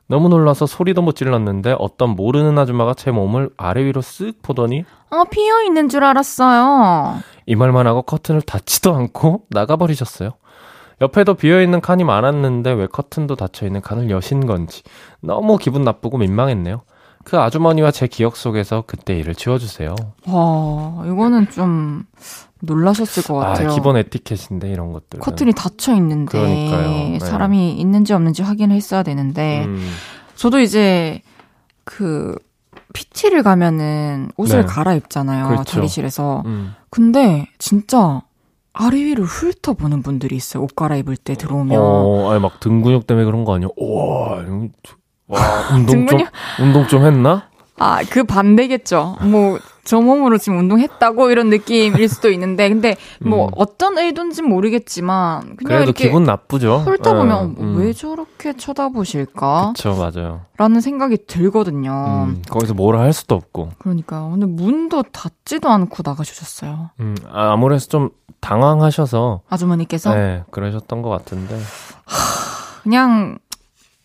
너무 0.07 0.29
놀라서 0.29 0.65
소리도 0.65 1.01
못 1.01 1.15
질렀는데 1.15 1.75
어떤 1.79 2.11
모르는 2.11 2.57
아줌마가 2.57 2.93
제 2.93 3.11
몸을 3.11 3.49
아래 3.57 3.83
위로 3.83 4.01
쓱 4.01 4.41
보더니 4.41 4.85
아 5.09 5.23
피어 5.29 5.63
있는 5.63 5.89
줄 5.89 6.03
알았어요. 6.03 7.19
이 7.47 7.55
말만 7.55 7.87
하고 7.87 8.01
커튼을 8.03 8.41
닫지도 8.41 8.93
않고 8.93 9.45
나가버리셨어요. 9.49 10.31
옆에도 11.01 11.33
비어있는 11.33 11.81
칸이 11.81 12.03
많았는데 12.03 12.71
왜 12.73 12.87
커튼도 12.87 13.35
닫혀있는 13.35 13.81
칸을 13.81 14.09
여신 14.09 14.45
건지 14.45 14.83
너무 15.21 15.57
기분 15.57 15.83
나쁘고 15.83 16.17
민망했네요. 16.19 16.81
그 17.25 17.39
아주머니와 17.39 17.89
제 17.91 18.05
기억 18.07 18.37
속에서 18.37 18.83
그때 18.85 19.17
일을 19.17 19.33
지워주세요. 19.33 19.95
와, 20.27 21.03
이거는 21.07 21.49
좀 21.49 22.05
놀라셨을 22.61 23.23
것 23.23 23.41
아, 23.43 23.47
같아요. 23.49 23.69
아, 23.69 23.73
기본 23.73 23.97
에티켓인데 23.97 24.69
이런 24.69 24.91
것들. 24.93 25.19
커튼이 25.19 25.53
닫혀 25.53 25.93
있는데 25.95 26.39
네. 26.39 27.19
사람이 27.19 27.73
있는지 27.73 28.13
없는지 28.13 28.41
확인을 28.43 28.75
했어야 28.75 29.03
되는데 29.03 29.65
음. 29.65 29.89
저도 30.35 30.59
이제 30.59 31.21
그 31.83 32.35
PT를 32.93 33.43
가면은 33.43 34.31
옷을 34.37 34.61
네. 34.61 34.65
갈아입잖아요. 34.65 35.47
그렇죠. 35.49 35.75
대리실에서. 35.75 36.43
음. 36.45 36.73
근데 36.89 37.47
진짜 37.59 38.21
아래 38.73 38.97
위를 38.97 39.23
훑어보는 39.25 40.01
분들이 40.01 40.35
있어요. 40.35 40.63
옷 40.63 40.75
갈아입을 40.75 41.17
때 41.17 41.35
들어오면. 41.35 41.79
어, 41.79 42.31
아니 42.31 42.41
막 42.41 42.59
등 42.59 42.81
근육 42.81 43.05
때문에 43.07 43.25
그런 43.25 43.43
거 43.45 43.55
아니야? 43.55 43.67
와, 43.77 44.43
와 45.27 45.67
운동 45.75 46.07
좀 46.07 46.19
운동 46.61 46.87
좀 46.87 47.05
했나? 47.05 47.49
아, 47.77 48.01
그 48.09 48.23
반대겠죠. 48.23 49.17
뭐, 49.23 49.59
저 49.85 50.01
몸으로 50.01 50.39
지금 50.39 50.57
운동했다고 50.57 51.29
이런 51.29 51.49
느낌일 51.49 52.09
수도 52.09 52.31
있는데, 52.31 52.67
근데 52.67 52.97
뭐, 53.21 53.45
음. 53.45 53.51
어떤 53.55 53.97
의도인지는 53.97 54.49
모르겠지만, 54.49 55.41
그냥 55.41 55.57
그래도 55.63 55.83
이렇게 55.83 56.07
기분 56.07 56.23
나쁘죠. 56.23 56.79
훑어보면, 56.79 57.55
네, 57.55 57.61
음. 57.61 57.77
왜 57.77 57.93
저렇게 57.93 58.53
쳐다보실까? 58.53 59.73
그쵸, 59.75 59.95
맞아요. 59.95 60.41
라는 60.57 60.81
생각이 60.81 61.27
들거든요. 61.27 62.25
음, 62.27 62.41
거기서 62.49 62.73
뭐라 62.73 62.99
할 63.01 63.13
수도 63.13 63.35
없고. 63.35 63.69
그러니까요. 63.77 64.31
근데 64.31 64.47
문도 64.47 65.03
닫지도 65.11 65.69
않고 65.69 66.01
나가주셨어요. 66.03 66.89
음, 66.99 67.15
아, 67.31 67.51
아무래도 67.53 67.85
좀 67.85 68.09
당황하셔서. 68.41 69.41
아주머니께서? 69.49 70.15
네, 70.15 70.43
그러셨던 70.49 71.03
것 71.03 71.09
같은데. 71.09 71.55
하, 72.05 72.81
그냥, 72.83 73.37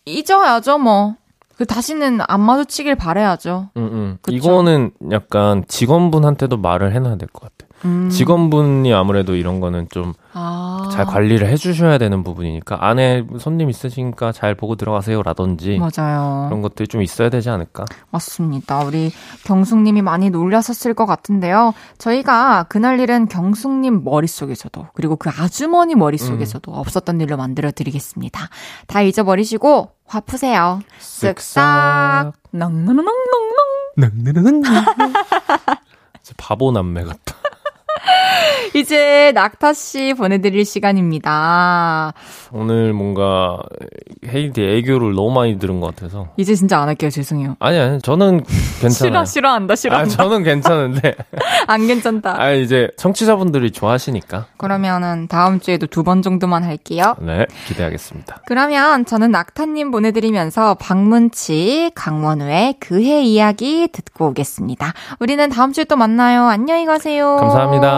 잊어야죠, 0.05 0.77
뭐. 0.77 1.15
그 1.61 1.67
다시는 1.67 2.21
안 2.27 2.41
마주치길 2.41 2.95
바래야죠. 2.95 3.69
음, 3.77 3.81
음. 3.83 4.17
이거는 4.29 4.89
약간 5.11 5.63
직원분한테도 5.67 6.57
말을 6.57 6.91
해놔야 6.91 7.17
될 7.17 7.27
것 7.31 7.41
같아. 7.55 7.70
음. 7.85 8.09
직원분이 8.09 8.93
아무래도 8.93 9.35
이런 9.35 9.59
거는 9.59 9.87
좀잘 9.89 10.11
아. 10.33 11.05
관리를 11.07 11.47
해주셔야 11.47 11.97
되는 11.97 12.23
부분이니까 12.23 12.85
안에 12.85 13.25
손님 13.39 13.69
있으시니까 13.69 14.31
잘 14.31 14.55
보고 14.55 14.75
들어가세요라든지 14.75 15.79
맞아요. 15.79 16.47
그런 16.47 16.61
것들이 16.61 16.87
좀 16.87 17.01
있어야 17.01 17.29
되지 17.29 17.49
않을까? 17.49 17.85
맞습니다. 18.11 18.83
우리 18.83 19.11
경숙님이 19.45 20.01
많이 20.01 20.29
놀라셨을 20.29 20.93
것 20.93 21.05
같은데요. 21.05 21.73
저희가 21.97 22.65
그날 22.69 22.99
일은 22.99 23.27
경숙님 23.27 24.03
머릿속에서도 24.03 24.87
그리고 24.93 25.15
그 25.15 25.29
아주머니 25.29 25.95
머릿속에서도 25.95 26.71
음. 26.71 26.77
없었던 26.77 27.19
일로 27.21 27.37
만들어 27.37 27.71
드리겠습니다. 27.71 28.47
다 28.87 29.01
잊어버리시고 29.01 29.89
화 30.05 30.19
푸세요. 30.19 30.81
쓱싹 30.99 32.33
낭낭낭낭낭 32.51 33.05
낭낭낭낭 33.95 34.83
바보 36.37 36.71
남매 36.71 37.03
같다. 37.03 37.40
이제 38.75 39.31
낙타 39.35 39.73
씨 39.73 40.13
보내드릴 40.13 40.65
시간입니다. 40.65 42.13
오늘 42.51 42.93
뭔가 42.93 43.59
헤이디 44.27 44.61
애교를 44.61 45.13
너무 45.13 45.31
많이 45.31 45.57
들은 45.59 45.79
것 45.79 45.95
같아서. 45.95 46.29
이제 46.37 46.55
진짜 46.55 46.79
안 46.81 46.87
할게요. 46.87 47.09
죄송해요. 47.09 47.55
아니, 47.59 47.79
아니. 47.79 48.01
저는 48.01 48.43
괜찮아요. 48.81 48.91
싫어, 49.11 49.25
싫어한다, 49.25 49.75
싫어한다. 49.75 50.13
아, 50.13 50.17
저는 50.17 50.43
괜찮은데. 50.43 51.15
안 51.67 51.87
괜찮다. 51.87 52.41
아, 52.41 52.51
이제 52.51 52.89
청취자분들이 52.97 53.71
좋아하시니까. 53.71 54.47
그러면은 54.57 55.27
다음 55.27 55.59
주에도 55.59 55.87
두 55.87 56.01
번 56.01 56.23
정도만 56.23 56.63
할게요. 56.63 57.15
네, 57.21 57.45
기대하겠습니다. 57.67 58.41
그러면 58.47 59.05
저는 59.05 59.29
낙타님 59.29 59.91
보내드리면서 59.91 60.73
박문치, 60.75 61.91
강원우의 61.93 62.77
그해 62.79 63.21
이야기 63.21 63.87
듣고 63.91 64.29
오겠습니다. 64.29 64.93
우리는 65.19 65.47
다음 65.51 65.71
주에 65.73 65.83
또 65.83 65.95
만나요. 65.95 66.45
안녕히 66.45 66.87
가세요. 66.87 67.37
감사합니다. 67.39 67.90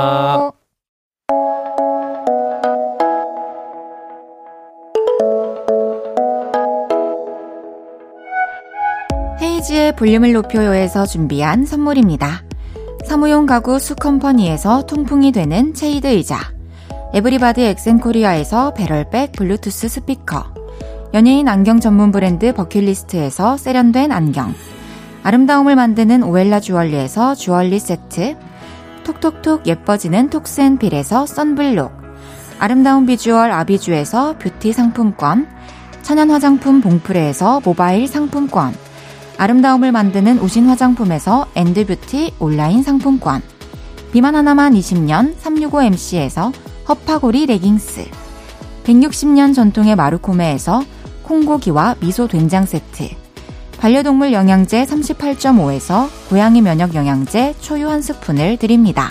헤이즈의 9.41 9.96
볼륨을 9.96 10.34
높여요에서 10.34 11.06
준비한 11.06 11.66
선물입니다. 11.66 12.44
사무용 13.06 13.46
가구 13.46 13.80
수컴퍼니에서 13.80 14.86
통풍이 14.86 15.32
되는 15.32 15.74
체이드 15.74 16.08
의자 16.08 16.39
에브리바디 17.14 17.62
엑센코리아에서 17.62 18.74
배럴백 18.74 19.34
블루투스 19.34 19.88
스피커 19.88 20.54
연예인 21.14 21.48
안경 21.48 21.80
전문 21.80 22.12
브랜드 22.12 22.54
버킷리스트에서 22.54 23.58
세련된 23.58 24.12
안경 24.12 24.54
아름다움을 25.22 25.76
만드는 25.76 26.24
오엘라 26.24 26.60
주얼리에서 26.60 27.36
주얼리 27.36 27.80
세트 27.80 28.36
톡톡톡 29.04 29.68
예뻐지는 29.68 30.30
톡스앤필에서 30.30 31.26
썬블록. 31.26 31.91
아름다운 32.60 33.06
비주얼 33.06 33.51
아비주에서 33.51 34.38
뷰티 34.38 34.74
상품권. 34.74 35.47
천연 36.01 36.32
화장품 36.32 36.82
봉프레에서 36.82 37.62
모바일 37.64 38.08
상품권. 38.08 38.74
아름다움을 39.38 39.91
만드는 39.91 40.39
우신 40.39 40.68
화장품에서 40.68 41.47
엔드뷰티 41.56 42.34
온라인 42.39 42.84
상품권. 42.84 43.41
비만 44.12 44.36
하나만 44.36 44.74
20년 44.74 45.36
365MC에서 45.38 46.54
허파고리 46.88 47.47
레깅스. 47.47 48.06
160년 48.84 49.56
전통의 49.56 49.95
마루코메에서 49.95 50.84
콩고기와 51.24 51.95
미소 51.99 52.28
된장 52.28 52.66
세트 52.66 53.23
반려동물 53.84 54.32
영양제 54.32 54.86
38.5에서 54.86 56.08
고양이 56.30 56.62
면역 56.62 56.96
영양제 56.96 57.56
초유 57.60 57.90
한 57.90 58.02
스푼을 58.02 58.56
드립니다. 58.56 59.10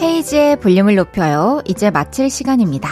헤이즈의 0.00 0.60
볼륨을 0.60 0.94
높여요. 0.94 1.60
이제 1.66 1.90
마칠 1.90 2.30
시간입니다. 2.30 2.88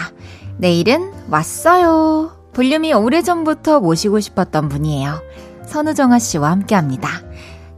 내일은 0.59 1.11
왔어요. 1.31 2.37
볼륨이 2.53 2.93
오래전부터 2.93 3.81
모시고 3.81 4.21
싶었던 4.21 4.69
분이에요. 4.69 5.23
선우정아 5.64 6.19
씨와 6.19 6.51
함께 6.51 6.75
합니다. 6.75 7.09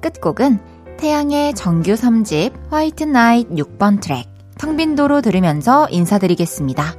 끝곡은 0.00 0.69
태양의 1.00 1.54
정규 1.54 1.92
3집 1.94 2.52
White 2.68 3.04
Night 3.04 3.48
6번 3.48 4.02
트랙 4.02 4.28
텅빈 4.58 4.96
도로 4.96 5.22
들으면서 5.22 5.88
인사드리겠습니다. 5.88 6.94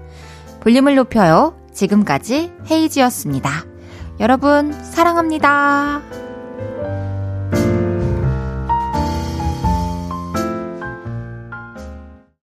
볼륨을 0.61 0.95
높여요. 0.95 1.55
지금까지 1.71 2.51
헤이즈였습니다. 2.69 3.51
여러분, 4.19 4.73
사랑합니다. 4.73 6.01